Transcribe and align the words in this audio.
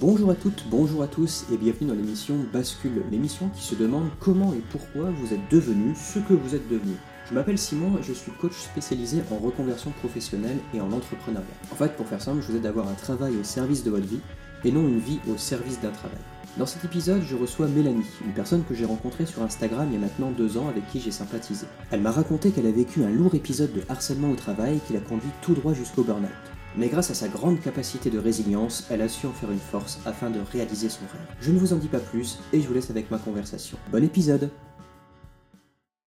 Bonjour 0.00 0.30
à 0.30 0.34
toutes, 0.36 0.64
bonjour 0.70 1.02
à 1.02 1.08
tous 1.08 1.44
et 1.52 1.56
bienvenue 1.56 1.88
dans 1.88 1.96
l'émission 1.96 2.36
Bascule, 2.52 3.02
l'émission 3.10 3.48
qui 3.48 3.62
se 3.62 3.74
demande 3.74 4.10
comment 4.20 4.52
et 4.52 4.62
pourquoi 4.70 5.10
vous 5.10 5.34
êtes 5.34 5.50
devenu 5.50 5.92
ce 5.96 6.20
que 6.20 6.34
vous 6.34 6.54
êtes 6.54 6.68
devenu. 6.68 6.94
Je 7.28 7.34
m'appelle 7.34 7.58
Simon 7.58 7.98
et 7.98 8.02
je 8.02 8.12
suis 8.12 8.30
coach 8.30 8.52
spécialisé 8.52 9.22
en 9.32 9.38
reconversion 9.38 9.90
professionnelle 9.90 10.58
et 10.72 10.80
en 10.80 10.92
entrepreneuriat. 10.92 11.46
En 11.72 11.74
fait, 11.74 11.96
pour 11.96 12.06
faire 12.06 12.22
simple, 12.22 12.42
je 12.42 12.52
vous 12.52 12.58
aide 12.58 12.66
à 12.66 12.68
avoir 12.68 12.86
un 12.86 12.94
travail 12.94 13.36
au 13.36 13.42
service 13.42 13.82
de 13.82 13.90
votre 13.90 14.06
vie 14.06 14.20
et 14.64 14.70
non 14.70 14.86
une 14.86 15.00
vie 15.00 15.18
au 15.28 15.36
service 15.36 15.80
d'un 15.80 15.90
travail. 15.90 16.20
Dans 16.56 16.66
cet 16.66 16.84
épisode, 16.84 17.22
je 17.22 17.36
reçois 17.36 17.66
Mélanie, 17.66 18.06
une 18.24 18.32
personne 18.32 18.64
que 18.64 18.74
j'ai 18.74 18.84
rencontrée 18.84 19.26
sur 19.26 19.42
Instagram 19.42 19.88
il 19.90 19.94
y 19.94 19.96
a 19.96 20.00
maintenant 20.00 20.30
deux 20.30 20.58
ans 20.58 20.68
avec 20.68 20.88
qui 20.90 21.00
j'ai 21.00 21.10
sympathisé. 21.10 21.66
Elle 21.90 22.00
m'a 22.00 22.12
raconté 22.12 22.50
qu'elle 22.50 22.66
a 22.66 22.72
vécu 22.72 23.04
un 23.04 23.10
lourd 23.10 23.34
épisode 23.34 23.72
de 23.72 23.82
harcèlement 23.88 24.30
au 24.30 24.36
travail 24.36 24.80
qui 24.86 24.92
l'a 24.92 25.00
conduit 25.00 25.30
tout 25.42 25.54
droit 25.54 25.74
jusqu'au 25.74 26.04
burn-out. 26.04 26.47
Mais 26.78 26.86
grâce 26.86 27.10
à 27.10 27.14
sa 27.14 27.26
grande 27.26 27.60
capacité 27.60 28.08
de 28.08 28.20
résilience, 28.20 28.86
elle 28.88 29.02
a 29.02 29.08
su 29.08 29.26
en 29.26 29.32
faire 29.32 29.50
une 29.50 29.58
force 29.58 30.00
afin 30.06 30.30
de 30.30 30.38
réaliser 30.38 30.88
son 30.88 31.00
rêve. 31.06 31.26
Je 31.40 31.50
ne 31.50 31.58
vous 31.58 31.72
en 31.72 31.76
dis 31.76 31.88
pas 31.88 31.98
plus 31.98 32.38
et 32.52 32.60
je 32.60 32.68
vous 32.68 32.74
laisse 32.74 32.88
avec 32.88 33.10
ma 33.10 33.18
conversation. 33.18 33.76
Bon 33.90 34.04
épisode 34.04 34.48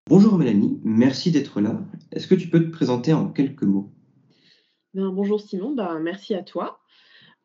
Bonjour 0.07 0.37
Mélanie, 0.37 0.79
merci 0.85 1.29
d'être 1.29 1.59
là. 1.59 1.77
Est-ce 2.13 2.25
que 2.25 2.35
tu 2.35 2.47
peux 2.47 2.63
te 2.63 2.69
présenter 2.69 3.11
en 3.11 3.27
quelques 3.27 3.63
mots? 3.63 3.91
Ben, 4.93 5.09
Bonjour 5.09 5.41
Simon, 5.41 5.75
ben, 5.75 5.99
merci 5.99 6.35
à 6.35 6.41
toi. 6.41 6.79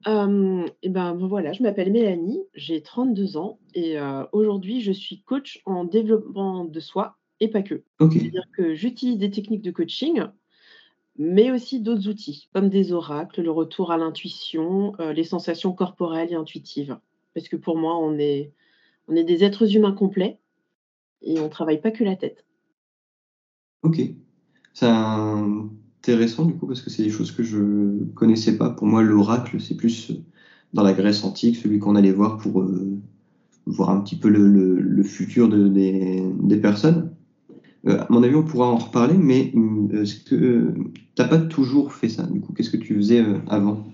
Euh, 0.06 0.64
et 0.84 0.88
ben, 0.88 1.14
voilà, 1.14 1.52
je 1.52 1.64
m'appelle 1.64 1.90
Mélanie, 1.90 2.44
j'ai 2.54 2.80
32 2.80 3.38
ans 3.38 3.58
et 3.74 3.98
euh, 3.98 4.22
aujourd'hui 4.30 4.82
je 4.82 4.92
suis 4.92 5.22
coach 5.22 5.60
en 5.66 5.82
développement 5.82 6.64
de 6.64 6.78
soi 6.78 7.16
et 7.40 7.48
pas 7.48 7.62
que. 7.62 7.82
C'est-à-dire 7.98 8.46
que 8.56 8.76
j'utilise 8.76 9.18
des 9.18 9.32
techniques 9.32 9.62
de 9.62 9.72
coaching 9.72 10.22
mais 11.18 11.50
aussi 11.50 11.80
d'autres 11.80 12.08
outils, 12.08 12.48
comme 12.52 12.68
des 12.68 12.92
oracles, 12.92 13.42
le 13.42 13.50
retour 13.50 13.90
à 13.90 13.96
l'intuition, 13.96 14.94
euh, 15.00 15.12
les 15.12 15.24
sensations 15.24 15.72
corporelles 15.72 16.32
et 16.32 16.36
intuitives. 16.36 16.98
Parce 17.34 17.48
que 17.48 17.56
pour 17.56 17.76
moi, 17.76 17.98
on 17.98 18.18
est, 18.18 18.52
des 19.08 19.44
êtres 19.44 19.76
humains 19.76 19.92
complets 19.92 20.38
et 21.22 21.38
on 21.38 21.44
ne 21.44 21.48
travaille 21.48 21.80
pas 21.80 21.90
que 21.90 22.04
la 22.04 22.16
tête. 22.16 22.44
Ok. 23.82 24.00
C'est 24.74 24.86
intéressant 24.86 26.44
du 26.44 26.54
coup 26.54 26.66
parce 26.66 26.82
que 26.82 26.90
c'est 26.90 27.02
des 27.02 27.10
choses 27.10 27.32
que 27.32 27.42
je 27.42 27.58
ne 27.58 28.04
connaissais 28.14 28.58
pas. 28.58 28.70
Pour 28.70 28.86
moi, 28.86 29.02
l'oracle, 29.02 29.60
c'est 29.60 29.76
plus 29.76 30.12
dans 30.74 30.82
la 30.82 30.92
Grèce 30.92 31.24
antique, 31.24 31.56
celui 31.56 31.78
qu'on 31.78 31.96
allait 31.96 32.12
voir 32.12 32.36
pour 32.36 32.60
euh, 32.60 32.98
voir 33.64 33.90
un 33.90 34.00
petit 34.00 34.16
peu 34.16 34.28
le, 34.28 35.02
futur 35.02 35.48
des 35.48 36.56
personnes. 36.60 37.15
Euh, 37.86 38.00
à 38.00 38.06
mon 38.10 38.22
avis, 38.22 38.34
on 38.34 38.42
pourra 38.42 38.66
en 38.66 38.76
reparler, 38.76 39.16
mais 39.16 39.52
euh, 39.54 40.04
que 40.28 40.34
euh, 40.34 40.74
tu 40.94 41.22
n'as 41.22 41.28
pas 41.28 41.38
toujours 41.38 41.92
fait 41.92 42.08
ça 42.08 42.24
Du 42.24 42.40
coup, 42.40 42.52
qu'est-ce 42.52 42.70
que 42.70 42.76
tu 42.76 42.94
faisais 42.96 43.24
avant? 43.48 43.84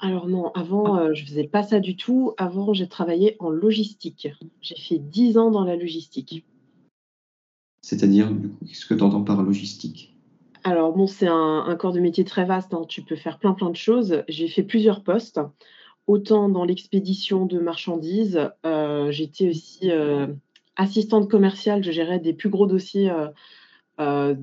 Alors 0.00 0.28
non, 0.28 0.50
avant, 0.54 1.12
je 1.12 1.22
ne 1.22 1.26
faisais 1.26 1.48
pas 1.48 1.62
ça 1.62 1.80
du 1.80 1.96
tout. 1.96 2.32
Avant, 2.36 2.72
j'ai 2.72 2.88
travaillé 2.88 3.36
en 3.40 3.50
logistique. 3.50 4.28
J'ai 4.60 4.76
fait 4.76 4.98
10 4.98 5.38
ans 5.38 5.50
dans 5.50 5.64
la 5.64 5.76
logistique. 5.76 6.44
C'est-à-dire, 7.82 8.30
du 8.30 8.48
coup, 8.48 8.64
qu'est-ce 8.66 8.86
que 8.86 8.94
tu 8.94 9.02
entends 9.02 9.22
par 9.22 9.42
logistique? 9.42 10.16
Alors 10.64 10.92
bon, 10.92 11.06
c'est 11.06 11.28
un, 11.28 11.74
corps 11.78 11.92
de 11.92 12.00
métier 12.00 12.24
très 12.24 12.44
vaste. 12.44 12.74
Hein. 12.74 12.82
Tu 12.88 13.02
peux 13.02 13.16
faire 13.16 13.38
plein 13.38 13.54
plein 13.54 13.70
de 13.70 13.76
choses. 13.76 14.22
J'ai 14.28 14.48
fait 14.48 14.62
plusieurs 14.62 15.02
postes. 15.02 15.40
Autant 16.06 16.48
dans 16.48 16.64
l'expédition 16.64 17.46
de 17.46 17.58
marchandises, 17.58 18.40
j'étais 19.10 19.48
aussi 19.48 19.90
assistante 20.78 21.28
commerciale, 21.28 21.84
je 21.84 21.90
gérais 21.90 22.20
des 22.20 22.32
plus 22.32 22.48
gros 22.48 22.66
dossiers 22.66 23.10
euh, 23.10 23.28
euh, 24.00 24.34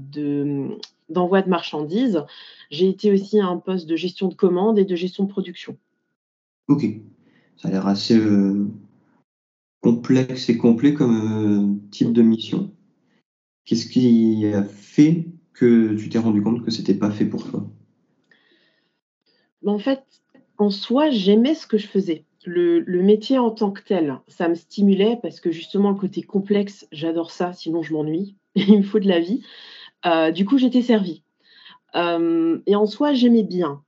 d'envoi 1.09 1.41
de, 1.41 1.49
marchandises. 1.49 2.23
J'ai 2.69 2.89
été 2.89 3.11
aussi 3.11 3.39
à 3.39 3.47
un 3.47 3.57
poste 3.57 3.87
de 3.87 3.95
gestion 3.95 4.27
de 4.27 4.35
commande 4.35 4.77
et 4.77 4.85
de 4.85 4.95
gestion 4.95 5.23
de 5.23 5.29
production. 5.29 5.77
Ok, 6.67 6.85
ça 7.57 7.69
a 7.69 7.71
l'air 7.71 7.87
assez 7.87 8.17
euh, 8.17 8.67
complexe 9.81 10.49
et 10.49 10.57
complet 10.57 10.93
comme 10.93 11.79
type 11.89 12.11
de 12.11 12.21
mission. 12.21 12.71
Qu'est-ce 13.63 13.87
qui 13.87 14.45
a 14.53 14.63
fait 14.63 15.25
que 15.53 15.95
tu 15.95 16.09
t'es 16.09 16.19
rendu 16.19 16.43
compte 16.43 16.63
que 16.63 16.71
c'était 16.71 16.93
pas 16.93 17.11
fait 17.11 17.25
pour 17.25 17.49
toi? 17.49 17.65
Ben, 19.61 19.71
En 19.71 19.79
fait, 19.79 20.03
en 20.57 20.69
soi, 20.69 21.09
j'aimais 21.11 21.55
ce 21.55 21.65
que 21.65 21.77
je 21.77 21.87
faisais 21.87 22.25
le, 22.45 23.01
métier 23.01 23.37
en 23.37 23.51
tant 23.51 23.71
que 23.71 23.81
tel, 23.81 24.19
ça 24.27 24.47
me 24.47 24.55
stimulait 24.55 25.17
parce 25.21 25.39
que 25.39 25.51
justement 25.51 25.89
le 25.89 25.95
côté 25.95 26.21
complexe, 26.21 26.87
j'adore 26.91 27.31
ça, 27.31 27.53
sinon 27.53 27.81
je 27.81 27.93
m'ennuie. 27.93 28.35
Il 28.55 28.77
me 28.77 28.83
faut 28.83 28.99
de 28.99 29.07
la 29.07 29.19
vie. 29.19 29.43
Euh, 30.05 30.31
du 30.31 30.45
coup, 30.45 30.57
j'étais 30.57 30.81
servie. 30.81 31.23
Euh, 31.95 32.59
et 32.65 32.75
en 32.75 32.85
soi, 32.85 33.13
j'aimais 33.13 33.43
bien. 33.43 33.83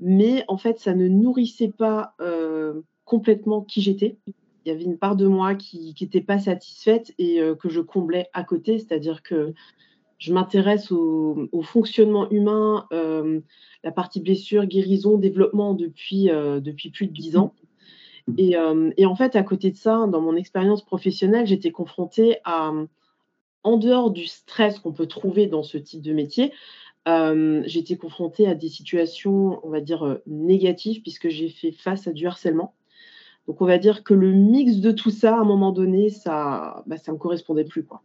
Mais 0.00 0.44
en 0.48 0.56
fait, 0.56 0.78
ça 0.78 0.94
ne 0.94 1.08
nourrissait 1.08 1.72
pas 1.76 2.14
euh, 2.20 2.80
complètement 3.04 3.62
qui 3.62 3.80
j'étais. 3.82 4.16
Il 4.64 4.68
y 4.68 4.70
avait 4.70 4.84
une 4.84 4.98
part 4.98 5.16
de 5.16 5.26
moi 5.26 5.54
qui 5.54 5.94
n'était 6.00 6.20
pas 6.20 6.38
satisfaite 6.38 7.12
et 7.18 7.40
que 7.58 7.68
je 7.68 7.80
comblais 7.80 8.28
à 8.32 8.44
côté. 8.44 8.78
C'est-à-dire 8.78 9.24
que 9.24 9.54
je 10.18 10.32
m'intéresse 10.32 10.92
au, 10.92 11.48
fonctionnement 11.62 12.30
humain, 12.30 12.86
la 12.92 13.90
partie 13.90 14.20
blessure, 14.20 14.66
guérison, 14.66 15.18
développement 15.18 15.74
depuis, 15.74 16.26
depuis 16.26 16.90
plus 16.90 17.08
de 17.08 17.12
dix 17.12 17.36
ans. 17.36 17.54
Euh, 18.38 18.92
et, 18.96 19.06
en 19.06 19.14
fait, 19.14 19.36
à 19.36 19.42
côté 19.42 19.70
de 19.70 19.76
ça, 19.76 20.06
dans 20.06 20.20
mon 20.20 20.36
expérience 20.36 20.84
professionnelle, 20.84 21.46
j'étais 21.46 21.70
confrontée 21.70 22.36
à, 22.44 22.72
en 23.64 23.76
dehors 23.76 24.10
du 24.10 24.26
stress 24.26 24.78
qu'on 24.78 24.92
peut 24.92 25.06
trouver 25.06 25.46
dans 25.46 25.62
ce 25.62 25.78
type 25.78 26.02
de 26.02 26.12
métier, 26.12 26.52
euh, 27.08 27.62
j'étais 27.66 27.96
confrontée 27.96 28.46
à 28.46 28.54
des 28.54 28.68
situations, 28.68 29.58
on 29.66 29.70
va 29.70 29.80
dire, 29.80 30.04
euh, 30.04 30.22
négatives, 30.26 31.02
puisque 31.02 31.28
j'ai 31.28 31.48
fait 31.48 31.72
face 31.72 32.06
à 32.06 32.12
du 32.12 32.26
harcèlement. 32.26 32.74
Donc, 33.48 33.60
on 33.60 33.66
va 33.66 33.78
dire 33.78 34.04
que 34.04 34.14
le 34.14 34.32
mix 34.32 34.76
de 34.76 34.92
tout 34.92 35.10
ça, 35.10 35.36
à 35.36 35.40
un 35.40 35.44
moment 35.44 35.72
donné, 35.72 36.10
ça 36.10 36.84
ne 36.86 36.90
bah, 36.90 37.02
me 37.08 37.16
correspondait 37.16 37.64
plus. 37.64 37.82
Quoi. 37.82 38.02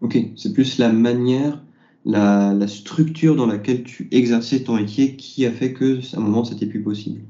Ok, 0.00 0.18
c'est 0.34 0.52
plus 0.52 0.78
la 0.78 0.90
manière, 0.90 1.62
la, 2.04 2.52
la, 2.52 2.66
structure 2.66 3.36
dans 3.36 3.46
laquelle 3.46 3.84
tu 3.84 4.08
exerçais 4.10 4.64
ton 4.64 4.74
métier 4.74 5.14
qui 5.14 5.46
a 5.46 5.52
fait 5.52 5.72
que, 5.72 6.00
à 6.16 6.18
un 6.18 6.20
moment, 6.20 6.42
c'était 6.42 6.66
plus 6.66 6.82
possible 6.82 7.20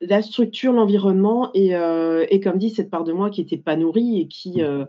la 0.00 0.22
structure, 0.22 0.72
l'environnement 0.72 1.50
euh, 1.56 2.26
et, 2.30 2.40
comme 2.40 2.58
dit, 2.58 2.70
cette 2.70 2.90
part 2.90 3.04
de 3.04 3.12
moi 3.12 3.30
qui 3.30 3.42
n'était 3.42 3.56
pas 3.56 3.76
nourrie 3.76 4.20
et 4.20 4.28
qui, 4.28 4.58
mmh. 4.58 4.64
euh, 4.64 4.84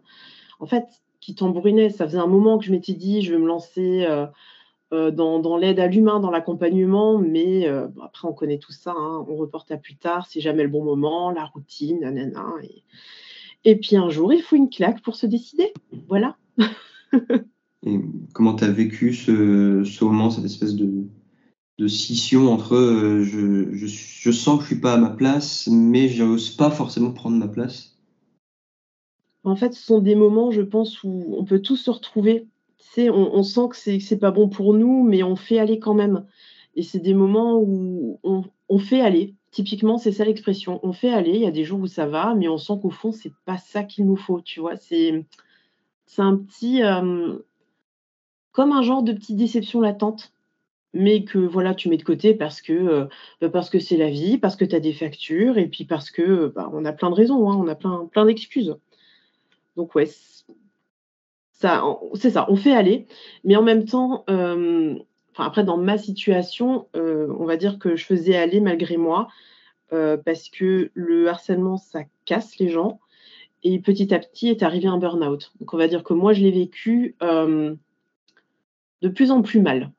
en 0.59 0.65
fait, 0.65 0.85
qui 1.19 1.35
tambourinait. 1.35 1.89
Ça 1.89 2.05
faisait 2.05 2.17
un 2.17 2.27
moment 2.27 2.57
que 2.57 2.65
je 2.65 2.71
m'étais 2.71 2.93
dit, 2.93 3.21
je 3.21 3.33
vais 3.33 3.39
me 3.39 3.47
lancer 3.47 4.05
euh, 4.91 5.11
dans, 5.11 5.57
l'aide 5.57 5.79
à 5.79 5.87
l'humain, 5.87 6.19
dans 6.19 6.31
l'accompagnement, 6.31 7.17
mais 7.17 7.67
après, 8.01 8.27
on 8.27 8.33
connaît 8.33 8.57
tout 8.57 8.71
ça, 8.73 8.93
hein. 8.95 9.25
on 9.29 9.35
reporte 9.35 9.71
à 9.71 9.77
plus 9.77 9.95
tard, 9.95 10.27
c'est 10.27 10.41
jamais 10.41 10.63
le 10.63 10.69
bon 10.69 10.83
moment, 10.83 11.31
la 11.31 11.45
routine, 11.45 11.99
nanana. 12.01 12.53
Et, 12.63 12.83
et 13.63 13.75
puis 13.75 13.95
un 13.95 14.09
jour, 14.09 14.33
il 14.33 14.41
faut 14.41 14.55
une 14.55 14.69
claque 14.69 15.01
pour 15.01 15.15
se 15.15 15.25
décider. 15.25 15.73
Voilà. 16.09 16.35
et 17.85 17.99
comment 18.33 18.55
tu 18.55 18.63
as 18.63 18.71
vécu 18.71 19.13
ce 19.13 20.03
moment, 20.03 20.29
cette 20.29 20.45
espèce 20.45 20.75
de, 20.75 21.05
de 21.81 21.87
scission 21.87 22.53
entre 22.53 22.75
euh, 22.75 23.23
je, 23.23 23.73
je, 23.73 24.31
sens 24.31 24.57
que 24.57 24.63
je 24.63 24.67
suis 24.67 24.79
pas 24.79 24.93
à 24.93 24.97
ma 24.97 25.09
place, 25.09 25.67
mais 25.67 26.09
j'ose 26.09 26.51
pas 26.51 26.69
forcément 26.69 27.11
prendre 27.11 27.37
ma 27.37 27.47
place 27.47 27.97
En 29.43 29.55
fait, 29.55 29.73
ce 29.73 29.81
sont 29.81 29.99
des 29.99 30.13
moments, 30.13 30.51
je 30.51 30.61
pense, 30.61 31.03
où 31.03 31.35
on 31.35 31.43
peut 31.43 31.59
tous 31.59 31.77
se 31.77 31.89
retrouver. 31.89 32.47
On, 32.97 33.31
on 33.33 33.41
sent 33.41 33.69
que 33.71 33.77
c'est, 33.77 33.99
c'est 33.99 34.19
pas 34.19 34.29
bon 34.29 34.47
pour 34.47 34.75
nous, 34.75 35.03
mais 35.03 35.23
on 35.23 35.35
fait 35.35 35.57
aller 35.57 35.79
quand 35.79 35.95
même. 35.95 36.25
Et 36.75 36.83
c'est 36.83 36.99
des 36.99 37.15
moments 37.15 37.57
où 37.57 38.19
on, 38.23 38.77
fait 38.77 39.01
aller. 39.01 39.33
Typiquement, 39.49 39.97
c'est 39.97 40.11
ça 40.11 40.23
l'expression. 40.23 40.79
On 40.83 40.93
fait 40.93 41.11
aller. 41.11 41.31
Il 41.33 41.41
y 41.41 41.47
a 41.47 41.51
des 41.51 41.63
jours 41.63 41.79
où 41.79 41.87
ça 41.87 42.05
va, 42.05 42.35
mais 42.35 42.47
on 42.47 42.57
sent 42.57 42.73
qu'au 42.79 42.91
fond, 42.91 43.11
c'est 43.11 43.33
pas 43.45 43.57
ça 43.57 43.83
qu'il 43.83 44.05
nous 44.05 44.15
faut. 44.17 44.39
Tu 44.41 44.59
vois, 44.59 44.75
c'est, 44.75 45.25
c'est 46.05 46.21
un 46.21 46.37
petit, 46.37 46.83
euh, 46.83 47.39
comme 48.51 48.71
un 48.71 48.83
genre 48.83 49.01
de 49.01 49.13
petite 49.13 49.37
déception 49.37 49.81
latente 49.81 50.31
mais 50.93 51.23
que 51.23 51.37
voilà, 51.37 51.73
tu 51.73 51.89
mets 51.89 51.97
de 51.97 52.03
côté 52.03 52.33
parce 52.33 52.61
que 52.61 52.73
euh, 52.73 53.05
bah, 53.39 53.49
parce 53.49 53.69
que 53.69 53.79
c'est 53.79 53.97
la 53.97 54.09
vie, 54.09 54.37
parce 54.37 54.55
que 54.55 54.65
tu 54.65 54.75
as 54.75 54.79
des 54.79 54.93
factures, 54.93 55.57
et 55.57 55.67
puis 55.67 55.85
parce 55.85 56.11
que 56.11 56.47
bah, 56.47 56.69
on 56.73 56.85
a 56.85 56.93
plein 56.93 57.09
de 57.09 57.15
raisons, 57.15 57.49
hein, 57.49 57.57
on 57.57 57.67
a 57.67 57.75
plein, 57.75 58.25
d'excuses. 58.25 58.75
Donc 59.77 59.95
ouais, 59.95 60.05
c'est 60.05 62.29
ça, 62.29 62.45
on 62.49 62.55
fait 62.55 62.73
aller, 62.73 63.07
mais 63.43 63.55
en 63.55 63.63
même 63.63 63.85
temps, 63.85 64.25
euh, 64.29 64.95
après 65.37 65.63
dans 65.63 65.77
ma 65.77 65.97
situation, 65.97 66.87
euh, 66.95 67.33
on 67.39 67.45
va 67.45 67.57
dire 67.57 67.79
que 67.79 67.95
je 67.95 68.05
faisais 68.05 68.35
aller 68.35 68.59
malgré 68.59 68.97
moi, 68.97 69.27
parce 69.89 70.47
que 70.47 70.89
le 70.93 71.27
harcèlement, 71.27 71.75
ça 71.75 72.03
casse 72.23 72.57
les 72.59 72.69
gens, 72.69 73.01
et 73.61 73.77
petit 73.79 74.13
à 74.13 74.19
petit 74.19 74.47
est 74.47 74.63
arrivé 74.63 74.87
un 74.87 74.97
burn-out. 74.97 75.51
Donc 75.59 75.73
on 75.73 75.77
va 75.77 75.89
dire 75.89 76.03
que 76.03 76.13
moi, 76.13 76.31
je 76.31 76.41
l'ai 76.41 76.51
vécu 76.51 77.17
de 77.19 77.77
plus 79.09 79.31
en 79.31 79.41
plus 79.41 79.59
mal. 79.59 79.91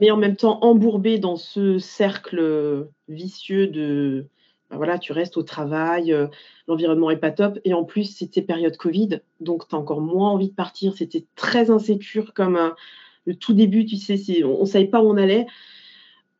Mais 0.00 0.10
en 0.10 0.16
même 0.16 0.36
temps, 0.36 0.58
embourbé 0.62 1.18
dans 1.18 1.36
ce 1.36 1.78
cercle 1.78 2.88
vicieux 3.08 3.66
de 3.66 4.26
ben 4.70 4.76
voilà, 4.78 4.98
tu 4.98 5.12
restes 5.12 5.36
au 5.36 5.44
travail, 5.44 6.12
euh, 6.12 6.26
l'environnement 6.66 7.10
est 7.10 7.18
pas 7.18 7.30
top. 7.30 7.58
Et 7.64 7.72
en 7.72 7.84
plus, 7.84 8.16
c'était 8.16 8.42
période 8.42 8.76
Covid, 8.76 9.20
donc 9.40 9.68
tu 9.68 9.76
as 9.76 9.78
encore 9.78 10.00
moins 10.00 10.30
envie 10.30 10.48
de 10.48 10.54
partir. 10.54 10.96
C'était 10.96 11.24
très 11.36 11.70
insécure 11.70 12.34
comme 12.34 12.58
le 13.26 13.34
tout 13.34 13.54
début, 13.54 13.84
tu 13.84 13.96
sais, 13.96 14.42
on 14.44 14.62
ne 14.62 14.66
savait 14.66 14.86
pas 14.86 15.02
où 15.02 15.08
on 15.08 15.16
allait. 15.16 15.46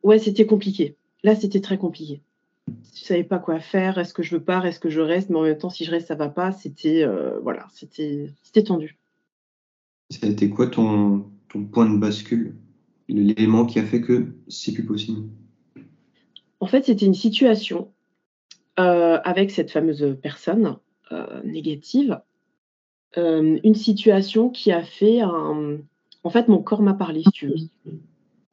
Ouais, 0.03 0.19
c'était 0.19 0.45
compliqué. 0.45 0.95
Là, 1.23 1.35
c'était 1.35 1.61
très 1.61 1.77
compliqué. 1.77 2.21
Je 2.93 3.03
savais 3.03 3.23
pas 3.23 3.39
quoi 3.39 3.59
faire. 3.59 3.97
Est-ce 3.97 4.13
que 4.13 4.23
je 4.23 4.35
veux 4.35 4.43
pas? 4.43 4.61
Est-ce 4.65 4.79
que 4.79 4.89
je 4.89 4.99
reste? 4.99 5.29
Mais 5.29 5.37
en 5.37 5.43
même 5.43 5.57
temps, 5.57 5.69
si 5.69 5.85
je 5.85 5.91
reste, 5.91 6.07
ça 6.07 6.15
va 6.15 6.27
pas. 6.27 6.51
C'était 6.51 7.03
euh, 7.03 7.39
voilà, 7.41 7.67
c'était 7.71 8.63
tendu. 8.63 8.97
Ça 10.09 10.27
a 10.27 10.29
été 10.29 10.49
quoi 10.49 10.67
ton, 10.67 11.25
ton 11.49 11.63
point 11.63 11.89
de 11.89 11.97
bascule? 11.97 12.55
L'élément 13.09 13.65
qui 13.65 13.79
a 13.79 13.83
fait 13.83 14.01
que 14.01 14.27
c'est 14.47 14.73
plus 14.73 14.85
possible 14.85 15.29
En 16.59 16.67
fait, 16.67 16.85
c'était 16.85 17.05
une 17.05 17.13
situation 17.13 17.91
euh, 18.79 19.19
avec 19.23 19.51
cette 19.51 19.71
fameuse 19.71 20.17
personne 20.21 20.77
euh, 21.11 21.41
négative. 21.43 22.19
une 23.15 23.75
situation 23.75 24.49
qui 24.49 24.71
a 24.71 24.83
fait 24.83 25.21
un. 25.21 25.77
En 26.23 26.29
fait, 26.29 26.47
mon 26.49 26.61
corps 26.61 26.81
m'a 26.81 26.93
parlé, 26.93 27.23
si 27.23 27.31
tu 27.31 27.47
veux 27.47 27.55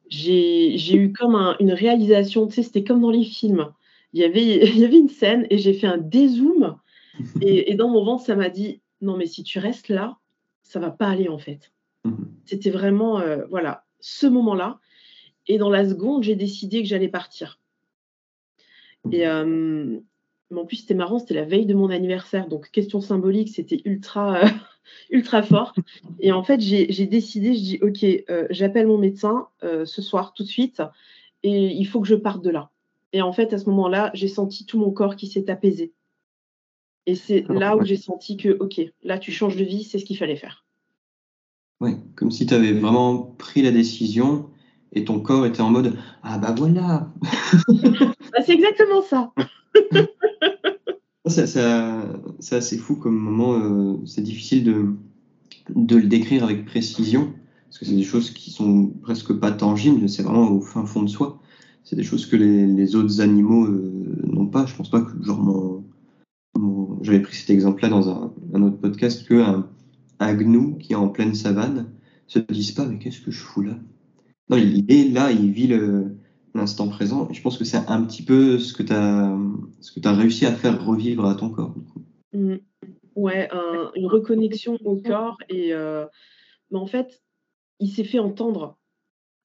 j'ai 0.09 0.95
eu 0.95 1.11
comme 1.13 1.35
une 1.59 1.73
réalisation, 1.73 2.47
tu 2.47 2.55
sais, 2.55 2.63
c'était 2.63 2.83
comme 2.83 3.01
dans 3.01 3.11
les 3.11 3.23
films. 3.23 3.71
Il 4.13 4.21
y 4.21 4.23
avait, 4.23 4.67
il 4.67 4.79
y 4.79 4.85
avait 4.85 4.97
une 4.97 5.09
scène 5.09 5.47
et 5.49 5.57
j'ai 5.57 5.73
fait 5.73 5.87
un 5.87 5.97
dézoom 5.97 6.77
et, 7.41 7.71
et 7.71 7.75
dans 7.75 7.89
mon 7.89 8.03
ventre, 8.03 8.23
ça 8.23 8.35
m'a 8.35 8.49
dit 8.49 8.81
non, 9.01 9.17
mais 9.17 9.25
si 9.25 9.43
tu 9.43 9.59
restes 9.59 9.89
là, 9.89 10.17
ça 10.63 10.79
va 10.79 10.91
pas 10.91 11.07
aller 11.07 11.29
en 11.29 11.37
fait. 11.37 11.71
Mhm. 12.05 12.27
C'était 12.45 12.69
vraiment, 12.69 13.19
euh, 13.19 13.45
voilà, 13.49 13.84
ce 13.99 14.27
moment-là. 14.27 14.79
Et 15.47 15.57
dans 15.57 15.69
la 15.69 15.87
seconde, 15.87 16.23
j'ai 16.23 16.35
décidé 16.35 16.81
que 16.81 16.87
j'allais 16.87 17.07
partir. 17.07 17.59
Et 19.11 19.27
euh, 19.27 19.99
mais 20.51 20.59
en 20.59 20.65
plus, 20.65 20.77
c'était 20.77 20.93
marrant, 20.93 21.19
c'était 21.19 21.33
la 21.33 21.45
veille 21.45 21.65
de 21.65 21.73
mon 21.73 21.89
anniversaire. 21.89 22.47
Donc, 22.47 22.69
question 22.71 23.01
symbolique, 23.01 23.49
c'était 23.49 23.81
ultra, 23.85 24.43
euh, 24.43 24.47
ultra 25.09 25.41
fort. 25.41 25.73
Et 26.19 26.31
en 26.31 26.43
fait, 26.43 26.59
j'ai 26.59 27.05
décidé, 27.07 27.55
je 27.55 27.59
dis, 27.59 27.79
OK, 27.81 28.03
euh, 28.03 28.47
j'appelle 28.51 28.87
mon 28.87 28.97
médecin 28.97 29.47
ce 29.61 30.01
soir, 30.01 30.33
tout 30.33 30.43
de 30.43 30.47
suite, 30.47 30.81
et 31.43 31.67
il 31.67 31.85
faut 31.85 31.99
que 32.01 32.07
je 32.07 32.15
parte 32.15 32.43
de 32.43 32.51
là. 32.51 32.69
Et 33.13 33.21
en 33.21 33.31
fait, 33.31 33.53
à 33.53 33.57
ce 33.57 33.69
moment-là, 33.69 34.11
j'ai 34.13 34.27
senti 34.27 34.65
tout 34.65 34.77
mon 34.77 34.91
corps 34.91 35.15
qui 35.15 35.27
s'est 35.27 35.49
apaisé. 35.49 35.93
Et 37.05 37.15
c'est 37.15 37.47
là 37.49 37.77
où 37.77 37.85
j'ai 37.85 37.97
senti 37.97 38.35
que, 38.35 38.57
OK, 38.59 38.81
là, 39.03 39.19
tu 39.19 39.31
changes 39.31 39.55
de 39.55 39.63
vie, 39.63 39.83
c'est 39.83 39.99
ce 39.99 40.05
qu'il 40.05 40.17
fallait 40.17 40.35
faire. 40.35 40.64
Oui, 41.81 41.95
comme 42.15 42.31
si 42.31 42.45
tu 42.45 42.53
avais 42.53 42.73
vraiment 42.73 43.17
pris 43.37 43.61
la 43.61 43.71
décision 43.71 44.49
et 44.93 45.03
ton 45.03 45.19
corps 45.19 45.45
était 45.45 45.61
en 45.61 45.69
mode 45.69 45.97
Ah 46.23 46.37
bah 46.37 46.55
voilà 46.57 47.11
bah, 47.67 48.41
C'est 48.45 48.53
exactement 48.53 49.01
ça 49.01 49.33
c'est 51.27 52.55
assez 52.55 52.77
fou 52.77 52.95
comme 52.95 53.17
moment. 53.17 53.53
Euh, 53.53 53.97
c'est 54.05 54.21
difficile 54.21 54.63
de, 54.63 54.93
de 55.73 55.95
le 55.97 56.07
décrire 56.07 56.43
avec 56.43 56.65
précision 56.65 57.33
parce 57.65 57.79
que 57.79 57.85
c'est 57.85 57.95
des 57.95 58.03
choses 58.03 58.31
qui 58.31 58.51
sont 58.51 58.87
presque 59.01 59.33
pas 59.33 59.51
tangibles. 59.51 60.07
C'est 60.07 60.23
vraiment 60.23 60.51
au 60.51 60.61
fin 60.61 60.85
fond 60.85 61.03
de 61.03 61.09
soi. 61.09 61.41
C'est 61.83 61.95
des 61.95 62.03
choses 62.03 62.25
que 62.25 62.35
les, 62.35 62.95
autres 62.95 63.21
animaux 63.21 63.65
euh, 63.65 64.15
n'ont 64.23 64.47
pas. 64.47 64.65
Je 64.65 64.75
pense 64.75 64.89
pas 64.89 65.01
que 65.01 65.11
genre 65.23 65.39
mon, 65.39 65.83
j'avais 67.01 67.21
pris 67.21 67.35
cet 67.35 67.49
exemple-là 67.49 67.89
dans 67.89 68.09
un, 68.09 68.61
autre 68.61 68.77
podcast 68.77 69.27
que 69.27 69.35
un, 69.35 69.67
gnou 70.19 70.77
qui 70.77 70.93
est 70.93 70.97
en 70.97 71.09
pleine 71.09 71.35
savane 71.35 71.91
se 72.27 72.39
dise 72.39 72.71
pas 72.71 72.85
mais 72.85 72.97
qu'est-ce 72.97 73.21
que 73.21 73.31
je 73.31 73.39
fous 73.39 73.61
là? 73.61 73.77
Non, 74.49 74.57
il 74.57 74.91
est 74.91 75.09
là, 75.09 75.31
il 75.31 75.51
vit 75.51 75.69
l'instant 76.53 76.87
présent. 76.87 77.27
je 77.31 77.41
pense 77.41 77.57
que 77.57 77.65
c'est 77.65 77.77
un 77.87 78.03
petit 78.03 78.23
peu 78.23 78.59
ce 78.59 78.73
que 78.73 78.83
tu 78.83 78.93
as, 78.93 79.37
ce 79.81 79.91
que 79.91 80.07
as 80.07 80.13
réussi 80.13 80.45
à 80.45 80.53
faire 80.53 80.83
revivre 80.85 81.25
à 81.25 81.35
ton 81.35 81.49
corps. 81.49 81.73
Mmh. 82.33 82.55
Ouais, 83.15 83.49
une 83.95 84.07
reconnexion 84.07 84.77
au 84.83 84.97
corps. 84.97 85.37
Et 85.49 85.73
euh, 85.73 86.05
mais 86.71 86.79
en 86.79 86.87
fait, 86.87 87.21
il 87.79 87.89
s'est 87.89 88.03
fait 88.03 88.19
entendre. 88.19 88.77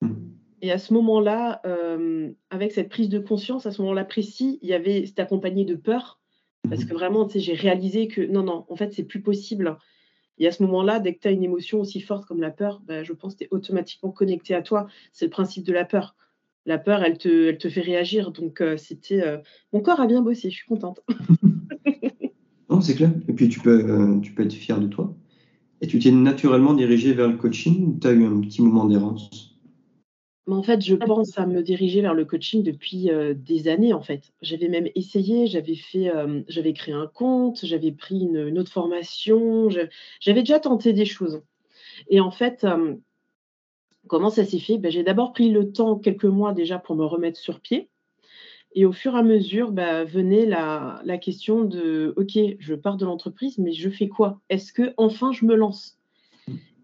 Mmh. 0.00 0.14
Et 0.62 0.72
à 0.72 0.78
ce 0.78 0.92
moment-là, 0.94 1.60
euh, 1.64 2.32
avec 2.50 2.72
cette 2.72 2.90
prise 2.90 3.08
de 3.08 3.18
conscience, 3.18 3.66
à 3.66 3.72
ce 3.72 3.80
moment-là 3.82 4.04
précis, 4.04 4.58
il 4.62 4.68
y 4.68 4.74
avait, 4.74 5.06
c'était 5.06 5.22
accompagné 5.22 5.64
de 5.64 5.74
peur. 5.74 6.20
Parce 6.68 6.84
mmh. 6.84 6.88
que 6.88 6.94
vraiment, 6.94 7.28
j'ai 7.34 7.54
réalisé 7.54 8.08
que 8.08 8.20
non, 8.20 8.42
non, 8.42 8.66
en 8.68 8.76
fait, 8.76 8.92
c'est 8.92 9.04
plus 9.04 9.22
possible. 9.22 9.78
Et 10.40 10.48
à 10.48 10.52
ce 10.52 10.62
moment-là, 10.64 10.98
dès 10.98 11.14
que 11.14 11.20
tu 11.20 11.28
as 11.28 11.30
une 11.30 11.44
émotion 11.44 11.80
aussi 11.80 12.00
forte 12.00 12.26
comme 12.26 12.40
la 12.40 12.50
peur, 12.50 12.82
bah, 12.84 13.04
je 13.04 13.12
pense 13.12 13.34
que 13.34 13.38
tu 13.38 13.44
es 13.44 13.48
automatiquement 13.52 14.10
connecté 14.10 14.54
à 14.54 14.62
toi. 14.62 14.88
C'est 15.12 15.26
le 15.26 15.30
principe 15.30 15.64
de 15.64 15.72
la 15.72 15.84
peur 15.84 16.16
la 16.66 16.78
peur, 16.78 17.02
elle 17.02 17.18
te, 17.18 17.68
fait 17.68 17.80
réagir. 17.80 18.32
Donc, 18.32 18.60
euh, 18.60 18.76
c'était. 18.76 19.22
Euh, 19.22 19.38
mon 19.72 19.80
corps 19.80 20.00
a 20.00 20.06
bien 20.06 20.22
bossé, 20.22 20.50
je 20.50 20.56
suis 20.56 20.66
contente. 20.66 21.00
non, 22.70 22.80
c'est 22.80 22.94
clair. 22.94 23.12
Et 23.28 23.32
puis, 23.32 23.48
tu 23.48 23.60
peux, 23.60 23.84
euh, 23.84 24.20
tu 24.20 24.32
peux 24.32 24.44
être 24.44 24.52
fier 24.52 24.78
de 24.78 24.86
toi. 24.86 25.14
Et 25.80 25.86
tu 25.86 25.98
t'es 25.98 26.10
naturellement 26.10 26.74
dirigé 26.74 27.14
vers 27.14 27.28
le 27.28 27.36
coaching 27.36 27.86
ou 27.86 27.98
tu 27.98 28.06
as 28.06 28.12
eu 28.12 28.24
un 28.24 28.40
petit 28.40 28.62
moment 28.62 28.84
d'errance? 28.84 29.49
En 30.46 30.62
fait, 30.62 30.84
je 30.84 30.94
pense 30.96 31.38
à 31.38 31.46
me 31.46 31.62
diriger 31.62 32.00
vers 32.00 32.14
le 32.14 32.24
coaching 32.24 32.62
depuis 32.62 33.10
des 33.36 33.68
années. 33.68 33.92
En 33.92 34.00
fait, 34.00 34.32
j'avais 34.42 34.68
même 34.68 34.88
essayé, 34.94 35.46
j'avais 35.46 35.76
fait, 35.76 36.10
j'avais 36.48 36.72
créé 36.72 36.94
un 36.94 37.06
compte, 37.06 37.64
j'avais 37.64 37.92
pris 37.92 38.20
une, 38.20 38.48
une, 38.48 38.58
autre 38.58 38.72
formation, 38.72 39.68
j'avais 40.20 40.40
déjà 40.40 40.58
tenté 40.58 40.92
des 40.92 41.04
choses. 41.04 41.42
Et 42.08 42.20
en 42.20 42.30
fait, 42.30 42.66
Comment 44.10 44.30
ça 44.30 44.44
s'est 44.44 44.58
fait? 44.58 44.76
Ben, 44.76 44.90
J'ai 44.90 45.04
d'abord 45.04 45.32
pris 45.32 45.50
le 45.50 45.70
temps, 45.70 45.96
quelques 45.96 46.24
mois 46.24 46.52
déjà, 46.52 46.80
pour 46.80 46.96
me 46.96 47.04
remettre 47.04 47.38
sur 47.38 47.60
pied. 47.60 47.88
Et 48.74 48.84
au 48.84 48.92
fur 48.92 49.14
et 49.14 49.18
à 49.18 49.22
mesure, 49.22 49.70
ben, 49.70 50.02
venait 50.02 50.46
la, 50.46 51.00
question 51.18 51.62
de 51.62 52.12
OK, 52.16 52.36
je 52.58 52.74
pars 52.74 52.96
de 52.96 53.04
l'entreprise, 53.04 53.58
mais 53.58 53.72
je 53.72 53.88
fais 53.88 54.08
quoi? 54.08 54.40
Est-ce 54.48 54.72
que 54.72 54.94
enfin 54.96 55.30
je 55.30 55.44
me 55.44 55.54
lance? 55.54 55.96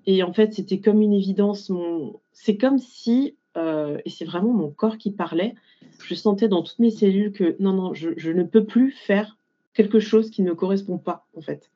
Et 0.06 0.22
en 0.22 0.32
fait, 0.32 0.54
c'était 0.54 0.78
comme 0.78 1.02
une 1.02 1.12
évidence. 1.12 1.72
C'est 2.32 2.56
comme 2.56 2.78
si, 2.78 3.36
euh, 3.56 3.98
et 4.04 4.10
c'est 4.10 4.24
vraiment 4.24 4.52
mon 4.52 4.70
corps 4.70 4.98
qui 4.98 5.10
parlait, 5.10 5.54
je 6.04 6.14
sentais 6.14 6.48
dans 6.48 6.62
toutes 6.62 6.78
mes 6.78 6.90
cellules 6.90 7.32
que 7.32 7.56
non, 7.58 7.72
non, 7.72 7.94
je, 7.94 8.30
ne 8.30 8.42
peux 8.42 8.64
plus 8.64 8.92
faire 8.92 9.36
quelque 9.74 10.00
chose 10.00 10.30
qui 10.30 10.42
ne 10.42 10.52
correspond 10.52 10.98
pas, 10.98 11.26
en 11.36 11.40
fait. 11.40 11.70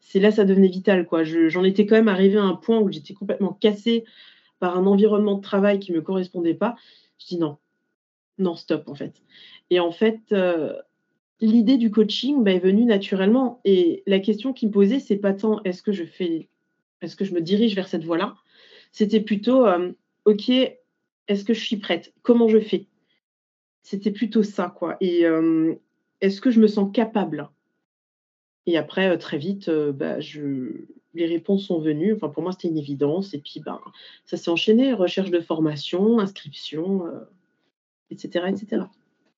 C'est 0.00 0.20
là, 0.20 0.30
ça 0.30 0.44
devenait 0.44 0.68
vital, 0.68 1.06
quoi. 1.06 1.24
J'en 1.24 1.64
étais 1.64 1.86
quand 1.86 1.96
même 1.96 2.08
arrivé 2.08 2.36
à 2.38 2.44
un 2.44 2.54
point 2.54 2.78
où 2.78 2.90
j'étais 2.92 3.14
complètement 3.14 3.52
cassée 3.52 4.04
par 4.60 4.76
un 4.76 4.86
environnement 4.86 5.36
de 5.36 5.42
travail 5.42 5.78
qui 5.78 5.92
ne 5.92 5.96
me 5.96 6.02
correspondait 6.02 6.54
pas, 6.54 6.76
je 7.18 7.26
dis 7.26 7.38
non, 7.38 7.58
non, 8.38 8.54
stop 8.54 8.88
en 8.88 8.94
fait. 8.94 9.22
Et 9.70 9.80
en 9.80 9.90
fait, 9.90 10.20
euh, 10.32 10.74
l'idée 11.40 11.76
du 11.76 11.90
coaching 11.90 12.42
bah, 12.42 12.52
est 12.52 12.58
venue 12.58 12.84
naturellement. 12.84 13.60
Et 13.64 14.02
la 14.06 14.18
question 14.20 14.52
qui 14.52 14.66
me 14.66 14.72
posait, 14.72 15.00
c'est 15.00 15.16
pas 15.16 15.32
tant 15.32 15.62
est-ce 15.64 15.82
que 15.82 15.92
je 15.92 16.04
fais, 16.04 16.48
est-ce 17.00 17.16
que 17.16 17.24
je 17.24 17.34
me 17.34 17.40
dirige 17.40 17.74
vers 17.74 17.88
cette 17.88 18.04
voie-là, 18.04 18.34
c'était 18.92 19.20
plutôt 19.20 19.66
euh, 19.66 19.92
ok, 20.24 20.50
est-ce 21.28 21.44
que 21.44 21.54
je 21.54 21.64
suis 21.64 21.76
prête? 21.76 22.12
Comment 22.22 22.48
je 22.48 22.60
fais? 22.60 22.86
C'était 23.82 24.10
plutôt 24.10 24.42
ça 24.42 24.74
quoi. 24.74 24.96
Et 25.00 25.24
euh, 25.26 25.74
est-ce 26.20 26.40
que 26.40 26.50
je 26.50 26.60
me 26.60 26.66
sens 26.66 26.90
capable? 26.92 27.48
Et 28.66 28.78
après, 28.78 29.18
très 29.18 29.36
vite, 29.36 29.68
bah, 29.70 30.20
je 30.20 30.86
les 31.14 31.26
réponses 31.26 31.66
sont 31.66 31.78
venues. 31.78 32.14
Enfin, 32.14 32.28
pour 32.28 32.42
moi, 32.42 32.52
c'était 32.52 32.68
une 32.68 32.78
évidence. 32.78 33.34
Et 33.34 33.38
puis, 33.38 33.60
ben, 33.60 33.80
ça 34.26 34.36
s'est 34.36 34.50
enchaîné 34.50 34.92
recherche 34.92 35.30
de 35.30 35.40
formation, 35.40 36.18
inscription, 36.18 37.04
etc., 38.10 38.44
euh, 38.44 38.48
etc. 38.48 38.82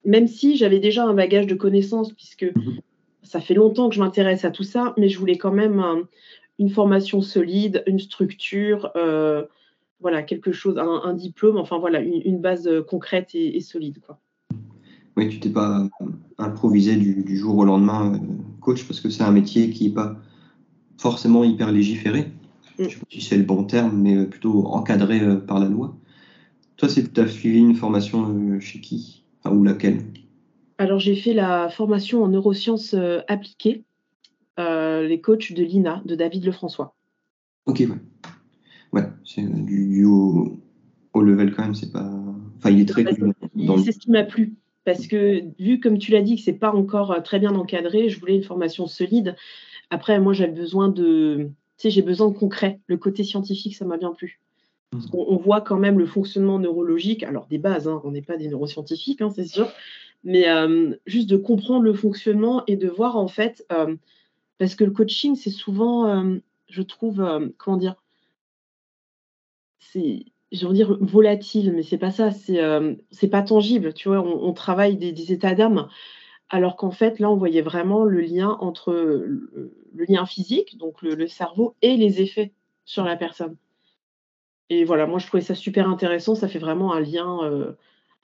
Même 0.05 0.27
si 0.27 0.57
j'avais 0.57 0.81
déjà 0.81 1.05
un 1.05 1.15
bagage 1.15 1.47
de 1.47 1.55
connaissances, 1.55 2.13
puisque 2.13 2.45
mhm. 2.45 2.81
ça 3.23 3.41
fait 3.41 3.55
longtemps 3.55 3.89
que 3.89 3.95
je 3.95 4.01
m'intéresse 4.01 4.45
à 4.45 4.51
tout 4.51 4.63
ça, 4.63 4.95
mais 4.97 5.09
je 5.09 5.19
voulais 5.19 5.39
quand 5.39 5.53
même 5.53 6.07
une 6.59 6.71
formation 6.71 7.21
solide, 7.21 7.83
une 7.87 7.99
structure, 7.99 8.91
euh, 8.97 9.45
voilà, 10.01 10.23
quelque 10.23 10.53
chose, 10.53 10.79
un, 10.79 11.15
diplôme, 11.15 11.57
enfin 11.57 11.79
voilà, 11.79 12.01
une, 12.01 12.41
base 12.41 12.67
euh, 12.69 12.83
concrète 12.83 13.31
et, 13.35 13.61
solide, 13.61 13.99
quoi. 14.01 14.19
Oui, 15.17 15.29
tu 15.29 15.41
t'es 15.41 15.49
pas 15.49 15.89
improvisé 16.37 16.97
du, 16.97 17.25
du, 17.25 17.37
jour 17.39 17.57
au 17.57 17.65
lendemain 17.65 18.21
coach 18.61 18.85
parce 18.85 19.01
que 19.01 19.09
c'est 19.09 19.23
un 19.23 19.31
métier 19.31 19.71
qui 19.71 19.89
n'est 19.89 19.95
pas 19.95 20.17
forcément 20.99 21.45
hyper 21.45 21.73
légiféré. 21.73 22.33
Mm. 22.79 22.83
Je 22.83 22.85
ne 22.85 22.89
sais 22.89 22.99
pas 22.99 23.07
si 23.09 23.21
c'est 23.21 23.37
le 23.37 23.45
bon 23.45 23.65
terme, 23.65 23.97
mais 23.97 24.15
euh, 24.17 24.27
plutôt 24.27 24.67
encadré 24.67 25.21
euh, 25.21 25.37
par 25.37 25.59
la 25.59 25.69
loi. 25.69 25.97
Toi, 26.77 26.89
tu 26.89 27.21
as 27.21 27.29
suivi 27.29 27.59
une 27.59 27.75
formation 27.75 28.29
euh, 28.29 28.61
chez 28.61 28.81
qui? 28.81 29.25
Ou 29.51 29.63
laquelle? 29.63 30.03
Alors, 30.79 30.99
j'ai 30.99 31.15
fait 31.15 31.33
la 31.33 31.69
formation 31.69 32.25
en 32.25 32.29
neurosciences 32.29 32.97
appliquées, 33.29 33.85
les 34.59 35.21
coachs 35.23 35.53
de 35.53 35.63
l'INA, 35.63 36.03
de 36.05 36.17
David 36.17 36.45
Lefrançois. 36.45 36.97
Ok, 37.67 37.79
ouais. 37.79 37.97
Ouais, 38.97 39.09
c'est 39.25 39.43
du, 39.43 40.05
haut, 40.05 40.59
level 41.15 41.55
quand 41.55 41.63
même, 41.63 41.75
c'est 41.75 41.93
pas. 41.93 42.11
Enfin, 42.59 42.71
il 42.71 42.81
est 42.81 42.89
très. 42.89 43.05
C'est 43.05 43.93
ce 43.93 43.99
qui 43.99 44.11
m'a 44.11 44.25
plu 44.25 44.55
parce 44.85 45.09
que 45.09 45.43
vu 45.59 45.81
comme 45.81 45.99
tu 45.99 46.13
l'as 46.13 46.23
dit 46.23 46.37
que 46.37 46.43
c'est 46.43 46.53
pas 46.53 46.73
encore 46.73 47.23
très 47.25 47.39
bien 47.39 47.55
encadré, 47.55 48.09
je 48.09 48.21
voulais 48.21 48.37
une 48.37 48.45
formation 48.45 48.87
solide 48.87 49.35
après, 49.91 50.19
moi, 50.21 50.33
j'avais 50.33 50.53
besoin 50.53 50.89
de, 50.89 51.51
tu 51.79 51.83
sais, 51.83 51.91
j'ai 51.91 52.03
besoin 52.03 52.29
de 52.29 52.37
concret. 52.37 52.81
Le 52.87 52.97
côté 52.97 53.25
scientifique, 53.25 53.77
ça 53.77 53.85
m'a 53.85 53.97
bien 53.97 54.13
plu. 54.13 54.41
Mmh. 54.93 55.01
on, 55.15 55.37
voit 55.37 55.61
quand 55.61 55.79
même 55.79 55.99
le 55.99 56.07
fonctionnement 56.07 56.61
neurologique, 56.61 57.25
alors 57.25 57.49
des 57.49 57.59
bases, 57.59 57.89
hein, 57.89 58.01
on 58.05 58.13
n'est 58.13 58.23
pas 58.23 58.37
des 58.37 58.47
neuroscientifiques, 58.47 59.21
hein, 59.21 59.31
c'est 59.35 59.45
sûr, 59.45 59.69
mais 60.23 60.49
euh, 60.49 60.95
juste 61.07 61.29
de 61.29 61.37
comprendre 61.37 61.83
le 61.83 61.93
fonctionnement 61.93 62.63
et 62.69 62.77
de 62.77 62.89
voir 62.89 63.17
en 63.17 63.27
fait, 63.27 63.67
euh, 63.73 63.97
parce 64.59 64.77
que 64.77 64.85
le 64.85 64.93
coaching, 64.93 65.35
c'est 65.35 65.51
souvent, 65.51 66.07
euh, 66.07 66.39
je 66.69 66.83
trouve, 66.83 67.53
comment 67.59 67.77
dire, 67.77 67.97
c'est, 69.93 70.27
je 70.53 70.67
dire 70.69 70.97
volatile, 71.01 71.73
mais 71.73 71.83
c'est 71.83 71.99
pas 71.99 72.11
ça, 72.11 72.31
c'est, 72.31 72.61
c'est 73.11 73.29
pas 73.29 73.43
tangible, 73.43 73.95
tu 73.95 74.09
vois, 74.09 74.21
on, 74.21 74.53
travaille 74.53 74.97
des, 74.97 75.13
des 75.13 75.33
états 75.33 75.55
d'âme 75.55 75.89
Alors 76.49 76.77
qu'en 76.77 76.91
fait, 76.91 77.19
là, 77.19 77.31
on 77.31 77.37
voyait 77.37 77.63
vraiment 77.63 78.05
le 78.05 78.21
lien 78.21 78.57
entre 78.61 78.93
le, 78.93 79.71
lien 80.09 80.27
physique, 80.27 80.79
donc 80.79 81.03
le, 81.03 81.27
cerveau, 81.27 81.75
et 81.83 81.97
les 81.97 82.21
effets 82.21 82.53
sur 82.85 83.05
la 83.05 83.17
personne. 83.17 83.57
Et 84.69 84.85
voilà, 84.85 85.07
moi, 85.07 85.19
je 85.19 85.27
trouvais 85.27 85.43
ça 85.43 85.55
super 85.55 85.89
intéressant. 85.89 86.35
Ça 86.35 86.49
fait 86.49 86.59
vraiment 86.59 86.93
un 86.93 87.01
lien, 87.01 87.39
euh, 87.45 87.73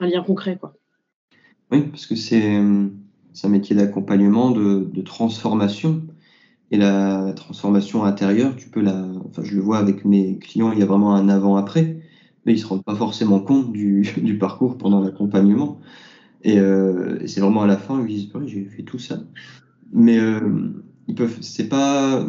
un 0.01 0.07
lien 0.07 0.23
concret, 0.23 0.57
quoi. 0.57 0.75
Oui, 1.73 1.83
parce 1.89 2.07
que 2.07 2.15
c'est 2.15 2.57
un 2.57 3.49
métier 3.49 3.75
d'accompagnement, 3.75 4.51
de, 4.51 5.01
transformation. 5.01 6.03
Et 6.73 6.79
la 6.79 7.35
transformation 7.37 8.03
intérieure, 8.05 8.57
tu 8.57 8.71
peux 8.71 8.81
la. 8.81 9.07
Enfin, 9.29 9.43
je 9.45 9.55
le 9.55 9.61
vois 9.61 9.77
avec 9.77 10.07
mes 10.07 10.39
clients, 10.39 10.73
il 10.73 10.79
y 10.79 10.83
a 10.83 10.87
vraiment 10.87 11.15
un 11.15 11.29
avant-après, 11.29 12.01
mais 12.47 12.53
ils 12.53 12.57
ne 12.57 12.61
se 12.61 12.67
rendent 12.67 12.83
pas 12.83 12.95
forcément 12.97 13.41
compte 13.41 13.73
du, 13.73 14.03
parcours 14.41 14.79
pendant 14.79 15.01
l'accompagnement. 15.01 15.79
Et, 16.43 16.59
euh, 16.59 17.27
c'est 17.27 17.41
vraiment 17.43 17.63
à 17.63 17.67
la 17.67 17.77
fin, 17.77 18.01
ils 18.01 18.07
disent 18.07 18.33
j'ai 18.47 18.65
fait 18.65 18.85
tout 18.85 18.99
ça. 18.99 19.21
Mais 19.93 20.19
euh, 20.19 20.41
ils 21.09 21.15
peuvent. 21.15 21.37
C'est 21.43 21.69
pas. 21.69 22.27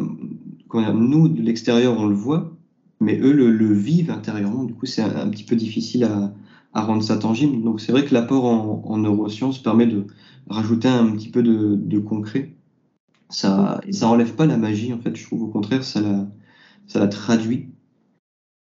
nous, 0.92 1.28
de 1.28 1.40
l'extérieur, 1.40 1.98
on 1.98 2.06
le 2.06 2.14
voit, 2.14 2.54
mais 3.00 3.18
eux 3.20 3.32
le, 3.32 3.72
vivent 3.72 4.10
intérieurement. 4.10 4.64
Du 4.64 4.74
coup, 4.74 4.84
c'est 4.84 5.02
un, 5.02 5.28
petit 5.30 5.44
peu 5.44 5.56
difficile 5.56 6.04
à, 6.04 6.82
rendre 6.82 7.02
ça 7.02 7.16
tangible. 7.16 7.62
Donc, 7.64 7.80
c'est 7.80 7.92
vrai 7.92 8.04
que 8.04 8.12
l'apport 8.12 8.44
en, 8.44 8.82
en 8.84 8.98
neurosciences 8.98 9.62
permet 9.62 9.86
de 9.86 10.06
rajouter 10.50 10.88
un 10.88 11.12
petit 11.12 11.30
peu 11.30 11.42
de 11.42 11.98
concret 11.98 12.54
ça, 13.34 13.80
ça 13.90 14.08
enlève 14.08 14.36
pas 14.36 14.46
la 14.46 14.56
magie, 14.56 14.92
en 14.92 15.00
fait, 15.00 15.16
je 15.16 15.26
trouve. 15.26 15.42
Au 15.42 15.48
contraire, 15.48 15.82
ça 15.82 16.00
la, 16.00 16.28
ça 16.86 17.00
la 17.00 17.08
traduit. 17.08 17.70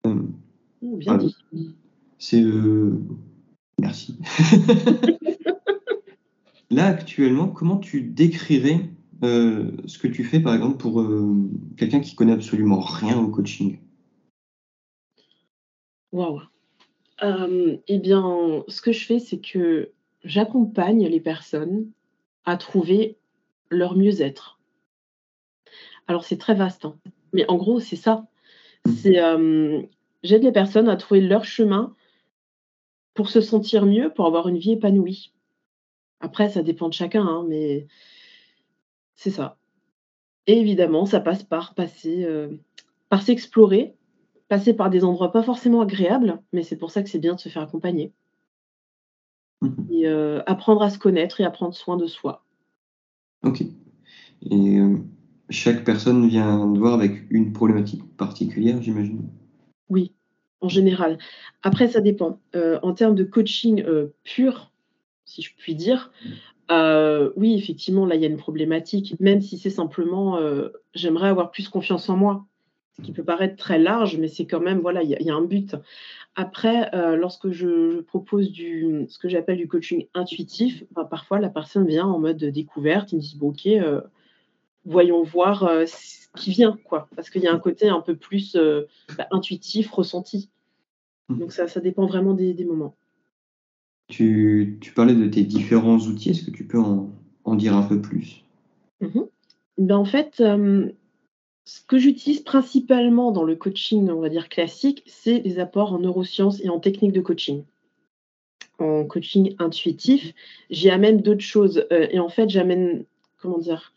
Euh, 0.08 0.24
oh, 0.82 0.98
bien 0.98 1.18
dit. 1.18 1.36
C'est. 2.18 2.42
Euh, 2.42 3.00
merci. 3.80 4.18
Là, 6.72 6.88
actuellement, 6.88 7.48
comment 7.48 7.77
tu 7.77 8.01
décrirais 8.01 8.89
euh, 9.22 9.72
ce 9.86 10.00
que 10.00 10.08
tu 10.08 10.24
fais, 10.24 10.39
par 10.39 10.56
exemple, 10.56 10.77
pour 10.77 11.06
quelqu'un 11.77 12.00
qui 12.00 12.15
connaît 12.15 12.34
absolument 12.34 12.80
rien 12.80 13.20
au 13.20 13.27
coaching? 13.27 13.77
Waouh. 16.12 16.42
eh 17.22 18.00
bien, 18.00 18.63
ce 18.68 18.82
que 18.82 18.92
je 18.92 19.06
fais, 19.06 19.20
c'est 19.20 19.39
que 19.39 19.92
j'accompagne 20.24 21.08
les 21.08 21.20
personnes 21.20 21.92
à 22.46 22.58
trouver 22.58 23.18
leur 23.70 23.96
mieux-être. 23.96 24.53
Alors 26.08 26.26
c'est 26.26 26.38
très 26.38 26.54
vaste, 26.54 26.86
hein. 26.86 26.96
mais 27.32 27.46
en 27.50 27.56
gros 27.56 27.80
c'est 27.80 27.96
ça. 27.96 28.26
Mmh. 28.86 28.92
C'est 28.92 29.20
j'aide 30.24 30.44
les 30.44 30.52
personnes 30.52 30.90
à 30.90 30.96
trouver 30.96 31.22
leur 31.22 31.46
chemin 31.46 31.94
pour 33.14 33.30
se 33.30 33.42
sentir 33.42 33.86
mieux, 33.86 34.12
pour 34.12 34.26
avoir 34.26 34.48
une 34.48 34.58
vie 34.58 34.72
épanouie. 34.72 35.34
Après, 36.20 36.50
ça 36.50 36.64
dépend 36.64 36.88
de 36.88 36.94
chacun, 36.94 37.26
hein, 37.26 37.46
mais 37.48 37.86
c'est 39.16 39.30
ça. 39.30 39.58
Et 40.48 40.58
évidemment, 40.58 41.06
ça 41.06 41.20
passe 41.20 41.44
par 41.44 41.76
passer, 41.76 42.26
par 43.10 43.22
s'explorer, 43.22 43.94
passer 44.48 44.74
par 44.74 44.90
des 44.90 45.04
endroits 45.04 45.32
pas 45.32 45.44
forcément 45.44 45.82
agréables, 45.82 46.42
mais 46.54 46.64
c'est 46.64 46.78
pour 46.78 46.92
ça 46.92 47.04
que 47.04 47.10
c'est 47.10 47.20
bien 47.20 47.36
de 47.36 47.40
se 47.40 47.50
faire 47.50 47.62
accompagner. 47.62 48.14
Mmh 49.62 49.70
et 49.92 50.08
apprendre 50.48 50.82
à 50.82 50.90
se 50.90 51.00
connaître 51.00 51.40
et 51.40 51.46
à 51.46 51.52
prendre 51.52 51.74
soin 51.74 51.96
de 51.96 52.08
soi. 52.08 52.44
Ok. 53.44 53.64
Et 54.50 54.80
chaque 55.54 55.84
personne 55.84 56.28
vient 56.28 56.68
de 56.68 56.80
voir 56.80 56.94
avec 56.94 57.30
une 57.30 57.54
problématique 57.54 58.04
particulière, 58.18 58.82
j'imagine. 58.82 59.22
Oui, 59.90 60.12
en 60.62 60.68
général. 60.68 61.20
Après, 61.62 61.88
ça 61.88 62.02
dépend. 62.02 62.40
Euh, 62.56 62.80
en 62.82 62.94
termes 62.94 63.16
de 63.16 63.24
coaching 63.24 63.84
euh, 63.86 64.08
pur, 64.24 64.72
si 65.26 65.42
je 65.42 65.52
puis 65.56 65.76
dire, 65.76 66.12
euh, 66.72 67.32
oui, 67.36 67.56
effectivement, 67.56 68.06
là, 68.06 68.16
il 68.16 68.22
y 68.22 68.26
a 68.26 68.30
une 68.30 68.38
problématique, 68.38 69.16
même 69.20 69.42
si 69.42 69.58
c'est 69.58 69.70
simplement 69.70 70.40
j'aimerais 70.94 71.30
avoir 71.30 71.52
plus 71.52 71.70
confiance 71.70 72.10
en 72.10 72.18
moi, 72.18 72.46
ce 72.98 73.04
qui 73.04 73.12
peut 73.12 73.24
paraître 73.24 73.56
très 73.56 73.80
large, 73.80 74.18
mais 74.18 74.28
c'est 74.28 74.46
quand 74.46 74.60
même, 74.60 74.80
voilà, 74.80 75.04
il 75.04 75.10
y, 75.10 75.30
a 75.30 75.36
un 75.36 75.42
but. 75.42 75.76
Après, 76.36 76.90
lorsque 77.16 77.52
je, 77.52 78.02
propose 78.02 78.52
du, 78.52 79.06
ce 79.08 79.20
que 79.20 79.30
j'appelle 79.30 79.58
du 79.58 79.68
coaching 79.68 80.08
intuitif, 80.14 80.84
bah, 80.92 81.06
parfois 81.10 81.40
la 81.40 81.50
personne 81.50 81.86
vient 81.86 82.06
en 82.06 82.20
mode 82.20 82.44
découverte, 82.44 83.12
ils 83.12 83.18
me 83.18 83.22
disent, 83.22 83.36
bon, 83.36 83.50
ok, 83.50 83.68
voyons 84.86 85.24
voir 85.24 85.63
euh, 85.63 85.86
ce 85.86 86.28
qui 86.36 86.52
vient, 86.52 86.78
quoi. 86.84 87.08
Parce 87.16 87.30
qu'il 87.30 87.42
y 87.42 87.48
a 87.48 87.54
un 87.54 87.60
côté 87.60 87.90
un 87.90 88.02
peu 88.02 88.16
plus 88.16 88.56
euh, 88.56 88.84
bah, 89.18 89.28
intuitif, 89.32 89.92
ressenti. 89.92 90.50
Mmh. 91.30 91.40
Donc 91.40 91.52
ça, 91.52 91.68
ça 91.68 91.80
dépend 91.80 92.06
vraiment 92.06 92.34
des, 92.34 92.66
moments. 92.66 92.96
Tu, 94.08 94.80
parlais 94.96 95.16
de 95.16 95.28
tes 95.28 95.44
différents 95.44 96.00
outils, 96.00 96.32
est-ce 96.32 96.46
que 96.46 96.52
tu 96.52 96.66
peux 96.66 96.80
en, 96.80 97.56
dire 97.56 97.75
un 97.75 97.84
peu 97.84 98.02
plus? 98.02 98.44
Mmh 99.02 99.22
ben, 99.78 99.96
En 99.96 100.06
fait, 100.06 100.40
euh, 100.40 100.92
ce 101.66 101.82
que 101.82 101.98
j'utilise 101.98 102.42
principalement 102.42 103.32
dans 103.32 103.44
le 103.44 103.56
coaching, 103.56 104.10
on 104.10 104.20
va 104.20 104.30
dire 104.30 104.50
classique, 104.50 105.04
c'est 105.06 105.40
les 105.40 105.60
apports 105.60 105.94
en 105.94 106.00
neurosciences 106.00 106.62
et 106.62 106.70
en 106.70 106.80
technique 106.80 107.13
de 107.13 107.22
coaching. 107.22 107.63
En 108.80 109.06
coaching 109.06 109.56
intuitif, 109.60 110.34
j'y 110.70 110.90
amène 110.90 111.22
d'autres 111.22 111.42
choses. 111.42 111.86
et 111.92 112.20
en 112.20 112.28
fait, 112.28 112.50
j'amène, 112.50 113.06
comment 113.38 113.60
dire, 113.60 113.94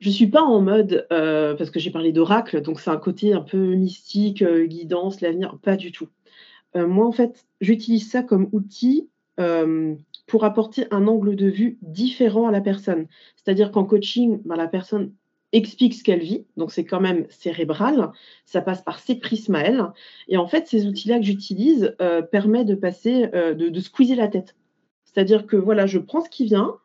je 0.00 0.08
suis 0.08 0.26
pas 0.26 0.42
en 0.42 0.60
mode, 0.62 1.06
euh, 1.12 1.54
parce 1.54 1.70
que 1.70 1.78
j'ai 1.78 1.90
parlé 1.90 2.10
d'oracle, 2.10 2.62
donc 2.62 2.80
c'est 2.80 2.90
un 2.90 2.96
côté 2.96 3.34
un 3.34 3.42
peu 3.42 3.74
mystique, 3.74 4.40
euh, 4.42 4.64
guidance, 4.64 5.20
l'avenir, 5.20 5.58
pas 5.62 5.76
du 5.76 5.92
tout. 5.92 6.08
Euh, 6.74 6.86
moi, 6.86 7.06
en 7.06 7.12
fait, 7.12 7.44
j'utilise 7.60 8.10
ça 8.10 8.22
comme 8.22 8.48
outil 8.52 9.08
pour 10.26 10.44
apporter 10.44 10.84
un 10.90 11.06
angle 11.06 11.34
de 11.34 11.46
vue 11.46 11.78
différent 11.80 12.46
à 12.46 12.50
la 12.50 12.60
personne. 12.60 13.06
C'est-à-dire 13.36 13.70
qu'en 13.72 13.84
coaching, 13.84 14.42
ben, 14.44 14.54
la 14.54 14.68
personne 14.68 15.14
explique 15.52 15.94
ce 15.94 16.04
qu'elle 16.04 16.20
vit, 16.20 16.44
donc 16.58 16.72
c'est 16.72 16.84
quand 16.84 17.00
même 17.00 17.24
cérébral, 17.30 18.12
ça 18.44 18.60
passe 18.60 18.82
par 18.82 18.98
ses 18.98 19.14
prismes 19.14 19.54
à 19.54 19.60
elle. 19.60 19.82
Et 20.28 20.36
en 20.36 20.46
fait, 20.46 20.66
ces 20.66 20.86
outils-là 20.86 21.20
que 21.20 21.24
j'utilise 21.24 21.96
permettent 22.30 22.66
de 22.66 22.74
passer, 22.74 23.28
de, 23.28 23.70
de 23.70 23.80
squeezer 23.80 24.14
la 24.14 24.28
tête. 24.28 24.56
C'est-à-dire 25.04 25.46
que 25.46 25.56
voilà, 25.56 25.86
je 25.86 25.98
prends 25.98 26.20
ce 26.20 26.28
qui 26.28 26.44
vient, 26.44 26.76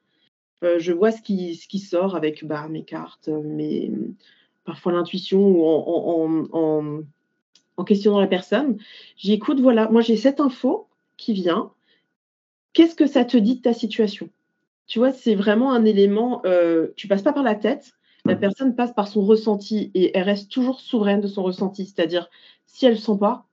euh, 0.66 0.80
je 0.80 0.92
vois 0.92 1.12
ce 1.12 1.22
qui, 1.22 1.56
ce 1.56 1.68
qui 1.68 1.80
sort 1.80 2.16
avec 2.16 2.46
bah, 2.46 2.68
mes 2.68 2.84
cartes, 2.84 3.30
mes, 3.30 3.92
parfois 4.66 4.92
l'intuition 4.92 5.40
ou 5.40 5.66
en, 5.66 6.50
en, 6.52 7.02
en, 7.78 7.84
questionnant 7.84 8.20
la 8.20 8.28
personne. 8.28 8.78
J'écoute, 9.18 9.60
voilà, 9.60 9.90
moi 9.90 10.02
j'ai 10.02 10.18
cette 10.18 10.40
info 10.40 10.88
qui 11.18 11.34
vient. 11.34 11.72
Qu'est-ce 12.74 12.96
que 12.96 13.08
ça 13.08 13.24
te 13.24 13.38
dit 13.38 13.56
de 13.56 13.62
ta 13.62 13.74
situation? 13.74 14.30
Tu 14.88 15.00
vois, 15.00 15.12
c'est 15.12 15.36
vraiment 15.36 15.72
un 15.72 15.86
élément, 15.86 16.42
euh, 16.46 16.90
tu 16.96 17.08
passes 17.08 17.24
pas 17.24 17.34
par 17.34 17.44
la 17.44 17.56
tête, 17.56 17.94
la 18.26 18.36
personne 18.36 18.76
passe 18.76 18.94
par 18.94 19.08
son 19.08 19.24
ressenti 19.24 19.92
et 19.94 20.18
elle 20.18 20.24
reste 20.24 20.52
toujours 20.52 20.80
souveraine 20.80 21.22
de 21.22 21.28
son 21.28 21.44
ressenti. 21.44 21.86
C'est-à-dire, 21.86 22.30
si 22.66 22.86
elle 22.86 22.94
ne 22.94 23.00
sent 23.00 23.18
pas, 23.20 23.46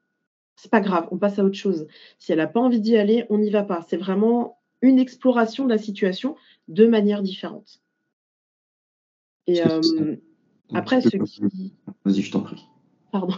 c'est 0.56 0.70
pas 0.70 0.80
grave, 0.80 1.08
on 1.10 1.18
passe 1.18 1.38
à 1.38 1.44
autre 1.44 1.56
chose. 1.56 1.86
Si 2.18 2.32
elle 2.32 2.38
n'a 2.38 2.46
pas 2.46 2.60
envie 2.60 2.80
d'y 2.80 2.96
aller, 2.96 3.26
on 3.28 3.38
n'y 3.38 3.50
va 3.50 3.64
pas. 3.64 3.84
C'est 3.88 3.98
vraiment 3.98 4.58
une 4.80 4.98
exploration 4.98 5.64
de 5.64 5.70
la 5.70 5.78
situation 5.78 6.36
de 6.72 6.86
manière 6.86 7.22
différente. 7.22 7.82
Et 9.46 9.62
euh, 9.62 10.16
après, 10.72 11.00
ce 11.00 11.08
qui. 11.08 11.74
Vas-y, 12.04 12.22
je 12.22 12.30
t'en 12.30 12.40
prie. 12.40 12.64
Pardon. 13.10 13.34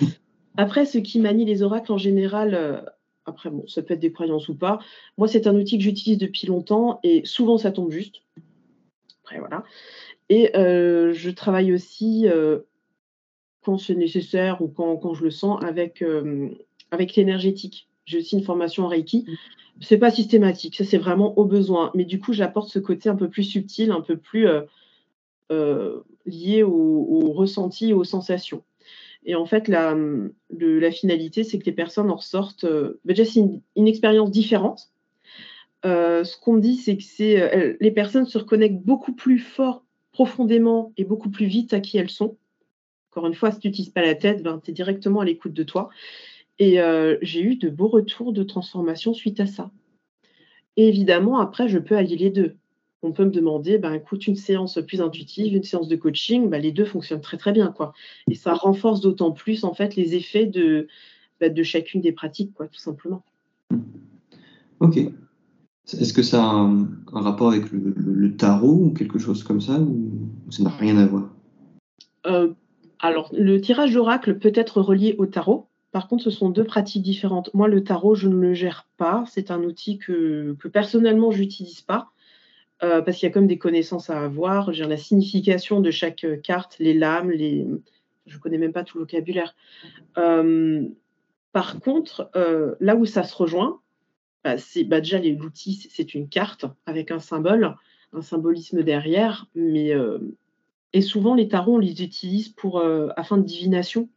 après, 0.56 0.86
ce 0.86 0.98
qui 0.98 1.20
manie 1.20 1.44
les 1.44 1.62
oracles 1.62 1.92
en 1.92 1.98
général, 1.98 2.54
euh, 2.54 2.80
après, 3.26 3.50
bon, 3.50 3.66
ça 3.66 3.82
peut 3.82 3.94
être 3.94 4.00
des 4.00 4.12
croyances 4.12 4.48
ou 4.48 4.54
pas. 4.54 4.78
Moi, 5.18 5.28
c'est 5.28 5.46
un 5.46 5.54
outil 5.54 5.76
que 5.76 5.84
j'utilise 5.84 6.18
depuis 6.18 6.46
longtemps 6.46 7.00
et 7.02 7.22
souvent 7.24 7.58
ça 7.58 7.70
tombe 7.70 7.90
juste. 7.90 8.22
Après, 9.22 9.38
voilà. 9.38 9.64
Et 10.30 10.56
euh, 10.56 11.12
je 11.12 11.30
travaille 11.30 11.72
aussi 11.74 12.26
quand 13.62 13.76
c'est 13.76 13.94
nécessaire 13.94 14.62
ou 14.62 14.68
quand, 14.68 14.96
quand, 14.96 15.12
je 15.12 15.24
le 15.24 15.30
sens 15.30 15.62
avec, 15.62 16.02
avec 16.90 17.14
l'énergétique. 17.14 17.89
J'ai 18.10 18.18
aussi 18.18 18.36
une 18.36 18.42
formation 18.42 18.84
en 18.84 18.88
Reiki. 18.88 19.24
C'est 19.80 19.98
pas 19.98 20.10
systématique, 20.10 20.74
ça 20.76 20.84
c'est 20.84 20.98
vraiment 20.98 21.38
au 21.38 21.44
besoin. 21.44 21.92
Mais 21.94 22.04
du 22.04 22.18
coup, 22.18 22.32
j'apporte 22.32 22.68
ce 22.68 22.80
côté 22.80 23.08
un 23.08 23.14
peu 23.14 23.28
plus 23.28 23.44
subtil, 23.44 23.92
un 23.92 24.00
peu 24.00 24.16
plus 24.16 24.48
euh, 24.48 24.62
euh, 25.52 26.00
lié 26.26 26.64
au, 26.64 27.32
ressenti, 27.32 27.92
aux 27.92 28.04
sensations. 28.04 28.64
Et 29.24 29.36
en 29.36 29.46
fait, 29.46 29.68
la, 29.68 29.96
la 30.50 30.90
finalité, 30.90 31.44
c'est 31.44 31.58
que 31.58 31.66
les 31.66 31.72
personnes 31.72 32.10
en 32.10 32.16
ressortent. 32.16 32.64
Euh, 32.64 33.00
bah, 33.04 33.14
déjà, 33.14 33.24
c'est 33.24 33.40
une, 33.76 33.88
expérience 33.88 34.32
différente. 34.32 34.90
ce 35.84 36.40
qu'on 36.40 36.54
me 36.54 36.60
dit, 36.60 36.76
c'est 36.76 36.96
que 36.96 37.04
c'est, 37.04 37.76
les 37.80 37.90
personnes 37.92 38.26
se 38.26 38.38
reconnectent 38.38 38.84
beaucoup 38.84 39.14
plus 39.14 39.38
fort, 39.38 39.84
profondément 40.10 40.92
et 40.96 41.04
beaucoup 41.04 41.30
plus 41.30 41.46
vite 41.46 41.72
à 41.74 41.80
qui 41.80 41.96
elles 41.96 42.10
sont. 42.10 42.36
Encore 43.10 43.26
une 43.26 43.34
fois, 43.34 43.52
si 43.52 43.60
tu 43.60 43.68
n'utilises 43.68 43.92
pas 43.92 44.02
la 44.02 44.14
tête, 44.14 44.42
ben, 44.42 44.60
tu 44.62 44.72
es 44.72 44.74
directement 44.74 45.20
à 45.20 45.24
l'écoute 45.24 45.52
de 45.52 45.62
toi. 45.62 45.90
Et 46.60 46.78
euh, 46.78 47.16
j'ai 47.22 47.40
eu 47.40 47.56
de 47.56 47.70
beaux 47.70 47.88
retours 47.88 48.34
de 48.34 48.42
transformation 48.42 49.14
suite 49.14 49.40
à 49.40 49.46
ça. 49.46 49.70
Et 50.76 50.86
évidemment, 50.86 51.40
après, 51.40 51.68
je 51.68 51.78
peux 51.78 51.96
allier 51.96 52.16
les 52.16 52.30
deux. 52.30 52.56
On 53.02 53.12
peut 53.12 53.24
me 53.24 53.30
demander, 53.30 53.78
ben, 53.78 53.94
écoute, 53.94 54.26
une 54.26 54.36
séance 54.36 54.78
plus 54.86 55.00
intuitive, 55.00 55.56
une 55.56 55.62
séance 55.62 55.88
de 55.88 55.96
coaching, 55.96 56.50
ben, 56.50 56.60
les 56.60 56.70
deux 56.70 56.84
fonctionnent 56.84 57.22
très 57.22 57.38
très 57.38 57.52
bien. 57.52 57.72
Quoi. 57.72 57.94
Et 58.30 58.34
ça 58.34 58.52
renforce 58.52 59.00
d'autant 59.00 59.32
plus 59.32 59.64
en 59.64 59.72
fait 59.72 59.96
les 59.96 60.14
effets 60.14 60.44
de, 60.44 60.86
ben, 61.40 61.52
de 61.52 61.62
chacune 61.62 62.02
des 62.02 62.12
pratiques, 62.12 62.52
quoi, 62.52 62.68
tout 62.68 62.78
simplement. 62.78 63.24
Ok. 64.80 64.98
Est-ce 64.98 66.12
que 66.12 66.22
ça 66.22 66.44
a 66.44 66.46
un, 66.46 66.88
rapport 67.10 67.48
avec 67.48 67.72
le, 67.72 68.36
tarot 68.36 68.84
ou 68.84 68.90
quelque 68.90 69.18
chose 69.18 69.42
comme 69.42 69.62
ça, 69.62 69.80
ou 69.80 70.28
ça 70.50 70.62
n'a 70.62 70.70
rien 70.70 70.98
à 70.98 71.06
voir? 71.06 71.30
Euh, 72.26 72.52
Alors, 72.98 73.30
le 73.32 73.62
tirage 73.62 73.94
d'oracle 73.94 74.38
peut 74.38 74.52
être 74.54 74.82
relié 74.82 75.14
au 75.16 75.24
tarot. 75.24 75.69
Par 75.92 76.06
contre, 76.06 76.22
ce 76.22 76.30
sont 76.30 76.50
deux 76.50 76.64
pratiques 76.64 77.02
différentes. 77.02 77.52
Moi, 77.52 77.66
le 77.66 77.82
tarot, 77.82 78.14
je 78.14 78.28
ne 78.28 78.36
le 78.36 78.54
gère 78.54 78.86
pas. 78.96 79.24
C'est 79.26 79.50
un 79.50 79.64
outil 79.64 79.98
que, 79.98 80.56
personnellement, 80.72 81.30
je 81.32 81.40
n'utilise 81.40 81.80
pas. 81.80 82.10
Euh, 82.82 83.02
parce 83.02 83.18
qu'il 83.18 83.26
y 83.26 83.30
a 83.30 83.32
comme 83.32 83.48
des 83.48 83.58
connaissances 83.58 84.08
à 84.08 84.20
avoir. 84.20 84.72
J'ai 84.72 84.84
la 84.86 84.96
signification 84.96 85.80
de 85.80 85.90
chaque 85.90 86.24
carte, 86.42 86.76
les 86.78 86.94
lames, 86.94 87.30
les... 87.30 87.66
je 88.26 88.36
ne 88.36 88.40
connais 88.40 88.56
même 88.56 88.72
pas 88.72 88.84
tout 88.84 88.98
le 88.98 89.04
vocabulaire. 89.04 89.54
Euh, 90.16 90.88
par 91.52 91.80
contre, 91.80 92.30
là 92.80 92.94
où 92.94 93.04
ça 93.04 93.24
se 93.24 93.34
rejoint, 93.34 93.80
bah, 94.44 94.56
c'est 94.56 94.84
bah, 94.84 95.00
déjà 95.00 95.18
l'outil, 95.18 95.88
c'est 95.90 96.14
une 96.14 96.28
carte 96.28 96.64
avec 96.86 97.10
un 97.10 97.18
symbole, 97.18 97.74
un 98.12 98.22
symbolisme 98.22 98.82
derrière, 98.82 99.46
et 99.56 101.00
souvent 101.02 101.34
les 101.34 101.48
tarots 101.48 101.74
on 101.74 101.78
les 101.78 102.02
utilise 102.02 102.48
pour 102.48 102.82
afin 103.16 103.36
de 103.36 103.42
divination, 103.42 104.08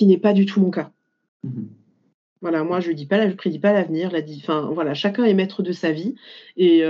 qui 0.00 0.06
n'est 0.06 0.16
pas 0.16 0.32
du 0.32 0.46
tout 0.46 0.62
mon 0.62 0.70
cas. 0.70 0.90
Mmh 1.44 1.64
voilà, 2.42 2.64
moi 2.64 2.80
je 2.80 2.90
dis 2.90 3.04
pas, 3.04 3.28
je 3.28 3.34
prédis 3.34 3.58
pas 3.58 3.74
l'avenir, 3.74 4.10
la, 4.10 4.20
enfin 4.38 4.70
voilà, 4.72 4.94
chacun 4.94 5.24
est 5.24 5.34
maître 5.34 5.62
de 5.62 5.72
sa 5.72 5.92
vie. 5.92 6.14
Et, 6.56 6.82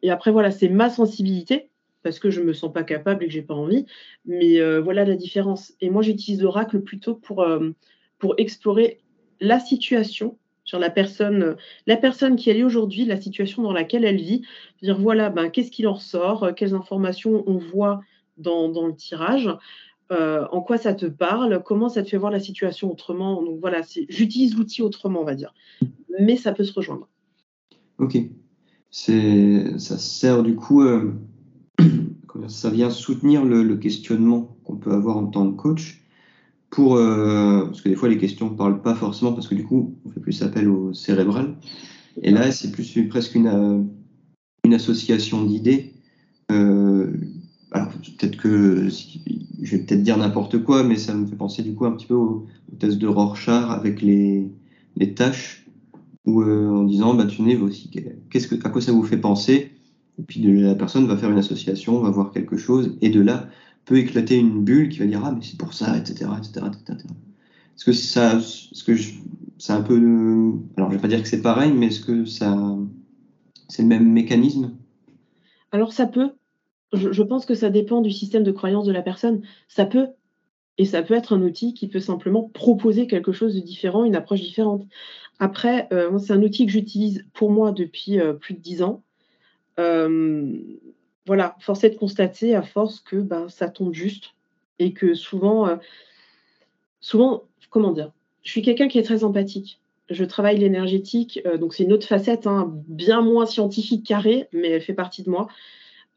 et 0.00 0.10
après 0.10 0.30
voilà, 0.30 0.50
c'est 0.50 0.70
ma 0.70 0.88
sensibilité 0.88 1.68
parce 2.02 2.18
que 2.18 2.30
je 2.30 2.40
me 2.40 2.54
sens 2.54 2.72
pas 2.72 2.84
capable 2.84 3.22
et 3.22 3.26
que 3.26 3.32
j'ai 3.34 3.42
pas 3.42 3.52
envie, 3.52 3.84
mais 4.24 4.58
voilà 4.80 5.04
la 5.04 5.14
différence. 5.14 5.74
Et 5.82 5.90
moi 5.90 6.00
j'utilise 6.00 6.40
l'oracle 6.40 6.80
plutôt 6.80 7.14
pour 7.14 7.46
pour 8.18 8.34
explorer 8.38 9.00
la 9.42 9.60
situation 9.60 10.38
sur 10.64 10.78
la 10.78 10.88
personne, 10.88 11.56
la 11.86 11.98
personne 11.98 12.36
qui 12.36 12.48
elle 12.48 12.56
est 12.56 12.64
aujourd'hui, 12.64 13.04
la 13.04 13.20
situation 13.20 13.60
dans 13.60 13.74
laquelle 13.74 14.06
elle 14.06 14.16
vit, 14.16 14.40
dire 14.82 14.98
voilà, 14.98 15.28
ben, 15.28 15.50
qu'est-ce 15.50 15.70
qui 15.70 15.86
en 15.86 15.92
ressort, 15.92 16.54
quelles 16.56 16.74
informations 16.74 17.44
on 17.46 17.58
voit 17.58 18.00
dans, 18.38 18.86
le 18.86 18.94
tirage, 18.94 19.48
euh, 20.10 20.46
en 20.52 20.60
quoi 20.60 20.78
ça 20.78 20.94
te 20.94 21.06
parle, 21.06 21.62
comment 21.64 21.88
ça 21.88 22.02
te 22.02 22.08
fait 22.08 22.16
voir 22.16 22.32
la 22.32 22.40
situation 22.40 22.90
autrement? 22.90 23.42
Donc 23.42 23.60
voilà, 23.60 23.82
j'utilise 24.08 24.56
l'outil 24.56 24.82
autrement, 24.82 25.20
on 25.20 25.24
va 25.24 25.34
dire. 25.34 25.54
Mais 26.20 26.36
ça 26.36 26.52
peut 26.52 26.64
se 26.64 26.72
rejoindre. 26.72 27.08
Ok. 27.98 28.18
Ça 28.90 29.98
sert 29.98 30.42
du 30.42 30.56
coup, 30.56 30.82
euh, 30.82 31.12
ça 32.48 32.70
vient 32.70 32.90
soutenir 32.90 33.44
le 33.44 33.76
questionnement 33.76 34.56
qu'on 34.64 34.76
peut 34.76 34.92
avoir 34.92 35.16
en 35.16 35.26
tant 35.26 35.50
que 35.50 35.56
coach 35.56 36.02
pour 36.70 36.96
euh, 36.96 37.64
parce 37.66 37.80
que 37.80 37.88
des 37.88 37.94
fois 37.94 38.08
les 38.08 38.18
questions 38.18 38.50
ne 38.50 38.56
parlent 38.56 38.82
pas 38.82 38.94
forcément 38.94 39.32
parce 39.32 39.48
que 39.48 39.54
du 39.54 39.64
coup 39.64 39.96
on 40.04 40.10
fait 40.10 40.20
plus 40.20 40.42
appel 40.42 40.68
au 40.68 40.92
cérébral 40.92 41.56
et 42.22 42.30
là 42.30 42.52
c'est 42.52 42.70
plus 42.70 43.08
presque 43.08 43.34
une, 43.34 43.88
une 44.64 44.74
association 44.74 45.44
d'idées 45.44 45.94
que 48.38 48.88
je 48.88 49.76
vais 49.76 49.82
peut-être 49.82 50.02
dire 50.02 50.16
n'importe 50.16 50.62
quoi 50.62 50.82
mais 50.84 50.96
ça 50.96 51.14
me 51.14 51.26
fait 51.26 51.36
penser 51.36 51.62
du 51.62 51.74
coup 51.74 51.84
un 51.84 51.92
petit 51.92 52.06
peu 52.06 52.14
au, 52.14 52.46
test 52.78 52.98
de 52.98 53.06
Rorschach 53.06 53.70
avec 53.70 54.02
les, 54.02 54.48
les 54.96 55.14
tâches 55.14 55.66
où 56.24 56.42
en 56.42 56.84
disant 56.84 57.14
bah 57.14 57.26
tu 57.26 57.42
aussi 57.56 57.90
qu'est-ce 58.30 58.48
que 58.48 58.66
à 58.66 58.70
quoi 58.70 58.80
ça 58.80 58.92
vous 58.92 59.02
fait 59.02 59.16
penser? 59.18 59.72
Et 60.18 60.22
puis 60.22 60.40
la 60.60 60.74
personne 60.74 61.06
va 61.06 61.16
faire 61.16 61.30
une 61.30 61.38
association 61.38 62.00
va 62.00 62.10
voir 62.10 62.32
quelque 62.32 62.56
chose 62.56 62.96
et 63.00 63.08
de 63.08 63.20
là 63.20 63.48
peut 63.88 63.98
éclater 63.98 64.36
une 64.36 64.62
bulle 64.62 64.90
qui 64.90 64.98
va 64.98 65.06
dire 65.06 65.22
ah 65.24 65.32
mais 65.32 65.42
c'est 65.42 65.56
pour 65.56 65.72
ça, 65.72 65.96
etc., 65.96 66.30
etc., 66.38 66.66
etc. 66.66 66.98
Est-ce 67.74 67.84
que 67.84 67.92
ça, 67.92 68.40
ce 68.40 68.84
que 68.84 68.92
c'est 69.58 69.72
un 69.72 69.82
peu, 69.82 69.96
alors 70.76 70.90
je 70.90 70.96
vais 70.96 71.00
pas 71.00 71.08
dire 71.08 71.22
que 71.22 71.28
c'est 71.28 71.42
pareil, 71.42 71.72
mais 71.72 71.86
est-ce 71.86 72.00
que 72.00 72.24
ça, 72.24 72.76
c'est 73.68 73.82
le 73.82 73.88
même 73.88 74.10
mécanisme? 74.10 74.72
Alors 75.72 75.92
ça 75.92 76.06
peut. 76.06 76.30
Je, 76.92 77.22
pense 77.22 77.44
que 77.44 77.54
ça 77.54 77.68
dépend 77.68 78.00
du 78.00 78.10
système 78.10 78.44
de 78.44 78.52
croyance 78.52 78.86
de 78.86 78.92
la 78.92 79.02
personne. 79.02 79.42
Ça 79.68 79.84
peut, 79.84 80.08
et 80.78 80.84
ça 80.84 81.02
peut 81.02 81.14
être 81.14 81.34
un 81.34 81.42
outil 81.42 81.74
qui 81.74 81.88
peut 81.88 82.00
simplement 82.00 82.48
proposer 82.54 83.06
quelque 83.06 83.32
chose 83.32 83.54
de 83.54 83.60
différent, 83.60 84.04
une 84.04 84.16
approche 84.16 84.40
différente. 84.40 84.86
Après, 85.38 85.88
euh, 85.92 86.16
c'est 86.18 86.32
un 86.32 86.42
outil 86.42 86.66
que 86.66 86.72
j'utilise 86.72 87.26
pour 87.34 87.50
moi 87.50 87.72
depuis 87.72 88.18
euh, 88.20 88.32
plus 88.32 88.54
de 88.54 88.60
dix 88.60 88.82
ans. 88.82 89.02
Euh, 89.78 90.56
voilà, 91.26 91.56
force 91.60 91.84
est 91.84 91.90
de 91.90 91.96
constater 91.96 92.54
à 92.54 92.62
force 92.62 93.00
que 93.00 93.16
ben, 93.16 93.48
ça 93.48 93.68
tombe 93.68 93.92
juste 93.92 94.34
et 94.78 94.92
que 94.92 95.14
souvent, 95.14 95.68
souvent, 97.00 97.42
comment 97.68 97.90
dire, 97.90 98.12
je 98.42 98.50
suis 98.50 98.62
quelqu'un 98.62 98.88
qui 98.88 98.98
est 98.98 99.02
très 99.02 99.24
empathique. 99.24 99.80
Je 100.08 100.24
travaille 100.24 100.56
l'énergétique, 100.56 101.40
donc 101.58 101.74
c'est 101.74 101.82
une 101.82 101.92
autre 101.92 102.06
facette, 102.06 102.46
hein, 102.46 102.72
bien 102.86 103.20
moins 103.20 103.44
scientifique 103.44 104.06
carré, 104.06 104.48
mais 104.52 104.68
elle 104.70 104.80
fait 104.80 104.94
partie 104.94 105.24
de 105.24 105.30
moi. 105.30 105.48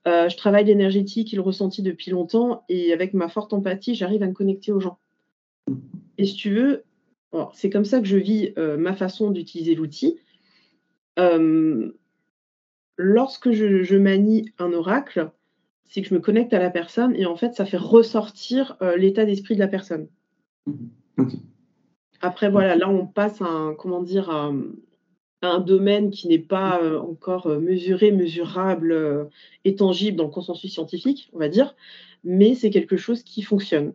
Euh, 0.07 0.29
je 0.29 0.37
travaille 0.37 0.65
l'énergétique 0.65 1.33
et 1.33 1.35
le 1.35 1.41
ressenti 1.41 1.81
depuis 1.81 2.11
longtemps, 2.11 2.63
et 2.69 2.91
avec 2.93 3.13
ma 3.13 3.27
forte 3.27 3.53
empathie, 3.53 3.95
j'arrive 3.95 4.23
à 4.23 4.27
me 4.27 4.33
connecter 4.33 4.71
aux 4.71 4.79
gens. 4.79 4.97
Et 6.17 6.25
si 6.25 6.35
tu 6.35 6.53
veux, 6.53 6.83
c'est 7.53 7.69
comme 7.69 7.85
ça 7.85 7.99
que 7.99 8.07
je 8.07 8.17
vis 8.17 8.53
ma 8.57 8.93
façon 8.93 9.31
d'utiliser 9.31 9.73
l'outil 9.75 10.17
lorsque 13.01 13.51
je, 13.51 13.95
manie 13.97 14.51
un 14.59 14.73
oracle, 14.73 15.31
c'est 15.85 16.01
que 16.01 16.07
je 16.07 16.13
me 16.13 16.19
connecte 16.19 16.53
à 16.53 16.59
la 16.59 16.69
personne 16.69 17.15
et 17.15 17.25
en 17.25 17.35
fait, 17.35 17.53
ça 17.53 17.65
fait 17.65 17.77
ressortir 17.77 18.77
euh, 18.81 18.95
l'état 18.95 19.25
d'esprit 19.25 19.55
de 19.55 19.59
la 19.59 19.67
personne. 19.67 20.07
Après, 22.21 22.49
voilà, 22.49 22.75
là, 22.75 22.87
on 22.89 23.07
passe 23.07 23.41
à 23.41 23.45
un, 23.45 23.73
comment 23.73 24.01
dire, 24.01 24.29
un 25.41 25.59
domaine 25.59 26.11
qui 26.11 26.27
n'est 26.27 26.39
pas 26.39 26.81
euh, 26.81 26.99
encore 26.99 27.47
euh, 27.47 27.59
mesuré, 27.59 28.11
mesurable 28.11 29.29
et 29.65 29.75
tangible 29.75 30.17
dans 30.17 30.25
le 30.25 30.29
consensus 30.29 30.71
scientifique, 30.71 31.29
on 31.33 31.39
va 31.39 31.49
dire, 31.49 31.75
mais 32.23 32.55
c'est 32.55 32.69
quelque 32.69 32.97
chose 32.97 33.23
qui 33.23 33.41
fonctionne. 33.41 33.93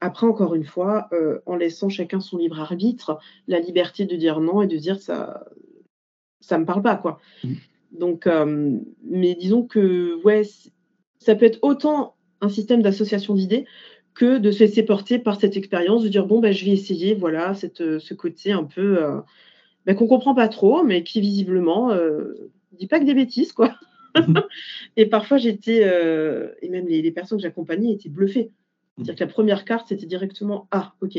Après, 0.00 0.28
encore 0.28 0.54
une 0.54 0.64
fois, 0.64 1.10
en 1.44 1.56
laissant 1.56 1.88
chacun 1.88 2.20
son 2.20 2.36
libre 2.38 2.60
arbitre, 2.60 3.18
la 3.48 3.58
liberté 3.58 4.06
de 4.06 4.14
dire 4.14 4.38
non 4.38 4.62
et 4.62 4.68
de 4.68 4.76
dire 4.76 5.00
ça, 5.00 5.44
ça 6.40 6.56
me 6.56 6.64
parle 6.64 6.82
pas, 6.82 6.94
quoi. 6.94 7.18
Mmh. 7.42 7.54
Donc, 7.92 8.26
euh, 8.26 8.78
mais 9.04 9.34
disons 9.34 9.62
que 9.62 10.20
ouais, 10.22 10.42
ça 11.18 11.34
peut 11.34 11.46
être 11.46 11.58
autant 11.62 12.16
un 12.40 12.48
système 12.48 12.82
d'association 12.82 13.34
d'idées 13.34 13.64
que 14.14 14.38
de 14.38 14.50
se 14.50 14.60
laisser 14.60 14.82
porter 14.82 15.18
par 15.18 15.40
cette 15.40 15.56
expérience, 15.56 16.02
de 16.02 16.08
dire 16.08 16.26
bon, 16.26 16.40
ben, 16.40 16.52
je 16.52 16.64
vais 16.64 16.72
essayer, 16.72 17.14
voilà, 17.14 17.54
cette, 17.54 17.80
euh, 17.80 17.98
ce 17.98 18.14
côté 18.14 18.52
un 18.52 18.64
peu 18.64 19.02
euh, 19.02 19.20
ben, 19.88 19.96
qu'on 19.96 20.06
comprend 20.06 20.34
pas 20.34 20.48
trop, 20.48 20.84
mais 20.84 21.02
qui 21.02 21.20
visiblement 21.20 21.90
euh, 21.90 22.34
dit 22.78 22.86
pas 22.86 23.00
que 23.00 23.04
des 23.04 23.14
bêtises, 23.14 23.52
quoi. 23.52 23.74
et 24.96 25.06
parfois 25.06 25.38
j'étais, 25.38 25.82
et 26.62 26.68
même 26.68 26.86
les, 26.86 27.10
personnes 27.10 27.38
que 27.38 27.42
j'accompagnais 27.42 27.92
étaient 27.92 28.08
bluffées. 28.08 28.50
C'est-à-dire 28.96 29.14
que 29.14 29.24
la 29.24 29.30
première 29.30 29.64
carte, 29.64 29.88
c'était 29.88 30.06
directement 30.06 30.66
Ah, 30.70 30.92
ok. 31.00 31.18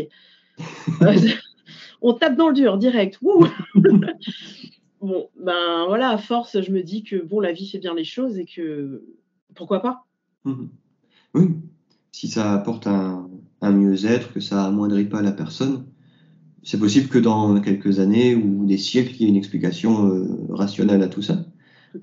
on 2.01 2.13
tape 2.13 2.36
dans 2.36 2.49
le 2.49 2.53
dur, 2.53 2.77
direct. 2.77 3.19
bon, 5.01 5.29
ben 5.39 5.86
voilà, 5.88 6.10
à 6.10 6.17
force, 6.17 6.62
je 6.62 6.71
me 6.71 6.84
dis 6.84 7.03
que 7.03 7.15
bon, 7.15 7.39
la 7.39 7.53
vie 7.53 7.69
fait 7.69 7.79
bien 7.79 7.93
les 7.93 8.03
choses 8.03 8.38
et 8.38 8.45
que 8.45 9.03
pourquoi 9.55 9.82
pas 9.82 10.05
mmh 10.45 10.65
Oui, 11.34 11.47
si 12.12 12.27
ça 12.27 12.53
apporte 12.53 12.88
un, 12.88 13.29
mieux-être, 13.62 14.34
que 14.34 14.39
ça 14.39 14.65
amoindrit 14.65 15.05
pas 15.05 15.21
la 15.21 15.32
personne, 15.32 15.86
c'est 16.69 16.77
possible 16.77 17.08
que 17.08 17.17
dans 17.17 17.60
quelques 17.62 17.99
années 17.99 18.36
ou 18.36 18.65
des 18.65 18.77
siècles, 18.77 19.13
il 19.15 19.21
y 19.21 19.25
ait 19.25 19.29
une 19.29 19.38
explication 19.38 20.08
euh, 20.08 20.27
rationnelle 20.49 21.01
à 21.01 21.08
tout 21.08 21.21
ça. 21.21 21.45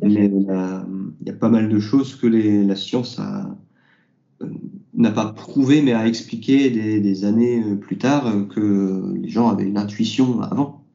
Mais 0.03 0.31
il 0.33 1.27
y 1.27 1.31
a 1.31 1.35
pas 1.35 1.49
mal 1.49 1.69
de 1.69 1.79
choses 1.79 2.17
que 2.17 2.27
la 2.27 2.75
science 2.75 3.21
euh, 3.21 4.47
n'a 4.95 5.13
pas 5.13 5.27
prouvé, 5.27 5.83
mais 5.83 5.93
a 5.93 6.09
expliqué 6.09 6.71
des, 6.71 7.01
des 7.01 7.25
années 7.25 7.63
euh, 7.63 7.77
plus 7.77 7.99
tard 7.99 8.49
que 8.49 9.15
les 9.15 9.29
gens 9.29 9.49
avaient 9.49 9.69
une 9.69 9.79
intuition 9.79 10.41
avant 10.41 10.87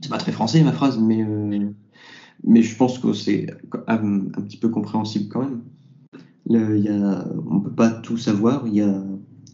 c'est 0.00 0.10
pas 0.10 0.18
très 0.18 0.32
français 0.32 0.62
ma 0.62 0.72
phrase, 0.72 0.98
mais, 0.98 1.22
euh, 1.22 1.70
mais 2.44 2.62
je 2.62 2.76
pense 2.76 2.98
que 2.98 3.12
c'est 3.12 3.46
un, 3.86 4.20
petit 4.42 4.56
peu 4.56 4.68
compréhensible 4.68 5.28
quand 5.28 5.42
même. 5.42 5.62
Le, 6.48 6.78
y 6.78 6.88
a, 6.88 7.26
on 7.50 7.60
peut 7.60 7.72
pas 7.72 7.90
tout 7.90 8.18
savoir. 8.18 8.64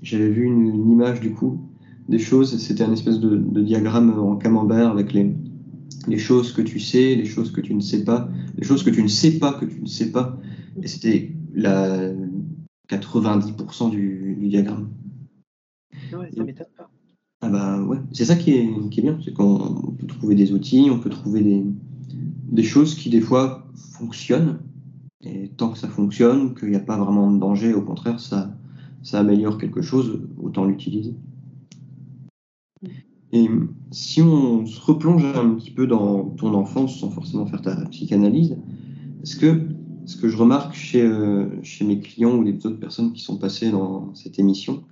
J'avais 0.02 0.28
vu 0.28 0.44
une, 0.44 0.90
image 0.90 1.20
du 1.20 1.32
coup 1.32 1.68
des 2.08 2.18
choses, 2.18 2.58
c'était 2.58 2.84
un 2.84 2.92
espèce 2.92 3.20
de, 3.20 3.36
diagramme 3.60 4.18
en 4.18 4.36
camembert 4.36 4.90
avec 4.90 5.12
les, 5.12 5.34
les 6.08 6.18
choses 6.18 6.52
que 6.52 6.62
tu 6.62 6.80
sais, 6.80 7.14
les 7.14 7.24
choses 7.24 7.52
que 7.52 7.60
tu 7.60 7.74
ne 7.74 7.80
sais 7.80 8.04
pas, 8.04 8.28
les 8.56 8.64
choses 8.64 8.82
que 8.82 8.90
tu 8.90 9.02
ne 9.02 9.08
sais 9.08 9.38
pas 9.38 9.52
que 9.54 9.64
tu 9.64 9.80
ne 9.80 9.86
sais 9.86 10.10
pas. 10.10 10.38
Et 10.82 10.88
c'était 10.88 11.32
la 11.54 12.12
90% 12.88 13.90
du, 13.90 14.36
du 14.38 14.48
diagramme. 14.48 14.90
Ouais, 16.12 16.30
ça 16.34 16.44
m'étonne 16.44 16.66
pas. 16.76 16.90
Ah 17.44 17.48
bah 17.48 17.82
ouais, 17.82 17.98
c'est 18.12 18.24
ça 18.24 18.36
qui 18.36 18.52
est, 18.52 18.88
qui 18.90 19.00
est 19.00 19.02
bien, 19.02 19.18
c'est 19.24 19.32
qu'on 19.32 19.96
peut 19.98 20.06
trouver 20.06 20.36
des 20.36 20.52
outils, 20.52 20.88
on 20.92 21.00
peut 21.00 21.10
trouver 21.10 21.40
des, 21.40 21.64
des 22.52 22.62
choses 22.62 22.94
qui 22.94 23.10
des 23.10 23.20
fois 23.20 23.66
fonctionnent, 23.74 24.60
et 25.22 25.48
tant 25.48 25.70
que 25.70 25.78
ça 25.78 25.88
fonctionne, 25.88 26.54
qu'il 26.54 26.70
n'y 26.70 26.76
a 26.76 26.80
pas 26.80 26.96
vraiment 26.96 27.32
de 27.32 27.40
danger, 27.40 27.74
au 27.74 27.82
contraire, 27.82 28.20
ça, 28.20 28.54
ça 29.02 29.18
améliore 29.18 29.58
quelque 29.58 29.82
chose, 29.82 30.20
autant 30.40 30.64
l'utiliser. 30.64 31.16
Et 33.32 33.48
si 33.90 34.20
on 34.20 34.66
se 34.66 34.80
replonge 34.80 35.24
un 35.24 35.54
petit 35.54 35.70
peu 35.70 35.86
dans 35.86 36.24
ton 36.24 36.52
enfance 36.54 37.00
sans 37.00 37.10
forcément 37.10 37.46
faire 37.46 37.62
ta 37.62 37.76
psychanalyse, 37.86 38.56
est-ce 39.22 39.36
que 39.36 39.62
ce 40.04 40.16
que 40.16 40.28
je 40.28 40.36
remarque 40.36 40.74
chez, 40.74 41.02
euh, 41.02 41.46
chez 41.62 41.84
mes 41.84 42.00
clients 42.00 42.36
ou 42.36 42.42
les 42.42 42.54
autres 42.66 42.80
personnes 42.80 43.12
qui 43.12 43.22
sont 43.22 43.38
passées 43.38 43.70
dans 43.70 44.12
cette 44.14 44.38
émission, 44.38 44.82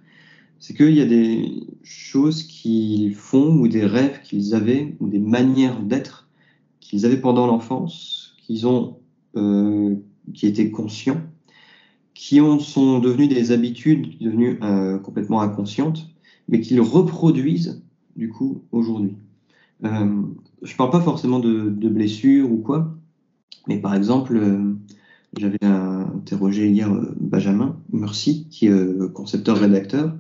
c'est 0.59 0.75
qu'il 0.75 0.95
y 0.95 1.01
a 1.01 1.07
des 1.07 1.67
choses 1.83 2.45
qu'ils 2.45 3.15
font 3.15 3.55
ou 3.55 3.67
des 3.67 3.85
rêves 3.85 4.21
qu'ils 4.23 4.55
avaient 4.55 4.95
ou 5.01 5.09
des 5.09 5.19
manières 5.19 5.81
d'être 5.81 6.29
qu'ils 6.81 7.07
avaient 7.07 7.21
pendant 7.21 7.47
l'enfance, 7.47 8.35
qu'ils 8.43 8.67
ont, 8.67 8.99
euh, 9.37 9.95
qui 10.35 10.47
étaient 10.47 10.71
conscients, 10.71 11.21
qui 12.15 12.41
ont, 12.41 12.59
sont 12.59 12.99
devenus 12.99 13.29
des 13.29 13.53
habitudes 13.53 14.19
devenues 14.19 14.59
euh, 14.63 14.99
complètement 14.99 15.41
inconscientes, 15.41 16.10
mais 16.51 16.61
qu'ils 16.61 16.81
reproduisent 16.81 17.83
du 18.17 18.29
coup 18.29 18.65
aujourd'hui. 18.73 19.17
Euh, 19.85 20.23
je 20.63 20.77
parle 20.77 20.91
pas 20.91 21.01
forcément 21.01 21.39
de, 21.39 21.71
blessures 21.89 22.53
ou 22.53 22.59
quoi, 22.59 22.95
mais 23.67 23.79
par 23.79 23.95
exemple, 23.95 24.37
euh, 24.37 24.75
j'avais 25.39 25.65
interrogé 25.65 26.69
hier 26.69 26.93
euh, 26.93 27.15
Benjamin 27.19 27.79
Murcy, 27.93 28.47
qui 28.51 28.67
est 28.67 29.13
concepteur-rédacteur, 29.15 30.15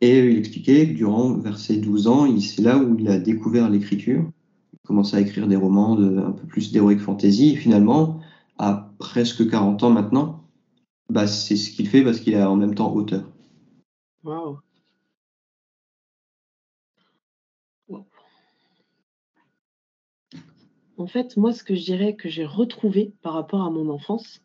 et 0.00 0.18
il 0.18 0.38
expliquait 0.38 0.88
que 0.88 0.94
durant 0.94 1.34
vers 1.34 1.58
ses 1.58 1.76
12 1.76 2.08
ans, 2.08 2.40
c'est 2.40 2.62
là 2.62 2.78
où 2.78 2.96
il 2.98 3.08
a 3.08 3.18
découvert 3.18 3.68
l'écriture, 3.68 4.28
commencé 4.86 5.16
à 5.16 5.20
écrire 5.20 5.46
des 5.46 5.56
romans 5.56 5.94
de, 5.94 6.18
un 6.18 6.32
peu 6.32 6.46
plus 6.46 6.72
d'heroic 6.72 6.98
fantasy, 6.98 7.50
et 7.50 7.56
finalement, 7.56 8.20
à 8.58 8.90
presque 8.98 9.48
40 9.48 9.84
ans 9.84 9.90
maintenant, 9.90 10.44
bah, 11.10 11.26
c'est 11.26 11.56
ce 11.56 11.70
qu'il 11.70 11.86
fait 11.86 12.02
parce 12.02 12.18
qu'il 12.20 12.32
est 12.32 12.42
en 12.42 12.56
même 12.56 12.74
temps 12.74 12.92
auteur. 12.94 13.24
Wow. 14.24 14.58
En 21.00 21.06
fait, 21.06 21.38
moi, 21.38 21.54
ce 21.54 21.64
que 21.64 21.74
je 21.74 21.82
dirais 21.82 22.14
que 22.14 22.28
j'ai 22.28 22.44
retrouvé 22.44 23.14
par 23.22 23.32
rapport 23.32 23.62
à 23.62 23.70
mon 23.70 23.88
enfance, 23.88 24.42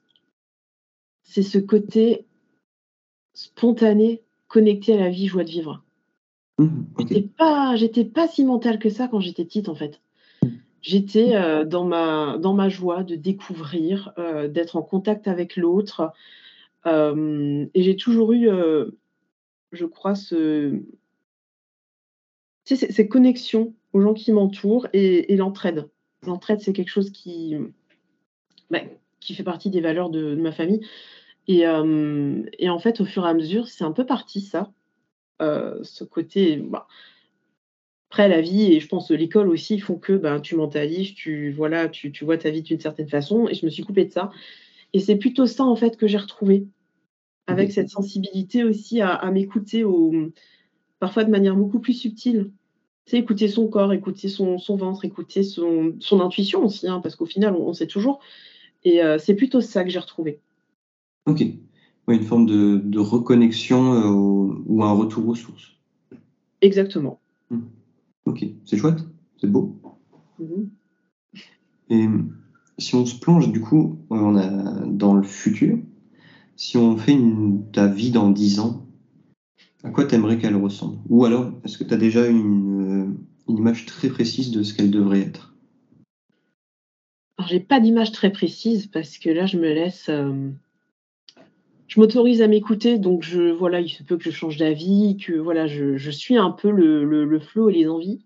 c'est 1.22 1.44
ce 1.44 1.58
côté 1.58 2.26
spontané, 3.34 4.24
connecté 4.48 4.94
à 4.94 4.98
la 4.98 5.10
vie, 5.10 5.28
joie 5.28 5.44
de 5.44 5.50
vivre. 5.50 5.84
Mmh, 6.58 6.84
j'étais 6.98 7.22
pas, 7.24 7.76
j'étais 7.76 8.06
pas 8.06 8.30
si 8.30 8.46
mentale 8.46 8.80
que 8.80 8.90
ça 8.90 9.10
quand 9.10 9.20
j'étais 9.20 9.44
petite, 9.44 9.68
en 9.68 9.76
fait. 9.76 10.00
J'étais 10.82 11.36
euh, 11.36 11.66
dans, 11.66 11.84
ma, 11.84 12.38
dans 12.38 12.54
ma 12.54 12.70
joie 12.70 13.04
de 13.04 13.16
découvrir, 13.16 14.14
euh, 14.18 14.48
d'être 14.48 14.78
en 14.78 14.82
contact 14.82 15.28
avec 15.28 15.58
l'autre. 15.58 16.14
Euh, 16.86 17.66
et 17.74 17.84
j'ai 17.84 17.98
toujours 17.98 18.32
eu, 18.32 18.48
je 19.74 19.86
crois, 19.86 20.16
ce, 20.16 20.80
ces 22.64 23.08
connexions 23.10 23.74
aux 23.92 24.00
gens 24.00 24.14
qui 24.14 24.32
m'entourent 24.32 24.88
et 24.94 25.36
l'entraide. 25.36 25.90
L'entraide, 26.26 26.62
c'est 26.62 26.74
quelque 26.74 26.90
chose 26.90 27.12
qui, 27.12 27.56
bah, 28.70 28.80
qui 29.20 29.36
fait 29.36 29.44
partie 29.44 29.70
des 29.70 29.82
valeurs 29.82 30.10
de, 30.10 30.36
ma 30.36 30.52
famille. 30.52 30.82
Euh, 31.50 32.44
et, 32.58 32.70
en 32.70 32.80
fait, 32.80 33.02
au 33.02 33.06
fur 33.06 33.26
et 33.26 33.30
à 33.30 33.34
mesure, 33.34 33.68
c'est 33.68 33.84
un 33.84 33.92
peu 33.92 34.06
parti 34.06 34.42
ça, 34.42 34.72
euh, 35.42 35.80
ce 35.84 36.04
côté. 36.04 36.58
Bah, 36.58 36.88
après, 38.10 38.30
la 38.30 38.42
vie 38.42 38.74
et 38.74 38.80
je 38.80 38.88
pense 38.88 39.12
l'école 39.12 39.50
aussi 39.50 39.80
font 39.80 39.98
que 39.98 40.14
ben, 40.14 40.40
tu 40.40 40.56
mentalises, 40.56 41.14
tu, 41.14 41.52
voilà, 41.52 41.90
tu, 41.90 42.12
tu 42.12 42.24
vois 42.24 42.38
ta 42.38 42.50
vie 42.50 42.62
d'une 42.62 42.80
certaine 42.80 43.10
façon. 43.10 43.48
Et 43.50 43.54
je 43.54 43.66
me 43.66 43.72
suis 43.72 43.84
coupée 43.84 44.06
de 44.06 44.12
ça. 44.12 44.32
Et 44.94 45.00
c'est 45.00 45.18
plutôt 45.18 45.46
ça, 45.46 45.66
en 45.66 45.76
fait, 45.76 45.98
que 45.98 46.08
j'ai 46.08 46.18
retrouvé, 46.18 46.68
avec 47.48 47.72
cette 47.72 47.90
sensibilité 47.90 48.64
aussi 48.64 49.02
à, 49.02 49.14
à 49.14 49.30
m'écouter, 49.32 49.84
parfois 51.00 51.26
de 51.26 51.30
manière 51.30 51.56
beaucoup 51.56 51.80
plus 51.80 51.94
subtile 51.94 52.52
c'est 53.06 53.20
écouter 53.20 53.48
son 53.48 53.68
corps, 53.68 53.94
écouter 53.94 54.30
son, 54.30 54.58
ventre, 54.70 55.06
écouter 55.06 55.44
son, 55.44 55.96
intuition 56.12 56.66
aussi, 56.66 56.88
hein, 56.88 57.00
parce 57.02 57.16
qu'au 57.16 57.26
final, 57.26 57.56
on, 57.56 57.74
sait 57.74 57.88
toujours. 57.88 58.20
Et 58.84 59.04
euh, 59.04 59.18
c'est 59.20 59.36
plutôt 59.36 59.62
ça 59.62 59.84
que 59.84 59.90
j'ai 59.90 60.00
retrouvé. 60.00 60.40
Ok. 61.26 61.44
une 62.08 62.24
forme 62.24 62.46
de, 62.46 63.00
reconnexion 63.00 63.94
euh, 63.94 64.62
ou 64.66 64.84
un 64.84 64.94
retour 64.94 65.28
aux 65.28 65.36
sources. 65.36 65.74
Exactement. 66.62 67.20
Hmm. 67.52 67.62
Ok, 68.26 68.46
c'est 68.66 68.78
chouette, 68.78 69.00
c'est 69.40 69.52
beau. 69.52 69.80
Mhm. 70.40 70.70
Et 71.90 72.08
si 72.80 72.96
on 72.96 73.06
se 73.06 73.18
plonge 73.18 73.52
du 73.52 73.62
coup 73.62 74.00
on 74.10 74.36
a, 74.36 74.86
dans 74.88 75.14
le 75.14 75.24
futur, 75.24 75.78
si 76.56 76.78
on 76.78 76.98
fait 76.98 77.14
une, 77.14 77.70
ta 77.72 77.88
vie 77.88 78.12
dans 78.12 78.32
10 78.32 78.60
ans, 78.60 78.85
à 79.86 79.92
quoi 79.92 80.06
t'aimerais 80.06 80.40
qu'elle 80.40 80.56
ressemble? 80.56 80.98
Ou 81.10 81.26
alors, 81.26 81.52
est-ce 81.64 81.78
que 81.78 81.84
tu 81.84 81.94
as 81.94 81.98
déjà 81.98 82.26
une, 82.26 83.04
euh, 83.04 83.18
une, 83.48 83.58
image 83.58 83.86
très 83.86 84.10
précise 84.10 84.50
de 84.50 84.64
ce 84.64 84.74
qu'elle 84.74 84.90
devrait 84.90 85.22
être? 85.22 85.54
Alors, 87.38 87.48
j'ai 87.48 87.60
pas 87.60 87.80
d'image 87.80 88.12
très 88.12 88.32
précise 88.32 88.88
parce 88.88 89.20
que 89.20 89.30
là, 89.30 89.46
je 89.46 89.58
me 89.58 89.72
laisse. 89.72 90.10
Euh, 90.10 90.50
je 91.88 92.00
m'autorise 92.00 92.42
à 92.42 92.48
m'écouter, 92.48 92.98
donc 92.98 93.22
je, 93.22 93.52
voilà, 93.52 93.80
il 93.80 93.90
se 93.90 94.02
peut 94.02 94.18
que 94.18 94.24
je 94.24 94.32
change 94.32 94.58
d'avis, 94.58 95.18
que 95.18 95.34
voilà, 95.34 95.68
je, 95.68 96.10
suis 96.10 96.36
un 96.36 96.50
peu 96.50 96.72
le, 96.72 97.06
le, 97.06 97.40
flot 97.40 97.70
et 97.70 97.74
les 97.74 97.88
envies. 97.88 98.26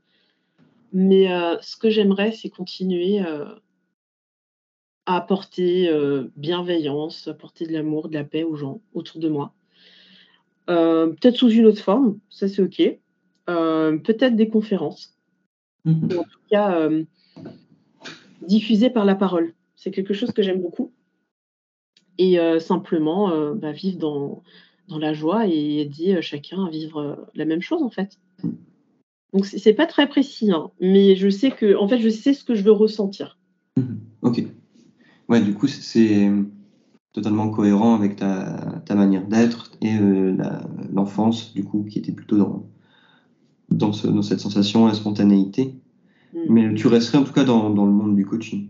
Mais 0.93 1.29
euh, 1.29 1.57
ce 1.59 1.75
que 1.75 1.89
j'aimerais, 1.89 2.31
c'est 2.31 2.49
continuer 2.49 3.19
à 3.19 3.57
apporter 5.05 5.91
bienveillance, 6.37 7.27
apporter 7.27 7.67
de 7.67 7.73
l'amour, 7.73 8.07
de 8.07 8.13
la 8.13 8.23
paix 8.23 8.43
aux 8.43 8.55
gens 8.55 8.79
autour 8.93 9.19
de 9.19 9.27
moi. 9.27 9.53
Euh, 10.69 11.07
peut-être 11.07 11.37
sous 11.37 11.49
une 11.49 11.65
autre 11.65 11.81
forme, 11.81 12.19
ça 12.29 12.47
c'est 12.47 12.61
OK. 12.61 12.81
Euh, 13.49 13.97
peut-être 13.97 14.35
des 14.35 14.49
conférences. 14.49 15.15
Mhm. 15.85 16.09
en 16.19 16.23
tout 16.23 16.39
cas, 16.51 16.77
euh, 16.77 17.05
diffusées 18.45 18.89
par 18.89 19.05
la 19.05 19.15
parole. 19.15 19.53
C'est 19.75 19.91
quelque 19.91 20.13
chose 20.13 20.31
que 20.31 20.43
j'aime 20.43 20.61
beaucoup. 20.61 20.91
Et 22.17 22.37
simplement 22.59 23.53
bah, 23.55 23.71
vivre 23.71 23.97
dans, 23.97 24.43
dans 24.89 24.99
la 24.99 25.13
joie 25.13 25.47
et 25.47 25.79
aider 25.79 26.21
chacun 26.21 26.65
à 26.65 26.69
vivre 26.69 27.29
la 27.33 27.45
même 27.45 27.61
chose 27.61 27.81
en 27.81 27.89
fait. 27.89 28.19
Donc 29.31 29.45
c'est 29.45 29.73
pas 29.73 29.85
très 29.85 30.09
précis, 30.09 30.51
hein, 30.51 30.69
mais 30.81 31.15
je 31.15 31.29
sais 31.29 31.51
que 31.51 31.77
en 31.77 31.87
fait 31.87 31.99
je 31.99 32.09
sais 32.09 32.33
ce 32.33 32.43
que 32.43 32.55
je 32.55 32.63
veux 32.63 32.73
ressentir. 32.73 33.37
Mhm. 33.77 34.01
Ok. 34.21 34.43
Ouais, 35.29 35.39
du 35.39 35.53
coup 35.53 35.67
c'est 35.67 36.29
totalement 37.13 37.49
cohérent 37.49 37.95
avec 37.95 38.17
ta, 38.17 38.81
ta 38.85 38.95
manière 38.95 39.25
d'être 39.25 39.71
et 39.81 39.95
euh, 39.95 40.37
l'enfance, 40.91 41.53
du 41.53 41.63
coup, 41.63 41.83
qui 41.83 41.99
était 41.99 42.11
plutôt 42.11 42.37
dans, 42.37 42.65
dans, 43.69 43.93
ce, 43.93 44.07
dans 44.07 44.21
cette 44.21 44.39
sensation, 44.39 44.87
la 44.87 44.93
spontanéité. 44.93 45.75
Mm. 46.33 46.39
Mais 46.49 46.73
tu 46.75 46.87
resterais 46.87 47.17
en 47.17 47.23
tout 47.23 47.33
cas 47.33 47.43
dans, 47.43 47.69
dans, 47.69 47.85
le 47.85 47.91
monde 47.91 48.15
du 48.15 48.25
coaching. 48.25 48.69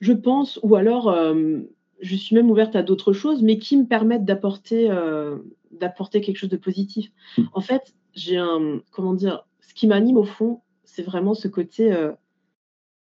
Je 0.00 0.12
pense, 0.12 0.58
ou 0.62 0.76
alors 0.76 1.08
euh, 1.08 1.60
je 2.00 2.16
suis 2.16 2.34
même 2.34 2.50
ouverte 2.50 2.76
à 2.76 2.82
d'autres 2.82 3.12
choses, 3.12 3.42
mais 3.42 3.58
qui 3.58 3.76
me 3.76 3.84
permettent 3.84 4.24
d'apporter 4.24 4.90
euh, 4.90 5.38
d'apporter 5.72 6.20
quelque 6.20 6.38
chose 6.38 6.48
de 6.48 6.56
positif. 6.56 7.10
Mm. 7.36 7.42
En 7.52 7.60
fait, 7.60 7.94
j'ai 8.14 8.38
un, 8.38 8.80
comment 8.90 9.12
dire, 9.12 9.46
ce 9.60 9.74
qui 9.74 9.86
m'anime 9.86 10.16
au 10.16 10.24
fond, 10.24 10.62
c'est 10.84 11.02
vraiment 11.02 11.34
ce 11.34 11.46
côté, 11.46 11.94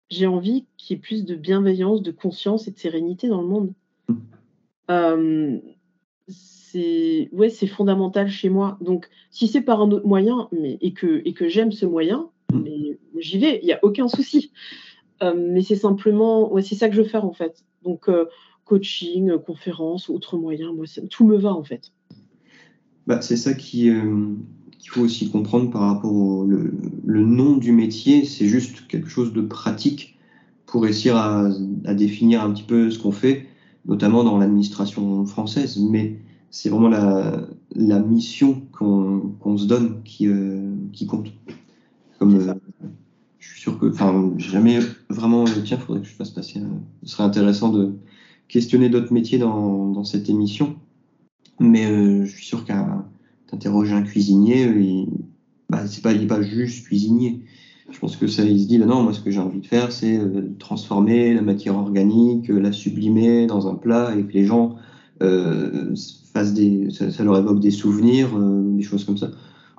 j'ai 0.10 0.28
envie 0.28 0.68
qu'il 0.78 0.96
y 0.96 1.00
ait 1.00 1.02
plus 1.02 1.26
de 1.26 1.36
bienveillance, 1.36 2.04
de 2.04 2.12
conscience 2.12 2.68
et 2.68 2.72
de 2.72 2.78
sérénité 2.78 3.30
dans 3.30 3.42
le 3.42 3.48
monde. 3.48 3.74
Euh, 4.92 5.60
c'est 6.28 7.30
ouais, 7.32 7.50
c'est 7.50 7.68
fondamental 7.68 8.30
chez 8.30 8.50
moi. 8.50 8.78
Donc, 8.82 9.10
si 9.30 9.48
c'est 9.48 9.62
par 9.62 9.82
un 9.82 9.92
autre 9.92 10.08
moyen, 10.08 10.48
mais 10.52 10.78
et 10.82 10.94
que 10.94 11.22
et 11.26 11.34
que 11.34 11.48
j'aime 11.48 11.72
ce 11.72 11.86
moyen, 11.86 12.30
mm. 12.54 12.64
j'y 13.20 13.40
vais, 13.40 13.60
il 13.62 13.66
n'y 13.66 13.74
a 13.74 13.80
aucun 13.84 14.08
souci. 14.08 14.52
Euh, 15.22 15.36
mais 15.38 15.62
c'est 15.62 15.76
simplement, 15.76 16.52
ouais, 16.52 16.62
c'est 16.62 16.76
ça 16.76 16.90
que 16.90 16.96
je 16.96 17.02
veux 17.02 17.08
faire 17.08 17.26
en 17.26 17.34
fait. 17.34 17.66
Donc, 17.84 18.10
euh, 18.10 18.26
coaching, 18.66 19.38
conférence, 19.40 20.10
autre 20.10 20.38
moyen, 20.38 20.74
moi, 20.74 20.86
tout 21.10 21.28
me 21.28 21.38
va 21.38 21.54
en 21.54 21.64
fait. 21.64 21.92
Bah, 23.08 23.22
c'est 23.22 23.38
ça 23.38 23.54
qui 23.54 23.92
qu'il 24.80 24.90
faut 24.90 25.02
aussi 25.02 25.30
comprendre 25.30 25.70
par 25.70 25.82
rapport 25.82 26.14
au 26.14 26.44
le, 26.44 26.74
le 27.06 27.22
nom 27.24 27.58
du 27.58 27.72
métier. 27.72 28.26
C'est 28.26 28.48
juste 28.48 28.88
quelque 28.88 29.10
chose 29.10 29.32
de 29.34 29.42
pratique 29.42 30.18
pour 30.66 30.84
réussir 30.84 31.16
à, 31.18 31.50
à 31.86 31.94
définir 31.94 32.42
un 32.42 32.52
petit 32.52 32.64
peu 32.64 32.90
ce 32.90 32.98
qu'on 32.98 33.12
fait 33.12 33.46
notamment 33.86 34.24
dans 34.24 34.38
l'administration 34.38 35.26
française, 35.26 35.80
mais 35.80 36.20
c'est 36.50 36.70
vraiment 36.70 36.90
la, 36.90 37.48
la 37.76 38.00
mission 38.00 38.62
qu'on 38.72 39.58
se 39.58 39.66
donne 39.66 40.04
qui, 40.04 40.28
euh, 40.28 40.76
qui 40.92 41.08
compte. 41.08 41.32
Comme, 42.20 42.36
euh, 42.36 42.54
je 43.40 43.50
suis 43.50 43.62
sûr 43.62 43.80
que, 43.80 43.88
enfin, 43.88 44.34
jamais 44.38 44.80
vraiment, 45.10 45.46
euh, 45.46 45.62
tiens, 45.64 45.78
faudrait 45.78 46.02
que 46.02 46.08
je 46.08 46.14
fasse 46.14 46.30
passer. 46.30 46.62
ce 47.04 47.10
serait 47.10 47.24
intéressant 47.24 47.70
de 47.70 47.96
questionner 48.48 48.90
d'autres 48.90 49.14
métiers 49.14 49.40
dans, 49.40 49.88
dans, 49.90 50.04
cette 50.04 50.30
émission, 50.30 50.76
mais 51.60 52.26
je 52.26 52.32
suis 52.32 52.46
sûr 52.46 52.66
qu'à 52.66 53.06
t'interroger 53.48 53.94
un 53.94 54.02
cuisinier, 54.02 54.66
il, 54.66 55.08
bah, 55.70 55.88
c'est 55.88 56.02
pas, 56.02 56.12
il 56.12 56.22
n'est 56.22 56.28
pas 56.28 56.42
juste 56.42 56.86
cuisinier. 56.86 57.44
Je 57.90 58.00
pense 58.00 58.16
que 58.16 58.28
ça, 58.28 58.44
il 58.44 58.62
se 58.62 58.68
dit, 58.68 58.78
bah 58.78 58.86
non, 58.86 59.04
moi, 59.04 59.14
ce 59.14 59.20
que 59.20 59.32
j'ai 59.32 59.40
envie 59.40 59.60
de 59.60 59.66
faire, 59.66 59.92
c'est 59.92 60.18
euh, 60.18 60.54
transformer 60.60 61.34
la 61.34 61.42
matière 61.42 61.76
organique, 61.78 62.50
euh, 62.50 62.60
la 62.60 62.72
sublimer 62.72 63.48
dans 63.48 63.68
un 63.68 63.76
plat 63.76 64.16
et 64.16 64.24
que 64.24 64.34
les 64.34 64.46
gens 64.46 64.76
euh, 65.22 65.96
fassent 66.34 66.54
des, 66.54 66.90
ça, 66.92 67.24
leur 67.24 67.38
évoque 67.38 67.60
des 67.60 67.72
souvenirs, 67.72 68.30
des 68.38 68.84
choses 68.84 69.04
comme 69.04 69.18
ça. 69.18 69.32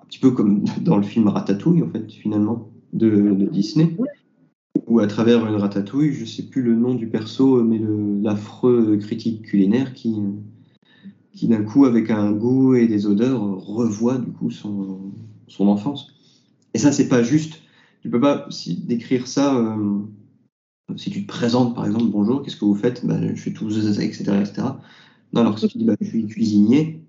petit 0.09 0.19
peu 0.19 0.33
comme 0.33 0.65
dans 0.81 0.97
le 0.97 1.03
film 1.03 1.29
Ratatouille, 1.29 1.83
en 1.83 1.89
fait, 1.89 2.11
finalement, 2.11 2.71
de, 2.93 3.49
Disney, 3.51 3.97
où 4.87 4.99
à 4.99 5.07
travers 5.07 5.47
une 5.47 5.55
ratatouille, 5.55 6.13
je 6.13 6.27
sais 6.27 6.43
plus 6.43 6.61
le 6.61 6.75
nom 6.75 6.95
du 6.95 7.07
perso, 7.07 7.63
mais 7.63 7.81
l'affreux 8.23 8.99
critique 8.99 9.43
culinaire 9.43 9.95
qui, 9.95 10.17
qui 11.33 11.49
d'un 11.49 11.63
coup, 11.63 11.87
avec 11.87 12.11
un 12.11 12.33
goût 12.33 12.75
et 12.75 12.87
des 12.87 13.07
odeurs, 13.07 13.41
revoit 13.65 14.19
du 14.19 14.31
coup 14.33 14.51
son, 14.51 15.13
son 15.49 15.69
enfance. 15.69 16.13
Et 16.75 16.79
ça, 16.79 16.93
c'est 16.93 17.09
pas 17.09 17.23
juste. 17.23 17.62
Tu 18.03 18.11
peux 18.11 18.21
pas 18.21 18.49
décrire 18.85 19.29
ça. 19.29 19.55
Euh, 19.57 20.01
si 20.97 21.11
tu 21.11 21.23
te 21.23 21.29
présentes, 21.29 21.75
par 21.77 21.87
exemple, 21.87 22.07
bonjour, 22.07 22.43
qu'est-ce 22.43 22.57
que 22.57 22.65
vous 22.65 22.75
faites? 22.75 23.07
Ben, 23.07 23.35
Je 23.35 23.41
suis 23.41 23.53
tout, 23.53 23.71
etc., 23.71 24.25
etc. 24.41 24.63
Non, 25.33 25.43
alors 25.43 25.59
si 25.59 25.69
tu 25.69 25.79
dis, 25.79 25.85
bah, 25.85 25.95
je 26.01 26.09
suis 26.09 26.27
cuisinier, 26.27 27.01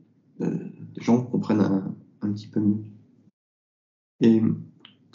euh, 0.41 0.56
les 0.95 1.03
gens 1.03 1.23
comprennent 1.23 1.62
un, 1.62 1.95
un, 2.21 2.32
petit 2.32 2.47
peu 2.47 2.60
mieux. 2.60 2.84
Et 4.21 4.39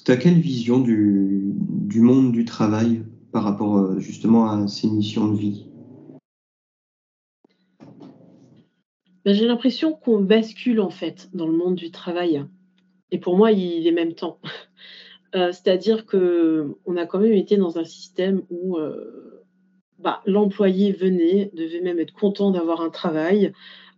tu 0.05 0.11
as 0.11 0.17
quelle 0.17 0.41
vision 0.41 0.81
du, 0.81 1.55
du, 1.55 2.01
monde 2.01 2.33
du 2.33 2.45
travail 2.45 3.05
par 3.31 3.45
rapport 3.45 3.79
euh, 3.79 4.01
justement 4.01 4.51
à 4.51 4.67
ces 4.67 4.89
missions 4.89 5.29
de 5.29 5.39
vie? 5.39 5.67
Ben, 9.25 9.33
J'ai 9.33 9.47
l'impression 9.47 9.93
qu'on 9.93 10.21
bascule 10.21 10.81
en 10.81 10.91
fait 10.91 11.31
dans 11.35 11.47
le 11.47 11.57
monde 11.57 11.77
du 11.77 11.93
travail. 11.93 12.45
Et 13.13 13.19
pour 13.19 13.37
moi, 13.37 13.53
il 13.53 13.87
est 13.87 13.93
même 13.93 14.15
temps. 14.15 14.41
Euh, 15.35 15.53
c'est-à-dire 15.53 16.07
qu'on 16.07 16.97
a 16.97 17.07
quand 17.07 17.19
même 17.19 17.33
été 17.33 17.57
dans 17.57 17.79
un 17.79 17.85
système 17.85 18.43
où 18.51 18.79
euh, 18.79 19.45
bah, 19.99 20.23
l'employé 20.27 20.93
venait, 20.93 21.51
devait 21.55 21.83
même 21.83 21.99
être 21.99 22.15
content 22.15 22.51
d'avoir 22.51 22.81
un 22.81 22.91
travail, 22.91 23.53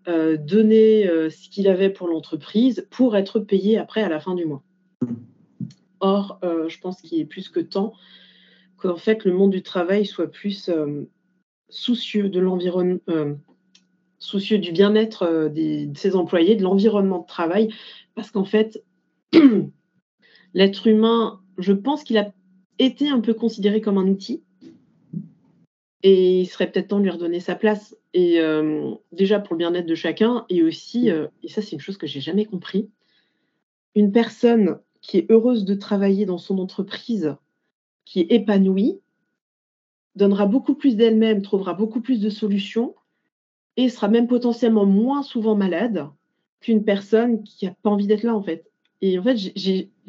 euh, 0.09 0.37
donner 0.37 1.05
ce 1.31 1.49
qu'il 1.49 1.69
avait 1.69 1.91
pour 1.91 2.09
l'entreprise 2.09 2.87
pour 2.91 3.17
être 3.17 3.39
payé 3.39 3.79
après 3.79 4.03
à 4.03 4.09
la 4.09 4.19
fin 4.19 4.35
du 4.35 4.45
mois. 4.45 4.63
Or, 6.01 6.41
je 6.43 6.79
pense 6.81 7.01
qu'il 7.03 7.21
est 7.21 7.27
plus 7.27 7.51
que 7.51 7.61
temps 7.61 7.93
qu'en 8.79 8.97
fait 8.97 9.27
le 9.27 9.35
monde 9.35 9.51
du 9.51 9.63
travail 9.63 10.07
soit 10.07 10.31
plus 10.31 10.71
soucieux 11.69 12.31
de 12.31 12.41
l'environnement, 12.41 13.01
soucieux 14.19 14.59
du 14.59 14.73
bien-être 14.73 15.51
de 15.55 15.99
ses 15.99 16.17
employés, 16.17 16.57
de 16.57 16.63
l'environnement 16.63 17.19
de 17.19 17.27
travail, 17.27 17.69
parce 18.15 18.31
qu'en 18.31 18.47
fait, 18.47 18.83
l'être 20.55 20.87
humain, 20.87 21.41
je 21.59 21.73
pense 21.73 22.05
qu'il 22.05 22.19
a 22.19 22.33
été 22.79 23.09
un 23.09 23.21
peu 23.21 23.35
considéré 23.35 23.81
comme 23.81 23.99
un 23.99 24.09
outil. 24.09 24.43
Et 26.03 26.41
il 26.41 26.47
serait 26.47 26.71
peut-être 26.71 26.89
temps 26.89 26.99
de 26.99 27.05
lui 27.05 27.11
redonner 27.11 27.41
sa 27.41 27.55
place. 27.55 27.97
Et 28.15 28.41
euh, 28.41 28.93
déjà 29.13 29.39
pour 29.39 29.55
le 29.55 29.59
bien-être 29.59 29.87
de 29.87 29.95
chacun, 29.95 30.47
et 30.49 30.63
aussi, 30.63 31.11
euh, 31.11 31.29
et 31.43 31.49
ça 31.49 31.63
c'est 31.63 31.73
une 31.73 31.81
chose 31.81 31.99
que 31.99 32.07
j'ai 32.07 32.21
jamais 32.21 32.45
compris, 32.45 32.89
une 33.95 34.11
personne 34.13 34.79
qui 35.01 35.19
est 35.19 35.31
heureuse 35.31 35.65
de 35.65 35.75
travailler 35.75 36.27
dans 36.27 36.39
son 36.39 36.59
entreprise, 36.59 37.37
qui 38.05 38.21
est 38.21 38.33
épanouie, 38.33 38.99
donnera 40.17 40.47
beaucoup 40.47 40.75
plus 40.75 40.97
d'elle-même, 40.97 41.43
trouvera 41.43 41.75
beaucoup 41.75 42.01
plus 42.01 42.21
de 42.21 42.31
solutions, 42.31 42.95
et 43.77 43.89
sera 43.89 44.09
même 44.09 44.27
potentiellement 44.27 44.87
moins 44.87 45.23
souvent 45.23 45.55
malade 45.55 46.09
qu'une 46.61 46.85
personne 46.85 47.43
qui 47.45 47.67
n'a 47.67 47.75
pas 47.83 47.91
envie 47.91 48.07
d'être 48.07 48.25
là 48.25 48.35
en 48.35 48.43
fait. 48.43 48.71
Et 49.01 49.19
en 49.19 49.23
fait, 49.23 49.37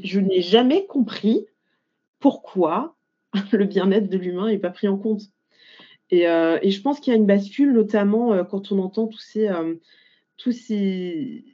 je 0.04 0.20
n'ai 0.20 0.42
jamais 0.42 0.86
compris 0.86 1.46
pourquoi 2.20 2.96
le 3.52 3.66
bien-être 3.66 4.10
de 4.10 4.18
l'humain 4.18 4.48
n'est 4.48 4.60
pas 4.60 4.70
pris 4.70 4.88
en 4.88 4.98
compte. 4.98 5.24
Et, 6.10 6.28
euh, 6.28 6.60
je 6.64 6.82
pense 6.82 7.00
qu'il 7.00 7.12
y 7.12 7.16
a 7.16 7.20
une 7.20 7.26
bascule, 7.26 7.72
notamment 7.72 8.34
euh, 8.34 8.44
quand 8.44 8.72
on 8.72 8.80
entend 8.80 9.08
tous 9.08 9.20
ces, 9.20 9.48
euh, 9.48 9.76
tous, 10.38 10.52
ces, 10.52 11.46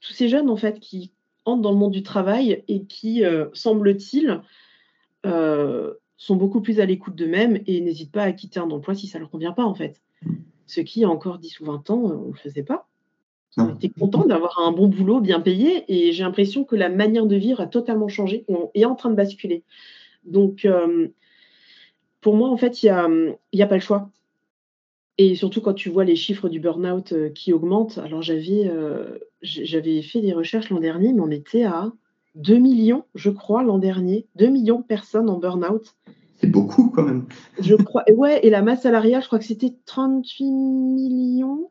tous 0.00 0.12
ces 0.12 0.28
jeunes 0.28 0.50
en 0.50 0.56
fait 0.56 0.80
qui 0.80 1.12
entrent 1.46 1.62
dans 1.62 1.72
le 1.72 1.78
monde 1.78 1.92
du 1.92 2.02
travail 2.02 2.62
et 2.68 2.84
qui, 2.84 3.22
semble-t-il, 3.54 4.42
sont 5.24 6.36
beaucoup 6.36 6.60
plus 6.60 6.80
à 6.80 6.84
l'écoute 6.84 7.14
d'eux-mêmes 7.14 7.60
et 7.66 7.80
n'hésitent 7.80 8.12
pas 8.12 8.24
à 8.24 8.32
quitter 8.32 8.60
un 8.60 8.70
emploi 8.70 8.94
si 8.94 9.06
ça 9.06 9.18
ne 9.18 9.22
leur 9.22 9.30
convient 9.30 9.52
pas 9.52 9.64
en 9.64 9.74
fait. 9.74 10.02
Ce 10.66 10.82
qui, 10.82 11.00
il 11.00 11.02
y 11.02 11.06
a 11.06 11.10
encore 11.10 11.38
10 11.38 11.60
ou 11.60 11.64
20 11.64 11.90
ans, 11.90 11.98
on 11.98 12.26
ne 12.26 12.32
le 12.32 12.38
faisait 12.38 12.62
pas. 12.62 12.89
On 13.56 13.74
était 13.74 13.88
content 13.88 14.26
d'avoir 14.26 14.60
un 14.60 14.70
bon 14.72 14.88
boulot 14.88 15.20
bien 15.20 15.40
payé 15.40 15.84
et 15.88 16.12
j'ai 16.12 16.22
l'impression 16.22 16.64
que 16.64 16.76
la 16.76 16.88
manière 16.88 17.26
de 17.26 17.36
vivre 17.36 17.60
a 17.60 17.66
totalement 17.66 18.08
changé 18.08 18.44
et 18.74 18.82
est 18.82 18.84
en 18.84 18.94
train 18.94 19.10
de 19.10 19.16
basculer. 19.16 19.64
Donc, 20.24 20.64
euh, 20.64 21.08
pour 22.20 22.36
moi, 22.36 22.48
en 22.48 22.56
fait, 22.56 22.82
il 22.82 22.86
n'y 22.86 23.62
a, 23.62 23.64
a, 23.64 23.66
pas 23.66 23.74
le 23.74 23.80
choix. 23.80 24.10
Et 25.18 25.34
surtout 25.34 25.60
quand 25.60 25.74
tu 25.74 25.90
vois 25.90 26.04
les 26.04 26.16
chiffres 26.16 26.48
du 26.48 26.60
burn-out 26.60 27.12
euh, 27.12 27.28
qui 27.28 27.52
augmentent. 27.52 27.98
Alors, 27.98 28.22
j'avais 28.22 28.66
euh, 28.66 29.18
j'avais 29.42 30.00
fait 30.02 30.20
des 30.20 30.32
recherches 30.32 30.70
l'an 30.70 30.80
dernier, 30.80 31.12
mais 31.12 31.20
on 31.20 31.30
était 31.30 31.64
à 31.64 31.92
2 32.36 32.56
millions, 32.56 33.04
je 33.14 33.30
crois, 33.30 33.62
l'an 33.62 33.78
dernier. 33.78 34.26
2 34.36 34.46
millions 34.46 34.78
de 34.78 34.84
personnes 34.84 35.28
en 35.28 35.38
burn-out. 35.38 35.94
C'est 36.36 36.46
beaucoup 36.46 36.88
quand 36.90 37.02
même. 37.02 37.26
Je 37.60 37.74
crois. 37.74 38.04
Ouais, 38.14 38.46
et 38.46 38.50
la 38.50 38.62
masse 38.62 38.82
salariale, 38.82 39.22
je 39.22 39.26
crois 39.26 39.38
que 39.38 39.44
c'était 39.44 39.74
38 39.84 40.44
millions. 40.44 41.70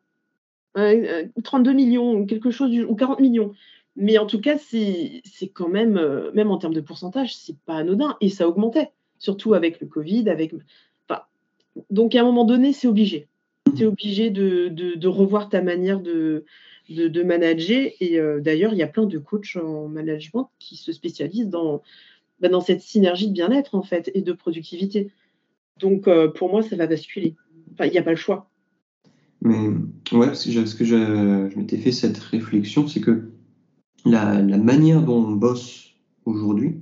32 0.76 1.74
millions, 1.74 2.26
quelque 2.26 2.52
chose, 2.52 2.72
ou 2.88 2.96
40 2.96 3.20
millions. 3.20 3.54
Mais 3.96 4.18
en 4.18 4.26
tout 4.26 4.40
cas, 4.40 4.58
c'est 4.58 5.22
quand 5.54 5.68
même, 5.68 5.98
euh, 5.98 6.32
même 6.34 6.52
en 6.52 6.58
termes 6.58 6.74
de 6.74 6.82
pourcentage, 6.82 7.36
c'est 7.36 7.58
pas 7.66 7.76
anodin. 7.76 8.16
Et 8.22 8.30
ça 8.30 8.48
augmentait, 8.48 8.92
surtout 9.18 9.54
avec 9.54 9.82
le 9.82 9.88
Covid. 9.88 10.30
Avec... 10.30 10.54
donc 11.90 12.16
à 12.16 12.22
un 12.22 12.24
moment 12.24 12.46
donné, 12.46 12.72
c'est 12.72 12.88
obligé. 12.88 13.28
Tu 13.76 13.84
es 13.84 13.86
obligé 13.86 14.30
de, 14.30 15.08
revoir 15.08 15.50
ta 15.50 15.62
manière 15.62 16.00
de, 16.00 16.46
manager. 17.24 17.90
Et 18.00 18.20
euh, 18.20 18.40
d'ailleurs, 18.40 18.74
il 18.74 18.78
y 18.78 18.84
a 18.84 18.88
plein 18.88 19.06
de 19.06 19.18
coachs 19.18 19.58
en 19.58 19.90
management 19.90 20.50
qui 20.60 20.78
se 20.78 20.94
spécialisent 20.94 21.50
dans, 21.50 21.82
bah, 22.40 22.48
cette 22.62 22.82
synergie 22.82 23.28
de 23.28 23.34
bien-être, 23.34 23.76
en 23.76 23.84
fait, 23.84 24.12
et 24.14 24.22
de 24.22 24.32
productivité. 24.32 25.12
Donc, 25.78 26.08
euh, 26.08 26.30
pour 26.30 26.50
moi, 26.50 26.62
ça 26.62 26.76
va 26.78 26.88
basculer. 26.88 27.36
Il 27.84 27.92
n'y 27.92 27.98
a 27.98 28.04
pas 28.04 28.12
le 28.12 28.16
choix. 28.16 28.49
Mais 29.42 29.70
ouais, 30.12 30.34
ce 30.34 30.76
que 30.76 30.86
je, 30.86 31.56
m'étais 31.58 31.78
fait 31.78 31.92
cette 31.92 32.18
réflexion, 32.18 32.88
c'est 32.88 33.00
que 33.00 33.30
la, 34.06 34.42
manière 34.58 35.04
dont 35.04 35.26
on 35.26 35.32
bosse 35.32 35.94
aujourd'hui, 36.26 36.76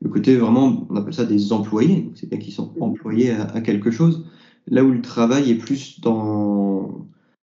le 0.00 0.08
côté 0.08 0.36
vraiment, 0.36 0.86
on 0.88 0.96
appelle 0.96 1.14
ça 1.14 1.24
des 1.24 1.52
employés, 1.52 2.10
c'est 2.14 2.28
bien 2.28 2.38
qu'ils 2.38 2.52
sont 2.52 2.72
employés 2.80 3.32
à, 3.32 3.60
quelque 3.60 3.90
chose, 3.90 4.26
là 4.68 4.84
où 4.84 4.90
le 4.90 5.02
travail 5.02 5.50
est 5.50 5.56
plus 5.56 6.00
dans, 6.00 7.06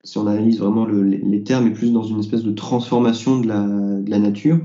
si 0.05 0.17
on 0.19 0.27
analyse 0.27 0.61
vraiment 0.61 0.87
les 0.87 1.43
termes, 1.43 1.67
est 1.67 1.73
plus 1.73 1.93
dans 1.93 2.05
une 2.05 2.21
espèce 2.21 2.43
de 2.43 2.53
transformation 2.53 3.41
de 3.41 3.49
la, 3.49 3.67
de 3.67 4.11
la 4.11 4.19
nature, 4.19 4.61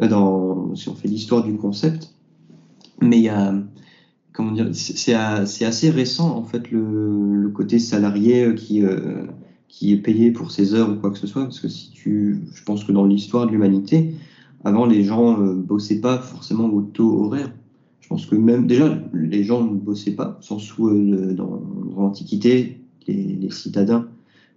euh, 0.00 0.08
dans, 0.08 0.74
si 0.74 0.88
on 0.88 0.94
fait 0.94 1.08
l'histoire 1.08 1.44
du 1.44 1.56
concept, 1.56 2.14
mais 3.00 3.18
il 3.18 3.24
y 3.24 3.28
a, 3.28 3.54
comment 4.32 4.52
dire, 4.52 4.70
c'est 4.72 5.14
assez 5.14 5.90
récent 5.90 6.36
en 6.36 6.44
fait 6.44 6.70
le, 6.70 7.50
côté 7.54 7.78
salarié 7.78 8.44
euh, 8.44 8.52
qui, 8.54 8.82
euh, 8.82 9.26
qui 9.68 9.92
est 9.92 9.98
payé 9.98 10.30
pour 10.30 10.50
ses 10.50 10.74
heures 10.74 10.90
ou 10.90 10.94
quoi 10.94 11.10
que 11.10 11.18
ce 11.18 11.26
soit, 11.26 11.42
parce 11.42 11.60
que 11.60 11.68
si 11.68 11.90
tu, 11.90 12.40
je 12.54 12.62
pense 12.64 12.84
que 12.84 12.92
dans 12.92 13.04
l'histoire 13.04 13.46
de 13.46 13.52
l'humanité, 13.52 14.14
avant 14.64 14.86
les 14.86 15.04
gens 15.04 15.36
ne 15.36 15.50
euh, 15.50 15.54
bossaient 15.54 16.00
pas 16.00 16.18
forcément 16.18 16.66
au 16.66 16.80
taux 16.80 17.24
horaire. 17.24 17.52
Je 18.00 18.08
pense 18.08 18.26
que 18.26 18.34
même 18.34 18.66
déjà 18.66 18.98
les 19.12 19.44
gens 19.44 19.64
ne 19.64 19.74
bossaient 19.76 20.12
pas, 20.12 20.38
sans 20.40 20.58
sous 20.58 20.90
dans, 21.34 21.62
l'Antiquité, 21.96 22.80
les, 23.06 23.50
citadins 23.50 24.08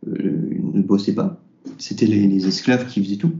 ne 0.05 0.81
bossaient 0.81 1.13
pas. 1.13 1.41
C'était 1.77 2.05
les, 2.05 2.47
esclaves 2.47 2.87
qui 2.87 3.03
faisaient 3.03 3.17
tout. 3.17 3.33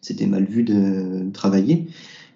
C'était 0.00 0.26
mal 0.26 0.44
vu 0.44 0.64
de 0.64 1.30
travailler. 1.32 1.86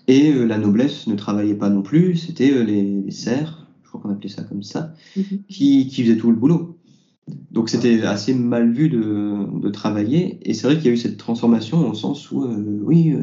Et 0.07 0.33
euh, 0.33 0.45
la 0.45 0.59
noblesse 0.59 1.07
ne 1.07 1.15
travaillait 1.15 1.55
pas 1.55 1.71
non 1.71 1.83
plus, 1.83 2.17
c'était 2.17 2.53
euh, 2.53 2.63
les, 2.63 3.11
serfs, 3.11 3.67
je 3.83 3.89
crois 3.89 4.01
qu'on 4.01 4.11
appelait 4.11 4.29
ça 4.29 4.43
comme 4.43 4.63
ça, 4.63 4.93
mhm. 5.17 5.43
qui, 5.49 5.87
qui, 5.87 6.05
faisaient 6.05 6.17
tout 6.17 6.31
le 6.31 6.37
boulot. 6.37 6.79
Donc 7.51 7.71
c'était 7.71 8.03
assez 8.03 8.35
mal 8.35 8.71
vu 8.73 8.91
de, 8.91 9.47
de 9.59 9.71
travailler. 9.71 10.39
Et 10.43 10.53
c'est 10.53 10.67
vrai 10.67 10.77
qu'il 10.77 10.87
y 10.87 10.89
a 10.89 10.93
eu 10.93 10.99
cette 10.99 11.17
transformation 11.17 11.89
au 11.89 11.95
sens 11.95 12.31
où, 12.31 12.45
euh, 12.45 12.81
oui, 12.83 13.15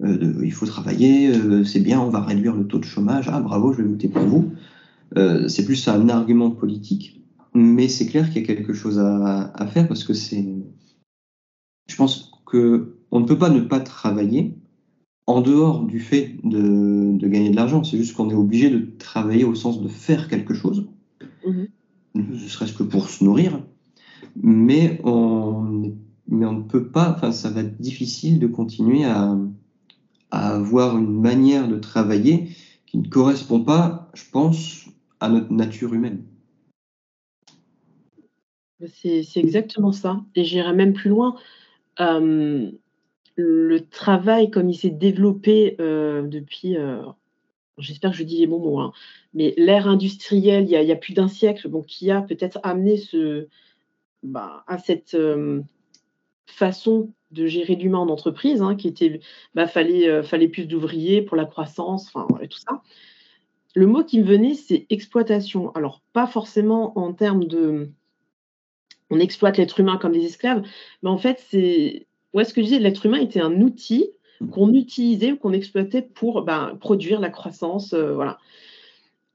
il 0.00 0.52
faut 0.52 0.66
travailler, 0.66 1.32
c'est 1.64 1.78
bien, 1.78 2.00
on 2.00 2.08
va 2.08 2.20
réduire 2.20 2.56
le 2.56 2.66
taux 2.66 2.80
de 2.80 2.84
chômage, 2.84 3.28
ah 3.28 3.40
bravo, 3.40 3.72
je 3.72 3.82
vais 3.82 3.88
voter 3.88 4.08
pour 4.08 4.24
vous. 4.24 4.50
c'est 5.46 5.64
plus 5.64 5.86
un 5.86 6.08
argument 6.08 6.50
politique, 6.50 7.22
mais 7.54 7.86
c'est 7.86 8.06
clair 8.06 8.28
qu'il 8.28 8.40
y 8.40 8.44
a 8.44 8.46
quelque 8.48 8.72
chose 8.72 8.98
à, 8.98 9.52
à 9.54 9.66
faire 9.68 9.86
parce 9.86 10.02
que 10.02 10.12
c'est. 10.12 10.44
Je 11.86 11.94
pense 11.94 12.32
que 12.46 12.96
on 13.12 13.20
ne 13.20 13.26
peut 13.26 13.38
pas 13.38 13.50
ne 13.50 13.60
pas 13.60 13.78
travailler, 13.78 14.56
en 15.26 15.40
dehors 15.40 15.84
du 15.84 16.00
fait 16.00 16.36
de, 16.42 17.16
gagner 17.26 17.50
de 17.50 17.56
l'argent. 17.56 17.84
C'est 17.84 17.96
juste 17.96 18.14
qu'on 18.14 18.30
est 18.30 18.34
obligé 18.34 18.70
de 18.70 18.86
travailler 18.98 19.44
au 19.44 19.54
sens 19.54 19.80
de 19.80 19.88
faire 19.88 20.28
quelque 20.28 20.54
chose, 20.54 20.86
mhm. 21.46 21.68
ne 22.14 22.36
serait-ce 22.36 22.72
que 22.72 22.82
pour 22.82 23.08
se 23.08 23.24
nourrir. 23.24 23.62
Mais 24.36 25.00
on, 25.04 25.94
mais 26.28 26.46
on 26.46 26.52
ne 26.52 26.62
peut 26.62 26.88
pas, 26.88 27.12
enfin, 27.14 27.32
ça 27.32 27.50
va 27.50 27.60
être 27.60 27.80
difficile 27.80 28.38
de 28.38 28.46
continuer 28.46 29.04
à, 29.04 29.36
avoir 30.30 30.96
une 30.96 31.20
manière 31.20 31.68
de 31.68 31.78
travailler 31.78 32.48
qui 32.86 32.96
ne 32.96 33.06
correspond 33.06 33.60
pas, 33.60 34.10
je 34.14 34.24
pense, 34.32 34.86
à 35.20 35.28
notre 35.28 35.52
nature 35.52 35.92
humaine. 35.92 36.24
C'est 38.94 39.36
exactement 39.36 39.92
ça. 39.92 40.24
Et 40.34 40.44
j'irai 40.44 40.72
même 40.72 40.94
plus 40.94 41.10
loin. 41.10 41.36
Euh, 42.00 42.70
le 43.36 43.80
travail 43.80 44.50
comme 44.50 44.68
il 44.70 44.74
s'est 44.76 44.90
développé, 44.90 45.76
heu, 45.80 46.26
depuis, 46.28 46.76
heu, 46.76 47.00
j'espère 47.78 48.12
que 48.12 48.16
je 48.16 48.24
dis 48.24 48.38
les 48.38 48.46
bons 48.46 48.60
mots, 48.60 48.80
hein, 48.80 48.92
mais 49.34 49.54
l'ère 49.56 49.88
industrielle, 49.88 50.64
il 50.64 50.70
y 50.70 50.92
a 50.92 50.96
plus 50.96 51.14
d'un 51.14 51.28
siècle, 51.28 51.68
donc 51.68 51.86
qui 51.86 52.10
a 52.10 52.22
peut-être 52.22 52.58
amené 52.62 52.96
ce 52.96 53.48
bah, 54.22 54.64
à 54.66 54.78
cette, 54.78 55.14
hem, 55.14 55.64
façon 56.46 57.12
de 57.30 57.46
gérer 57.46 57.76
l'humain 57.76 57.98
en 57.98 58.08
entreprise, 58.08 58.62
hein, 58.62 58.76
qui 58.76 58.88
était 58.88 59.20
bah, 59.54 59.66
fallait, 59.66 60.22
fallait 60.22 60.48
plus 60.48 60.66
d'ouvriers 60.66 61.22
pour 61.22 61.36
la 61.36 61.46
croissance, 61.46 62.08
enfin, 62.14 62.26
tout 62.46 62.58
ça. 62.58 62.82
Le 63.74 63.86
mot 63.86 64.04
qui 64.04 64.20
me 64.20 64.24
venait, 64.24 64.54
c'est 64.54 64.86
exploitation. 64.90 65.72
Alors, 65.72 66.02
pas 66.12 66.26
forcément 66.26 66.96
en 66.98 67.12
termes 67.14 67.46
de 67.46 67.90
on 69.10 69.18
exploite 69.18 69.58
l'être 69.58 69.78
humain 69.80 69.98
comme 69.98 70.12
des 70.12 70.24
esclaves, 70.24 70.62
mais 71.02 71.10
en 71.10 71.18
fait, 71.18 71.38
c'est 71.48 72.06
ouais, 72.34 72.44
ce 72.44 72.54
que 72.54 72.60
je 72.60 72.66
disais, 72.66 72.78
l'être 72.78 73.06
humain 73.06 73.20
était 73.20 73.40
un 73.40 73.60
outil 73.60 74.10
qu'on 74.50 74.72
utilisait 74.74 75.32
ou 75.32 75.36
qu'on 75.36 75.52
exploitait 75.52 76.02
pour, 76.02 76.42
ben, 76.42 76.76
produire 76.80 77.20
la 77.20 77.30
croissance, 77.30 77.94
heu, 77.94 78.12
voilà. 78.12 78.38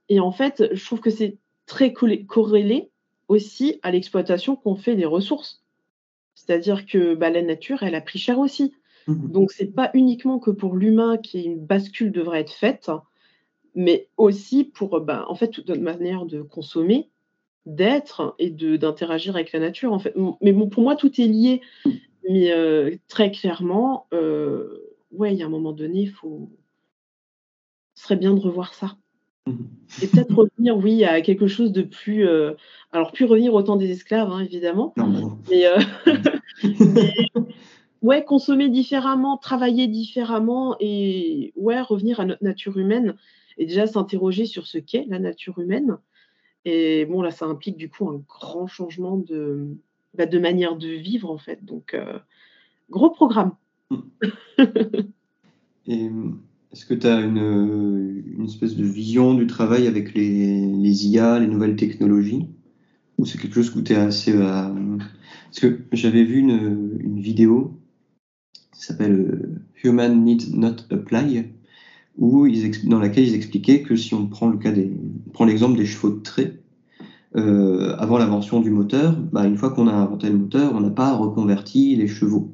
Et 0.10 0.20
en 0.20 0.32
fait, 0.32 0.70
je 0.72 0.86
trouve 0.86 1.00
que 1.00 1.10
c'est 1.10 1.38
très 1.66 1.94
corrélé 1.94 2.90
aussi 3.28 3.80
à 3.84 3.92
l'exploitation 3.92 4.56
qu'on 4.56 4.76
fait 4.76 4.96
des 4.96 5.06
ressources. 5.06 5.64
C'est-à-dire 6.36 6.86
que, 6.86 7.16
bah, 7.16 7.30
la 7.30 7.42
nature, 7.42 7.84
elle 7.84 7.96
a 7.96 8.02
pris 8.02 8.20
cher 8.20 8.40
aussi. 8.40 8.74
Mmh 9.08 9.32
Donc 9.32 9.52
c'est 9.52 9.74
pas 9.74 9.90
uniquement 9.94 10.40
que 10.40 10.52
pour 10.52 10.76
l'humain 10.76 11.18
qu'une 11.18 11.58
bascule 11.58 12.12
devrait 12.12 12.42
être 12.42 12.54
faite, 12.54 12.92
mais 13.76 14.08
aussi 14.18 14.64
pour, 14.64 15.00
bah, 15.02 15.26
en 15.30 15.36
fait, 15.36 15.50
toute 15.50 15.70
notre 15.70 15.82
manière 15.82 16.26
de 16.26 16.42
consommer, 16.42 17.10
d'être 17.66 18.36
et 18.40 18.50
d'interagir 18.50 19.36
avec 19.36 19.52
la 19.52 19.60
nature, 19.60 19.92
en 19.92 20.00
fait. 20.00 20.16
Mmh, 20.16 20.32
mais 20.42 20.54
bon, 20.54 20.70
pour 20.70 20.84
moi, 20.84 20.96
tout 20.96 21.20
est 21.20 21.28
lié, 21.28 21.62
mais 22.30 22.52
heu, 22.52 22.98
très 23.08 23.32
clairement, 23.32 24.08
heu, 24.14 24.96
ouais, 25.12 25.34
il 25.34 25.40
y 25.40 25.44
a 25.44 25.46
un 25.46 25.50
moment 25.50 25.72
donné, 25.72 26.02
il 26.02 26.12
faut 26.12 26.50
ce 27.96 28.04
serait 28.04 28.16
bien 28.16 28.34
de 28.34 28.40
revoir 28.40 28.74
ça. 28.74 28.98
Mmh 29.48 29.54
et 30.00 30.06
peut-être 30.06 30.36
revenir, 30.36 30.78
oui, 30.78 31.04
à 31.06 31.22
quelque 31.22 31.48
chose 31.48 31.72
de 31.72 31.82
plus, 31.82 32.24
heu, 32.28 32.56
alors 32.92 33.12
plus 33.12 33.26
revenir 33.26 33.56
au 33.56 33.64
temps 33.64 33.78
des 33.78 33.90
esclaves, 33.90 34.30
hein, 34.32 34.42
évidemment, 34.42 34.94
Non, 34.96 35.08
non. 35.08 35.40
mais 35.50 35.66
mais 36.64 37.14
ouais, 38.04 38.24
consommer 38.24 38.70
différemment, 38.70 39.38
travailler 39.38 39.88
différemment 39.88 40.76
et 40.80 41.52
ouais, 41.56 41.82
revenir 41.82 42.20
à 42.20 42.26
notre 42.26 42.44
nature 42.44 42.78
humaine 42.78 43.16
et 43.58 43.66
déjà 43.66 43.88
s'interroger 43.88 44.46
sur 44.46 44.68
ce 44.68 44.78
qu'est 44.78 45.06
la 45.08 45.18
nature 45.18 45.58
humaine. 45.58 45.98
Et 46.64 47.06
bon, 47.06 47.22
là, 47.24 47.32
ça 47.32 47.46
implique 47.46 47.78
du 47.78 47.90
coup 47.90 48.08
un 48.08 48.22
grand 48.28 48.68
changement 48.68 49.18
de, 49.18 49.78
bah, 50.14 50.26
de 50.26 50.40
manière 50.40 50.76
de 50.78 50.90
vivre, 50.90 51.30
en 51.30 51.38
fait, 51.38 51.64
donc 51.64 51.94
heu, 51.94 52.20
gros 52.90 53.10
programme. 53.10 53.54
Mmh, 55.88 56.34
est-ce 56.74 56.86
que 56.86 56.94
tu 56.94 57.08
as 57.08 57.22
une, 57.22 58.24
une 58.38 58.46
espèce 58.46 58.76
de 58.76 58.84
vision 58.84 59.34
du 59.34 59.48
travail 59.48 59.88
avec 59.88 60.14
les 60.14 60.66
les 60.66 61.08
IA, 61.08 61.40
les 61.40 61.48
nouvelles 61.48 61.78
technologies? 61.78 62.50
Ou 63.18 63.26
c'est 63.26 63.40
quelque 63.40 63.56
chose 63.56 63.76
où 63.76 63.82
tu 63.82 63.94
es 63.94 63.96
assez, 63.96 64.32
hem 64.32 65.00
parce 65.46 65.60
que 65.60 65.82
j'avais 65.94 66.24
vu 66.24 66.40
une, 66.40 66.98
une 67.00 67.20
vidéo 67.22 67.80
qui 68.74 68.84
s'appelle, 68.84 69.14
heu, 69.14 69.56
Human 69.84 70.24
Need 70.24 70.54
Not 70.56 70.76
Apply, 70.92 71.46
où 72.18 72.46
ils 72.46 72.88
dans 72.88 73.00
laquelle 73.00 73.28
ils 73.28 73.36
expliquaient 73.36 73.82
que 73.82 73.96
si 73.96 74.14
on 74.14 74.28
prend 74.28 74.50
le 74.50 74.58
cas 74.58 74.72
des 74.72 74.92
on 75.28 75.32
prend 75.32 75.46
l'exemple 75.46 75.78
des 75.78 75.86
chevaux 75.86 76.10
de 76.10 76.22
trait, 76.22 76.60
heu, 77.36 77.94
avant 78.02 78.18
l'invention 78.18 78.60
du 78.60 78.70
moteur, 78.72 79.18
bah, 79.32 79.46
une 79.46 79.56
fois 79.56 79.70
qu'on 79.72 79.88
a 79.88 79.92
inventé 79.94 80.30
le 80.30 80.38
moteur, 80.38 80.74
on 80.76 80.80
n'a 80.82 80.90
pas 80.92 81.14
reconverti 81.14 81.96
les 81.96 82.08
chevaux. 82.08 82.50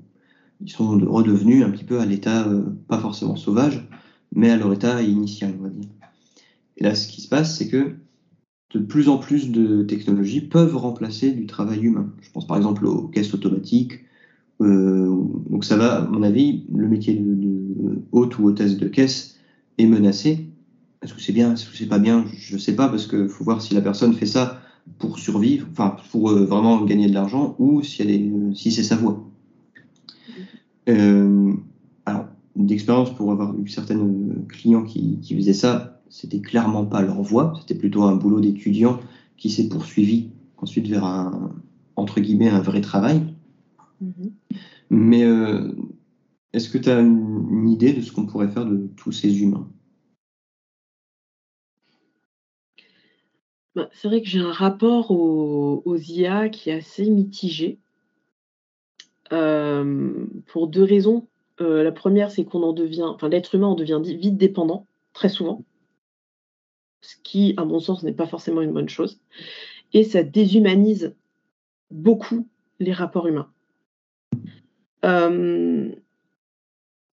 Ils 0.61 0.69
sont 0.71 0.97
de 0.97 1.05
redevenus 1.05 1.63
un 1.65 1.71
petit 1.71 1.85
peu 1.85 1.99
à 1.99 2.05
l'état, 2.05 2.47
heu, 2.47 2.65
pas 2.87 2.99
forcément 2.99 3.35
sauvage, 3.35 3.87
mais 4.35 4.49
à 4.51 4.57
leur 4.57 4.73
état 4.73 5.01
initial, 5.03 5.55
on 5.59 5.63
va 5.63 5.69
dire. 5.69 5.85
Et 6.77 6.83
là, 6.83 6.95
ce 6.95 7.07
qui 7.07 7.21
se 7.21 7.27
passe, 7.27 7.55
c'est 7.57 7.67
que 7.67 7.95
de 8.71 8.79
plus 8.79 9.09
en 9.09 9.17
plus 9.17 9.49
de 9.51 9.83
technologies 9.83 10.41
peuvent 10.41 10.75
remplacer 10.75 11.31
du 11.31 11.45
travail 11.47 11.81
humain. 11.81 12.09
Je 12.21 12.29
pense 12.31 12.47
par 12.47 12.57
exemple 12.57 12.85
aux 12.85 13.07
caisses 13.07 13.33
automatiques. 13.33 14.01
Euh, 14.61 15.15
donc 15.49 15.65
ça 15.65 15.77
va, 15.77 15.97
à 15.99 16.01
mon 16.03 16.23
avis, 16.23 16.63
le 16.73 16.87
métier 16.87 17.15
de, 17.15 17.35
de 17.35 18.01
hôte 18.11 18.37
ou 18.39 18.45
hôtesse 18.47 18.77
de 18.77 18.87
caisse 18.87 19.35
est 19.77 19.87
menacé. 19.87 20.47
Est-ce 21.03 21.13
que 21.13 21.21
c'est 21.21 21.33
bien, 21.33 21.53
est-ce 21.53 21.69
que 21.69 21.77
c'est 21.77 21.87
pas 21.87 21.99
bien? 21.99 22.25
Je 22.33 22.55
ne 22.55 22.59
sais 22.59 22.73
pas 22.75 22.89
parce 22.89 23.07
qu'il 23.07 23.27
faut 23.29 23.43
voir 23.45 23.61
si 23.61 23.73
la 23.75 23.81
personne 23.81 24.13
fait 24.13 24.27
ça 24.27 24.57
pour 24.97 25.19
survivre, 25.19 25.67
enfin 25.71 25.95
pour 26.11 26.29
euh, 26.29 26.45
vraiment 26.45 26.81
gagner 26.83 27.07
de 27.07 27.13
l'argent 27.13 27.55
ou 27.59 27.81
si, 27.83 28.01
elle 28.01 28.11
est, 28.11 28.21
euh, 28.21 28.53
si 28.53 28.71
c'est 28.71 28.83
sa 28.83 28.95
voix. 28.95 29.23
Euh, 30.89 31.53
alors, 32.05 32.25
d'expérience 32.55 33.13
pour 33.13 33.31
avoir 33.31 33.57
eu 33.57 33.67
certains 33.67 33.99
clients 34.49 34.83
qui, 34.83 35.19
qui 35.21 35.35
faisaient 35.35 35.53
ça, 35.53 36.01
c'était 36.09 36.41
clairement 36.41 36.85
pas 36.85 37.01
leur 37.01 37.21
voie, 37.21 37.53
c'était 37.59 37.75
plutôt 37.75 38.03
un 38.03 38.15
boulot 38.15 38.39
d'étudiant 38.41 38.99
qui 39.37 39.49
s'est 39.49 39.67
poursuivi 39.67 40.29
ensuite 40.57 40.87
vers 40.87 41.05
un, 41.05 41.51
entre 41.95 42.19
guillemets, 42.19 42.49
un 42.49 42.61
vrai 42.61 42.81
travail. 42.81 43.21
Mmh 44.01 44.27
Mais 44.89 45.23
euh, 45.23 45.71
est-ce 46.53 46.69
que 46.69 46.77
tu 46.77 46.89
as 46.89 46.99
une, 46.99 47.47
une 47.51 47.69
idée 47.69 47.93
de 47.93 48.01
ce 48.01 48.11
qu'on 48.11 48.25
pourrait 48.25 48.49
faire 48.49 48.65
de 48.65 48.87
tous 48.95 49.11
ces 49.11 49.41
humains? 49.41 49.67
Bah, 53.75 53.89
c'est 53.91 54.07
vrai 54.07 54.21
que 54.21 54.27
j'ai 54.27 54.39
un 54.39 54.51
rapport 54.51 55.09
aux 55.11 55.97
IA 55.97 56.49
qui 56.49 56.69
est 56.69 56.73
assez 56.73 57.09
mitigé. 57.09 57.79
Hem, 59.31 60.29
pour 60.47 60.67
2 60.67 60.83
raisons. 60.83 61.27
Heu, 61.61 61.83
la 61.83 61.91
première, 61.91 62.31
c'est 62.31 62.45
qu'on 62.45 62.63
en 62.63 62.73
devient 62.73 63.03
enfin 63.03 63.29
l'être 63.29 63.55
humain 63.55 63.67
en 63.67 63.75
devient 63.75 64.01
vite 64.03 64.37
dépendant, 64.37 64.85
très 65.13 65.29
souvent. 65.29 65.63
Ce 67.01 67.15
qui, 67.23 67.53
à 67.57 67.65
mon 67.65 67.79
sens, 67.79 68.03
n'est 68.03 68.13
pas 68.13 68.27
forcément 68.27 68.61
une 68.61 68.71
bonne 68.71 68.87
chose 68.89 69.19
et 69.93 70.03
ça 70.03 70.23
déshumanise 70.23 71.15
beaucoup 71.91 72.47
les 72.79 72.93
rapports 72.93 73.27
humains. 73.27 73.51
Hem 75.01 75.95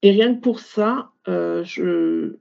et 0.03 0.13
rien 0.13 0.35
que 0.35 0.41
pour 0.41 0.61
ça, 0.61 1.11
je 1.27 2.37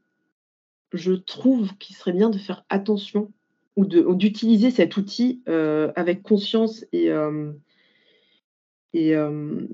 trouve 1.14 1.76
qu'il 1.78 1.96
serait 1.96 2.14
bien 2.14 2.30
de 2.30 2.38
faire 2.38 2.66
attention 2.70 3.32
ou 3.80 4.16
d'utiliser 4.16 4.72
cet 4.72 4.98
outil, 4.98 5.42
heu, 5.48 5.92
avec 5.96 6.22
conscience 6.22 6.86
et 6.92 7.06
hem 7.06 7.60
et 8.94 9.12
hem 9.12 9.70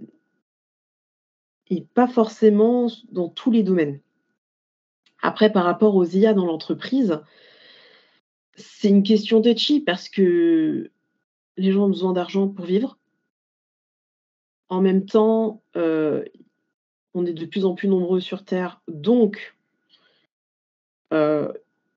et 1.68 1.82
pas 1.82 2.08
forcément 2.08 2.88
dans 3.12 3.30
tous 3.30 3.50
les 3.50 3.64
domaines. 3.64 4.00
Après 5.22 5.52
par 5.52 5.64
rapport 5.64 5.96
aux 5.96 6.06
IA 6.06 6.34
dans 6.34 6.46
l'entreprise, 6.46 7.20
c'est 8.56 8.90
une 8.90 9.04
question 9.04 9.42
touchy 9.42 9.82
parce 9.82 10.08
que 10.08 10.92
les 11.58 11.72
gens 11.72 11.86
ont 11.86 11.90
besoin 11.90 12.14
d'argent 12.14 12.48
pour 12.48 12.66
vivre. 12.66 13.00
En 14.70 14.82
même 14.82 15.06
temps, 15.06 15.64
on 15.74 17.26
est 17.26 17.34
de 17.34 17.46
plus 17.46 17.66
en 17.66 17.74
plus 17.74 17.88
nombreux 17.88 18.20
sur 18.20 18.46
terre, 18.46 18.82
donc 18.88 19.56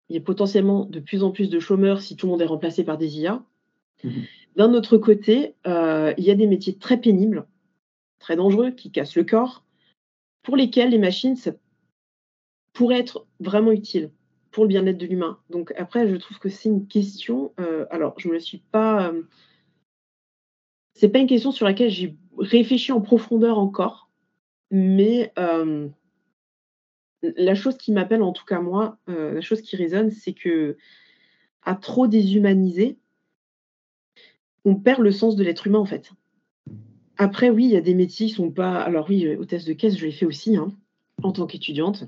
il 0.08 0.16
y 0.16 0.18
a 0.18 0.22
potentiellement 0.22 0.84
de 0.84 1.00
plus 1.00 1.22
en 1.22 1.30
plus 1.30 1.50
de 1.50 1.60
chômeurs 1.60 2.00
si 2.00 2.16
tout 2.16 2.26
le 2.26 2.32
monde 2.32 2.42
est 2.42 2.46
remplacé 2.46 2.84
par 2.84 2.98
des 2.98 3.18
IA. 3.20 3.42
Mmh 4.04 4.10
D'un 4.56 4.74
autre 4.74 4.96
côté, 4.98 5.54
heu, 5.66 6.14
il 6.18 6.24
y 6.24 6.30
a 6.30 6.34
des 6.34 6.46
métiers 6.46 6.76
très 6.76 6.98
pénibles, 7.00 7.46
très 8.18 8.36
dangereux, 8.36 8.70
qui 8.70 8.90
cassent 8.90 9.16
le 9.16 9.24
corps, 9.24 9.64
pour 10.42 10.56
lesquels 10.56 10.90
les 10.90 10.98
machines, 10.98 11.36
ça 11.36 11.52
pourrait 12.72 12.98
être 12.98 13.26
vraiment 13.40 13.72
utile 13.72 14.10
pour 14.50 14.64
le 14.64 14.68
bien-être 14.68 14.98
de 14.98 15.06
l'humain. 15.06 15.38
Donc 15.50 15.72
après, 15.76 16.08
je 16.08 16.16
trouve 16.16 16.38
que 16.38 16.48
c'est 16.48 16.68
une 16.68 16.86
question, 16.86 17.52
heu, 17.60 17.86
alors 17.90 18.14
je 18.18 18.28
me 18.28 18.34
la 18.34 18.40
suis 18.40 18.62
pas, 18.72 19.08
hem 19.08 19.26
c'est 20.94 21.08
pas 21.08 21.20
une 21.20 21.28
question 21.28 21.52
sur 21.52 21.64
laquelle 21.64 21.90
j'ai 21.90 22.16
réfléchi 22.38 22.90
en 22.90 23.00
profondeur 23.00 23.58
encore, 23.58 24.10
mais 24.72 25.32
l 25.36 25.92
la 27.22 27.54
chose 27.54 27.76
qui 27.76 27.92
m'appelle, 27.92 28.22
en 28.22 28.32
tout 28.32 28.44
cas 28.44 28.60
moi, 28.60 28.98
heu, 29.08 29.34
la 29.34 29.40
chose 29.40 29.62
qui 29.62 29.76
résonne, 29.76 30.10
c'est 30.10 30.34
qu'à 30.34 31.74
trop 31.80 32.06
déshumaniser 32.06 32.98
on 34.64 34.74
perd 34.74 35.00
le 35.00 35.12
sens 35.12 35.36
de 35.36 35.44
l'être 35.44 35.66
humain, 35.66 35.78
en 35.78 35.84
fait. 35.84 36.12
Après 37.16 37.50
oui, 37.50 37.64
il 37.64 37.70
y 37.70 37.76
a 37.76 37.80
des 37.80 37.94
métiers 37.94 38.26
qui 38.28 38.34
sont 38.34 38.50
pas 38.50 38.80
alors 38.80 39.06
oui, 39.08 39.24
heu, 39.26 39.38
hôtesse 39.38 39.64
de 39.64 39.72
caisse, 39.72 39.96
je 39.96 40.06
l'ai 40.06 40.12
fait 40.12 40.26
aussi, 40.26 40.56
hein, 40.56 40.72
en 41.22 41.32
tant 41.32 41.46
qu'étudiante. 41.46 42.04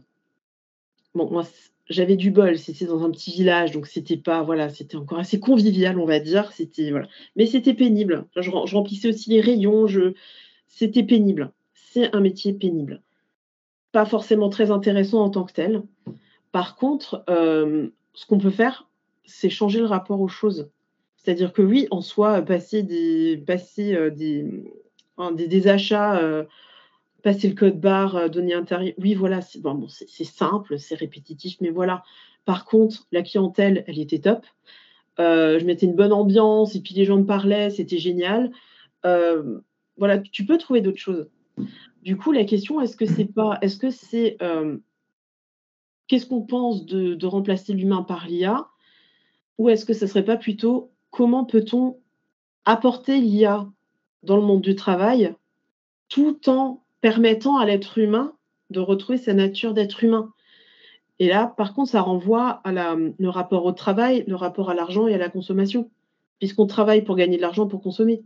Moi, 1.14 1.44
j'avais 1.88 2.16
du 2.16 2.30
bol, 2.30 2.56
c'était 2.56 2.84
dans 2.86 3.02
un 3.02 3.10
petit 3.10 3.32
village, 3.32 3.72
donc 3.72 3.88
c'était 3.88 4.16
pas 4.16 4.42
voilà, 4.42 4.68
c'était 4.68 4.96
encore 4.96 5.18
assez 5.18 5.40
convivial, 5.40 5.98
on 5.98 6.06
va 6.06 6.20
dire, 6.20 6.52
c'était 6.52 6.90
voilà. 6.90 7.08
Mais 7.34 7.46
c'était 7.46 7.74
pénible. 7.74 8.26
Je 8.36 8.50
rem 8.50 8.66
je 8.66 8.76
remplissais 8.76 9.08
aussi 9.08 9.30
les 9.30 9.40
rayons, 9.40 9.86
c'était 10.68 11.02
pénible. 11.02 11.52
C'est 11.74 12.14
un 12.14 12.20
métier 12.20 12.52
pénible. 12.52 13.02
Pas 13.92 14.04
forcément 14.04 14.48
très 14.48 14.70
intéressant 14.70 15.22
en 15.22 15.30
tant 15.30 15.44
que 15.44 15.52
tel. 15.52 15.82
Par 16.52 16.76
contre, 16.76 17.24
hem, 17.28 17.90
ce 18.14 18.26
qu'on 18.26 18.38
peut 18.38 18.50
faire, 18.50 18.88
c'est 19.24 19.50
changer 19.50 19.80
le 19.80 19.86
rapport 19.86 20.20
aux 20.20 20.28
choses. 20.28 20.70
C'est-à-dire 21.16 21.52
que 21.52 21.62
oui, 21.62 21.86
en 21.90 22.00
soi, 22.00 22.42
passer 22.42 22.82
des 22.82 23.36
des 25.36 25.68
achats, 25.68 26.22
heu 26.22 26.48
passer 27.22 27.48
le 27.48 27.54
code 27.54 27.78
barre, 27.78 28.30
donner 28.30 28.54
un 28.54 28.64
tarif. 28.64 28.94
Oui, 28.98 29.14
voilà, 29.14 29.40
c'est 29.42 30.24
simple, 30.24 30.78
c'est 30.78 30.94
répétitif, 30.94 31.56
mais 31.60 31.68
voilà. 31.68 32.02
Par 32.46 32.64
contre, 32.64 33.06
la 33.12 33.22
clientèle, 33.22 33.84
elle 33.86 33.98
était 33.98 34.20
top. 34.20 34.46
je 35.18 35.64
mettais 35.66 35.84
une 35.86 35.96
bonne 35.96 36.14
ambiance 36.14 36.74
et 36.74 36.80
puis 36.80 36.94
les 36.94 37.04
gens 37.04 37.18
me 37.18 37.26
parlaient, 37.26 37.70
c'était 37.70 37.98
génial. 37.98 38.50
voilà, 39.04 40.18
tu 40.18 40.46
peux 40.46 40.56
trouver 40.56 40.80
d'autres 40.80 40.98
choses. 40.98 41.28
Du 42.02 42.16
coup, 42.16 42.32
la 42.32 42.44
question, 42.44 42.80
est-ce 42.80 42.96
que 42.96 43.06
c'est 43.06 43.26
pas, 43.26 43.58
est-ce 43.60 43.76
que 43.76 43.90
c'est, 43.90 44.38
qu'est-ce 46.10 46.26
qu'on 46.26 46.42
pense 46.42 46.86
de, 46.86 47.26
remplacer 47.26 47.72
l'humain 47.72 48.02
par 48.02 48.26
l'IA, 48.26 48.66
ou 49.58 49.68
est-ce 49.68 49.84
que 49.84 49.92
ce 49.92 50.08
serait 50.08 50.24
pas 50.24 50.36
plutôt 50.36 50.90
comment 51.10 51.44
peut-on 51.44 51.98
apporter 52.64 53.20
l'IA 53.20 53.68
dans 54.24 54.36
le 54.36 54.42
monde 54.42 54.60
du 54.60 54.74
travail 54.74 55.34
tout 56.08 56.50
en 56.50 56.82
permettant 57.00 57.58
à 57.58 57.64
l'être 57.64 57.98
humain 57.98 58.34
de 58.70 58.80
retrouver 58.80 59.18
sa 59.18 59.34
nature 59.34 59.72
d'être 59.72 60.02
humain? 60.02 60.32
Et 61.20 61.28
là, 61.28 61.46
par 61.46 61.74
contre, 61.74 61.92
ça 61.92 62.00
renvoie 62.00 62.60
à 62.64 62.72
le 62.96 63.28
rapport 63.28 63.64
au 63.64 63.72
travail, 63.72 64.24
le 64.26 64.34
rapport 64.34 64.68
à 64.68 64.74
l'argent 64.74 65.06
et 65.06 65.14
à 65.14 65.18
la 65.18 65.28
consommation, 65.28 65.90
puisqu'on 66.40 66.66
travaille 66.66 67.02
pour 67.02 67.14
gagner 67.14 67.36
de 67.36 67.42
l'argent 67.42 67.68
pour 67.68 67.82
consommer. 67.82 68.24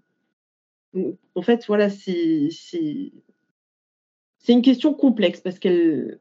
en 1.35 1.43
fait, 1.43 1.67
voilà, 1.67 1.91
c'est 4.45 4.53
une 4.53 4.63
question 4.63 4.95
complexe 4.95 5.41
parce 5.41 5.59
qu'il 5.59 6.19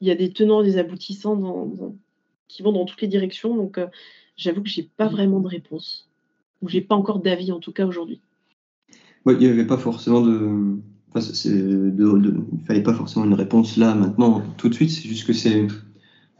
y 0.00 0.10
a 0.10 0.14
des 0.14 0.32
tenants, 0.32 0.62
des 0.62 0.78
aboutissants 0.78 1.70
qui 2.48 2.62
vont 2.62 2.72
dans 2.72 2.86
toutes 2.86 3.02
les 3.02 3.08
directions. 3.08 3.54
Donc, 3.54 3.76
euh, 3.76 3.86
j'avoue 4.36 4.62
que 4.62 4.70
je 4.70 4.80
n'ai 4.80 4.88
pas 4.96 5.08
vraiment 5.08 5.40
de 5.40 5.48
réponse, 5.48 6.08
ou 6.62 6.68
j'ai 6.70 6.80
pas 6.80 6.94
encore 6.94 7.20
d'avis 7.20 7.52
en 7.52 7.60
tout 7.60 7.72
cas 7.72 7.84
aujourd'hui 7.84 8.22
il 9.26 9.38
n'y 9.38 9.46
avait 9.46 9.66
pas 9.66 9.76
forcément 9.76 10.20
de. 10.20 10.78
Enfin, 11.12 11.20
de, 11.20 12.34
il 12.52 12.64
fallait 12.66 12.82
pas 12.82 12.94
forcément 12.94 13.24
une 13.24 13.34
réponse 13.34 13.76
là, 13.76 13.94
maintenant, 13.94 14.42
tout 14.56 14.68
de 14.68 14.74
suite. 14.74 14.90
C'est 14.90 15.08
juste 15.08 15.26
que 15.26 15.32
c'est, 15.32 15.66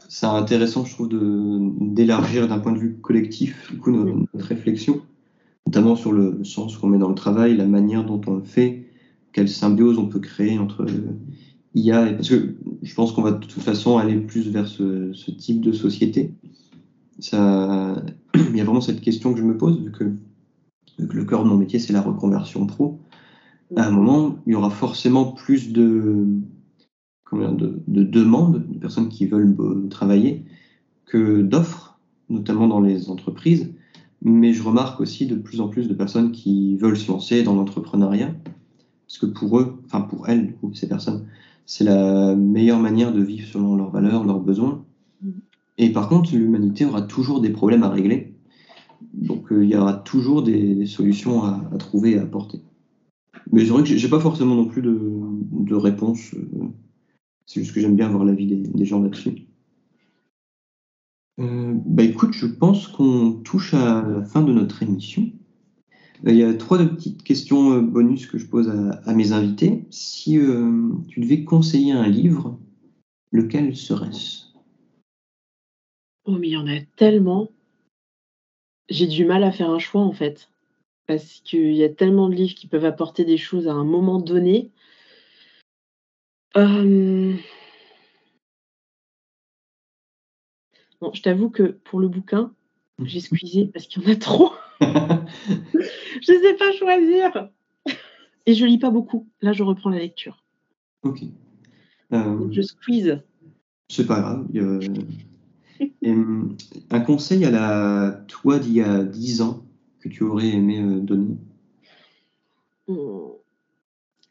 c'est 0.07 0.25
intéressant, 0.25 0.85
je 0.85 0.93
trouve, 0.93 1.09
d'élargir 1.11 2.47
d'un 2.47 2.59
point 2.59 2.71
de 2.71 2.79
vue 2.79 2.95
collectif 3.01 3.69
du 3.71 3.79
coup, 3.79 3.91
notre, 3.91 4.47
réflexion, 4.47 5.01
notamment 5.67 5.97
sur 5.97 6.13
le 6.13 6.43
sens 6.45 6.77
qu'on 6.77 6.87
met 6.87 6.97
dans 6.97 7.09
le 7.09 7.15
travail, 7.15 7.57
la 7.57 7.65
manière 7.65 8.05
dont 8.05 8.21
on 8.27 8.35
le 8.35 8.43
fait, 8.43 8.85
quelle 9.33 9.49
symbiose 9.49 9.97
on 9.97 10.07
peut 10.07 10.19
créer 10.19 10.59
entre 10.59 10.85
IA 11.73 12.09
et. 12.09 12.15
Parce 12.15 12.29
que 12.29 12.55
je 12.81 12.93
pense 12.93 13.11
qu'on 13.11 13.21
va 13.21 13.31
de 13.31 13.45
toute 13.45 13.63
façon 13.63 13.97
aller 13.97 14.19
plus 14.19 14.49
vers 14.49 14.67
ce, 14.67 15.11
type 15.31 15.61
de 15.61 15.71
société. 15.71 16.31
Il 17.31 18.57
y 18.57 18.61
a 18.61 18.63
vraiment 18.63 18.81
cette 18.81 19.01
question 19.01 19.33
que 19.33 19.39
je 19.39 19.45
me 19.45 19.57
pose, 19.57 19.79
vu 19.79 19.91
que 19.91 20.11
le 20.97 21.23
cœur 21.25 21.43
de 21.43 21.49
mon 21.49 21.57
métier, 21.57 21.79
c'est 21.79 21.93
la 21.93 22.01
reconversion 22.01 22.65
pro, 22.65 22.99
à 23.75 23.87
un 23.87 23.91
moment, 23.91 24.35
il 24.45 24.51
y 24.51 24.55
aura 24.55 24.69
forcément 24.69 25.31
plus 25.31 25.71
de, 25.71 26.25
de, 27.31 27.81
de 27.87 28.03
demandes, 28.03 28.65
de 28.67 28.77
personnes 28.77 29.09
qui 29.09 29.25
veulent 29.25 29.55
euh, 29.59 29.87
travailler, 29.89 30.43
que 31.05 31.41
d'offres, 31.41 31.99
notamment 32.29 32.67
dans 32.67 32.81
les 32.81 33.09
entreprises. 33.09 33.73
Mais 34.21 34.53
je 34.53 34.61
remarque 34.61 34.99
aussi 34.99 35.25
de 35.25 35.35
plus 35.35 35.61
en 35.61 35.67
plus 35.67 35.87
de 35.87 35.93
personnes 35.93 36.31
qui 36.31 36.75
veulent 36.77 36.97
se 36.97 37.11
lancer 37.11 37.43
dans 37.43 37.55
l'entrepreneuriat, 37.55 38.33
parce 39.11 39.19
que 39.19 39.37
pour 39.39 39.59
eux, 39.59 39.81
enfin 39.85 40.01
pour 40.01 40.29
elles, 40.29 40.47
du 40.47 40.53
coup, 40.53 40.73
ces 40.73 40.87
personnes, 40.87 41.25
c'est 41.65 41.83
la 41.83 42.35
meilleure 42.35 42.79
manière 42.79 43.13
de 43.13 43.21
vivre 43.21 43.47
selon 43.47 43.75
leurs 43.75 43.91
valeurs, 43.91 44.23
leurs 44.23 44.39
besoins. 44.39 44.85
Mm. 45.21 45.29
Et 45.77 45.91
par 45.91 46.07
contre, 46.07 46.33
l'humanité 46.33 46.85
aura 46.85 47.01
toujours 47.01 47.41
des 47.41 47.49
problèmes 47.49 47.83
à 47.83 47.89
régler 47.89 48.31
donc 49.13 49.51
euh, 49.51 49.63
il 49.63 49.69
y 49.69 49.75
aura 49.75 49.93
toujours 49.93 50.43
des, 50.43 50.85
solutions 50.85 51.43
à, 51.43 51.59
trouver 51.77 52.11
et 52.11 52.17
à 52.17 52.23
apporter. 52.23 52.61
Mais 53.51 53.65
c'est 53.65 53.71
vrai 53.71 53.83
que 53.83 53.89
j'ai 53.89 54.09
pas 54.09 54.19
forcément 54.19 54.55
non 54.55 54.65
plus 54.65 54.81
de, 54.81 54.97
de 55.51 55.75
réponse. 55.75 56.33
Euh, 56.33 56.67
c'est 57.45 57.61
juste 57.61 57.73
que 57.73 57.81
j'aime 57.81 57.95
bien 57.95 58.07
avoir 58.07 58.23
l'avis 58.23 58.47
des, 58.47 58.57
des 58.57 58.85
gens 58.85 59.01
là-dessus. 59.01 59.47
Euh, 61.39 61.73
bah 61.85 62.03
écoute, 62.03 62.33
je 62.33 62.45
pense 62.45 62.87
qu'on 62.87 63.33
touche 63.43 63.73
à 63.73 64.01
la 64.07 64.23
fin 64.23 64.41
de 64.41 64.53
notre 64.53 64.83
émission. 64.83 65.30
Il 66.25 66.35
y 66.35 66.43
a 66.43 66.53
trois 66.53 66.77
petites 66.77 67.23
questions 67.23 67.81
bonus 67.81 68.27
que 68.27 68.37
je 68.37 68.45
pose 68.45 68.69
à, 68.69 69.13
mes 69.13 69.31
invités. 69.31 69.85
Si 69.89 70.39
tu 71.07 71.19
devais 71.19 71.43
conseiller 71.43 71.93
un 71.93 72.07
livre, 72.07 72.59
lequel 73.31 73.75
serait-ce? 73.75 74.45
Oh, 76.25 76.37
mais 76.37 76.49
il 76.49 76.53
y 76.53 76.57
en 76.57 76.67
a 76.67 76.79
tellement. 76.95 77.49
J'ai 78.89 79.07
du 79.07 79.25
mal 79.25 79.43
à 79.43 79.51
faire 79.51 79.71
un 79.71 79.79
choix 79.79 80.01
en 80.01 80.11
fait, 80.11 80.49
parce 81.07 81.41
qu'il 81.41 81.73
y 81.73 81.83
a 81.83 81.89
tellement 81.89 82.29
de 82.29 82.35
livres 82.35 82.55
qui 82.55 82.67
peuvent 82.67 82.85
apporter 82.85 83.25
des 83.25 83.37
choses 83.37 83.67
à 83.67 83.73
un 83.73 83.85
moment 83.85 84.19
donné. 84.19 84.69
je 91.13 91.21
t'avoue 91.21 91.49
que 91.49 91.63
pour 91.63 91.99
le 91.99 92.07
bouquin, 92.07 92.53
j'ai 93.03 93.19
squeezé 93.21 93.67
parce 93.67 93.87
qu'il 93.87 94.03
y 94.03 94.07
en 94.07 94.11
a 94.11 94.15
trop. 94.15 94.53
je 96.21 96.31
ne 96.31 96.41
sais 96.41 96.53
pas 96.55 96.71
choisir. 96.73 97.49
Et 98.45 98.55
je 98.55 98.65
lis 98.65 98.79
pas 98.79 98.89
beaucoup. 98.89 99.27
Là, 99.41 99.53
je 99.53 99.63
reprends 99.63 99.89
la 99.89 99.99
lecture. 99.99 100.43
Ok. 101.03 101.21
Je 102.11 102.61
squeeze. 102.61 103.21
C'est 103.87 104.07
pas 104.07 104.19
grave. 104.19 104.47
Hum, 106.05 106.57
un 106.91 106.99
conseil 106.99 107.43
à 107.45 107.51
la 107.51 108.23
toi 108.27 108.59
d'il 108.59 108.73
y 108.73 108.81
a 108.81 109.03
10 109.03 109.41
ans 109.41 109.65
que 109.99 110.09
tu 110.09 110.23
aurais 110.23 110.49
aimé 110.49 110.79
euh, 110.79 110.99
donner? 110.99 111.37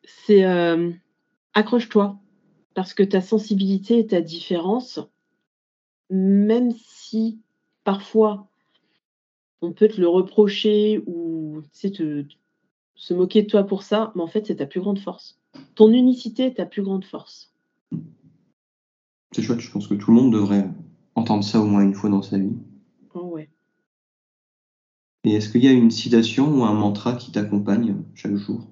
C'est 0.04 0.44
euh, 0.44 0.90
accroche-toi, 1.54 2.18
parce 2.74 2.94
que 2.94 3.02
ta 3.02 3.20
sensibilité 3.20 3.98
et 3.98 4.06
ta 4.06 4.20
différence, 4.20 5.00
même 6.10 6.72
si 6.72 7.40
parfois 7.84 8.49
on 9.62 9.72
peut 9.72 9.88
te 9.88 10.00
le 10.00 10.08
reprocher 10.08 11.02
ou 11.06 11.62
te, 11.82 12.24
se 12.94 13.14
moquer 13.14 13.42
de 13.42 13.48
toi 13.48 13.64
pour 13.64 13.82
ça, 13.82 14.12
mais 14.14 14.22
en 14.22 14.26
fait 14.26 14.46
c'est 14.46 14.56
ta 14.56 14.66
plus 14.66 14.80
grande 14.80 14.98
force. 14.98 15.38
Ton 15.74 15.92
unicité 15.92 16.44
est 16.44 16.54
ta 16.54 16.66
plus 16.66 16.82
grande 16.82 17.04
force. 17.04 17.52
C'est 19.32 19.42
chouette, 19.42 19.60
je 19.60 19.70
pense 19.70 19.86
que 19.86 19.94
tout 19.94 20.10
le 20.10 20.16
monde 20.20 20.32
devrait 20.32 20.68
entendre 21.14 21.44
ça 21.44 21.60
au 21.60 21.66
moins 21.66 21.82
une 21.82 21.94
fois 21.94 22.10
dans 22.10 22.22
sa 22.22 22.38
vie. 22.38 22.56
Oh 23.14 23.24
ouais. 23.24 23.48
Et 25.24 25.34
est-ce 25.34 25.50
qu'il 25.50 25.64
y 25.64 25.68
a 25.68 25.72
une 25.72 25.90
citation 25.90 26.48
ou 26.48 26.64
un 26.64 26.72
mantra 26.72 27.14
qui 27.14 27.30
t'accompagne 27.30 27.96
chaque 28.14 28.36
jour? 28.36 28.66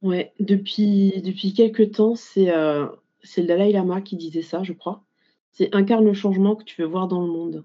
Ouais, 0.00 0.32
depuis, 0.38 1.20
depuis 1.22 1.52
quelques 1.52 1.92
temps, 1.92 2.14
c'est 2.14 2.50
euh, 2.50 2.86
le 3.36 3.42
Dalai 3.44 3.72
Lama 3.72 4.00
qui 4.00 4.16
disait 4.16 4.42
ça, 4.42 4.62
je 4.62 4.72
crois. 4.72 5.04
C'est 5.50 5.74
incarne 5.74 6.04
le 6.04 6.14
changement 6.14 6.54
que 6.54 6.64
tu 6.64 6.80
veux 6.80 6.88
voir 6.88 7.08
dans 7.08 7.20
le 7.20 7.32
monde. 7.32 7.64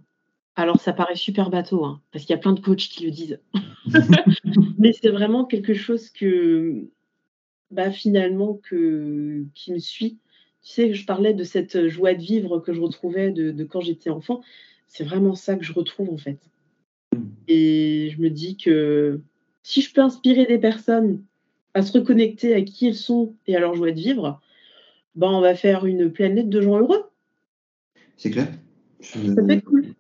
Alors 0.56 0.80
ça 0.80 0.93
paraît 0.93 1.16
super 1.16 1.49
bateau, 1.49 1.84
hein, 1.84 2.01
parce 2.12 2.26
qu'il 2.26 2.34
y 2.34 2.38
a 2.38 2.41
plein 2.41 2.54
de 2.54 2.60
coachs 2.60 2.78
qui 2.78 3.06
le 3.06 3.12
disent. 3.12 3.39
Mais 4.78 4.93
c'est 4.93 5.10
vraiment 5.10 5.45
quelque 5.45 5.74
chose 5.74 6.10
que, 6.10 6.88
bah, 7.72 7.91
finalement, 7.91 8.56
que, 8.56 9.43
qui 9.56 9.74
me 9.74 9.80
suit 9.80 10.18
tu 10.64 10.72
sais, 10.72 10.93
je 10.93 11.06
parlais 11.06 11.34
de 11.34 11.43
cette 11.43 11.89
joie 11.89 12.14
de 12.14 12.22
vivre 12.22 12.60
que 12.60 12.74
je 12.74 12.80
retrouvais 12.80 13.32
de, 13.32 13.64
quand 13.66 13.82
j'étais 13.82 14.10
enfant. 14.10 14.41
C'est 14.88 15.04
vraiment 15.04 15.36
ça 15.36 15.56
que 15.56 15.64
je 15.64 15.74
retrouve 15.74 16.10
en 16.10 16.18
fait. 16.18 16.39
Et 17.47 18.10
je 18.16 18.22
me 18.22 18.30
dis 18.30 18.56
que 18.56 19.20
si 19.62 19.82
je 19.82 19.93
peux 19.93 20.01
inspirer 20.01 20.45
des 20.45 20.58
personnes 20.58 21.22
à 21.74 21.82
se 21.82 21.91
reconnecter 21.91 22.54
à 22.54 22.62
qui 22.62 22.88
elles 22.88 22.95
sont 22.95 23.36
et 23.45 23.56
à 23.58 23.60
leur 23.60 23.76
joie 23.76 23.91
de 23.91 23.99
vivre, 23.99 24.39
ben 25.16 25.28
on 25.32 25.41
va 25.41 25.54
faire 25.54 25.86
une 25.86 26.12
planète 26.12 26.49
de 26.49 26.62
gens 26.62 26.80
heureux. 26.80 27.10
C'est 28.16 28.32
clair. 28.32 28.47
Ça 29.01 29.20
peut 29.20 29.51
être 29.51 29.66
cool. 29.66 29.93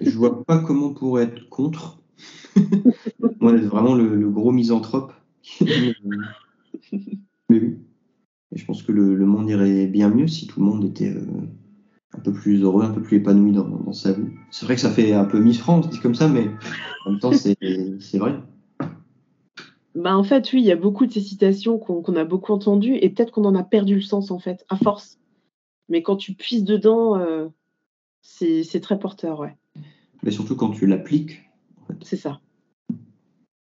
Je 0.00 0.16
vois 0.16 0.44
pas 0.44 0.58
comment 0.58 0.86
on 0.86 0.94
pourrait 0.94 1.24
être 1.24 1.48
contre. 1.48 2.00
Moi, 3.40 3.56
vraiment 3.56 3.94
le, 3.94 4.14
le 4.14 4.30
gros 4.30 4.52
misanthrope. 4.52 5.12
Mais 5.60 5.94
oui. 7.50 7.78
Et 8.52 8.58
je 8.58 8.64
pense 8.64 8.82
que 8.82 8.92
le, 8.92 9.26
monde 9.26 9.48
irait 9.48 9.86
bien 9.86 10.08
mieux 10.08 10.26
si 10.26 10.46
tout 10.46 10.60
le 10.60 10.66
monde 10.66 10.84
était 10.84 11.14
euh, 11.14 11.24
un 12.16 12.20
peu 12.20 12.32
plus 12.32 12.62
heureux, 12.62 12.82
un 12.82 12.90
peu 12.90 13.02
plus 13.02 13.18
épanoui 13.18 13.52
dans, 13.52 13.92
sa 13.92 14.12
vie. 14.12 14.26
C'est 14.50 14.66
vrai 14.66 14.74
que 14.74 14.80
ça 14.80 14.90
fait 14.90 15.12
un 15.12 15.24
peu 15.24 15.38
Miss 15.38 15.58
France, 15.58 15.88
dit 15.88 16.00
comme 16.00 16.14
ça, 16.14 16.28
mais 16.28 16.48
en 17.06 17.12
même 17.12 17.20
temps, 17.20 17.32
c'est 17.32 18.18
vrai. 18.18 18.40
Bah 19.94 20.16
en 20.16 20.22
fait, 20.22 20.52
oui, 20.52 20.60
il 20.60 20.66
y 20.66 20.72
a 20.72 20.76
beaucoup 20.76 21.06
de 21.06 21.12
ces 21.12 21.20
citations 21.20 21.78
qu'on 21.78 22.16
a 22.16 22.24
beaucoup 22.24 22.52
entendues 22.52 22.96
et 22.96 23.10
peut-être 23.10 23.32
qu'on 23.32 23.44
en 23.44 23.54
a 23.54 23.64
perdu 23.64 23.96
le 23.96 24.00
sens, 24.00 24.30
en 24.30 24.38
fait, 24.38 24.64
à 24.68 24.76
force. 24.76 25.18
Mais 25.88 26.02
quand 26.02 26.16
tu 26.16 26.34
puisses 26.34 26.64
dedans, 26.64 27.16
euh, 27.18 27.48
c'est 28.22 28.80
très 28.80 28.98
porteur, 28.98 29.40
ouais. 29.40 29.56
Mais 30.22 30.30
surtout 30.30 30.56
quand 30.56 30.70
tu 30.70 30.86
l'appliques. 30.86 31.42
C'est 32.02 32.16
ça. 32.16 32.40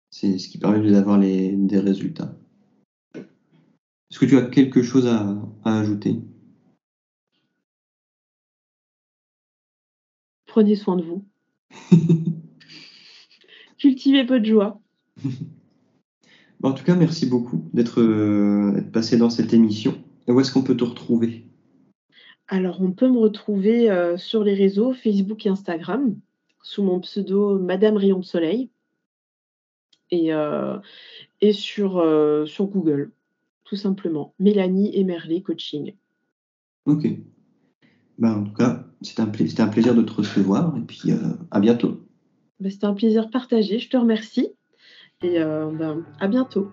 C'est 0.10 0.38
ce 0.38 0.50
qui 0.50 0.58
permet 0.58 0.92
d'avoir 0.92 1.20
des 1.20 1.80
résultats. 1.80 2.36
Est-ce 4.12 4.20
que 4.20 4.26
tu 4.26 4.38
as 4.38 4.42
quelque 4.42 4.84
chose 4.84 5.08
à, 5.08 5.42
ajouter? 5.64 6.20
Prenez 10.48 10.76
soin 10.76 10.98
de 10.98 11.04
vous. 11.04 11.26
Cultivez 13.78 14.26
peu 14.26 14.40
de 14.40 14.46
joie. 14.46 14.80
En 16.64 16.74
tout 16.74 16.84
cas, 16.84 16.96
merci 16.96 17.26
beaucoup 17.26 17.68
d'être 17.74 18.04
passé 18.92 19.18
dans 19.18 19.32
cette 19.32 19.52
émission. 19.52 19.98
Et 20.28 20.32
où 20.32 20.40
est-ce 20.40 20.52
qu'on 20.52 20.62
peut 20.62 20.78
te 20.78 20.84
retrouver? 20.84 21.48
Alors, 22.48 22.84
on 22.84 22.92
peut 22.92 23.10
me 23.10 23.18
retrouver 23.18 23.90
sur 24.18 24.44
les 24.44 24.54
réseaux 24.54 24.94
Facebook 24.94 25.44
et 25.48 25.50
Instagram 25.50 26.16
sous 26.64 26.84
mon 26.84 27.00
pseudo 27.00 27.60
Madame 27.60 27.98
Rayon 27.98 28.20
de 28.20 28.26
Soleil 28.26 28.70
et, 30.12 30.32
et 31.40 31.54
sur, 31.54 32.04
sur 32.46 32.66
Google, 32.66 33.12
tout 33.64 33.78
simplement. 33.78 34.34
Mélanie 34.40 34.96
Emerlé 34.98 35.42
Coaching. 35.42 35.96
Ok. 36.86 37.08
Ben, 38.18 38.34
en 38.34 38.44
tout 38.44 38.54
cas, 38.54 38.86
c'était 39.02 39.22
un, 39.22 39.26
un, 39.26 39.68
plaisir 39.70 39.96
de 39.96 40.02
te 40.02 40.12
recevoir 40.12 40.76
et 40.78 40.82
puis 40.82 41.12
à 41.50 41.60
bientôt. 41.60 42.06
Ben, 42.60 42.70
c'était 42.70 42.86
un 42.86 42.94
plaisir 42.94 43.30
partagé, 43.30 43.80
je 43.80 43.90
te 43.90 43.96
remercie 43.96 44.50
et 45.22 45.40
ben, 45.40 46.06
à 46.20 46.28
bientôt. 46.28 46.72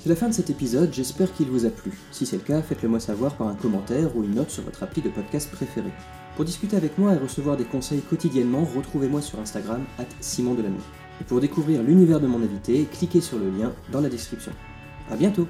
C'est 0.00 0.08
la 0.08 0.16
fin 0.16 0.28
de 0.28 0.34
cet 0.34 0.48
épisode, 0.48 0.94
j'espère 0.94 1.32
qu'il 1.34 1.48
vous 1.48 1.66
a 1.66 1.70
plu. 1.70 1.90
Si 2.12 2.24
c'est 2.24 2.36
le 2.36 2.42
cas, 2.42 2.62
faites-le 2.62 2.88
moi 2.88 3.00
savoir 3.00 3.34
par 3.34 3.48
un 3.48 3.56
commentaire 3.56 4.16
ou 4.16 4.22
une 4.22 4.36
note 4.36 4.50
sur 4.50 4.62
votre 4.62 4.84
appli 4.84 5.02
de 5.02 5.08
podcast 5.08 5.50
préféré. 5.50 5.90
Pour 6.36 6.44
discuter 6.44 6.76
avec 6.76 6.98
moi 6.98 7.14
et 7.14 7.18
recevoir 7.18 7.56
des 7.56 7.64
conseils 7.64 8.00
quotidiennement, 8.00 8.64
retrouvez-moi 8.76 9.20
sur 9.20 9.40
Instagram, 9.40 9.84
at 9.98 10.06
Simon. 10.20 10.56
Et 11.20 11.24
pour 11.24 11.40
découvrir 11.40 11.82
l'univers 11.82 12.20
de 12.20 12.28
mon 12.28 12.40
invité, 12.40 12.86
cliquez 12.92 13.20
sur 13.20 13.40
le 13.40 13.50
lien 13.50 13.72
dans 13.90 14.00
la 14.00 14.08
description. 14.08 14.52
A 15.10 15.16
bientôt 15.16 15.48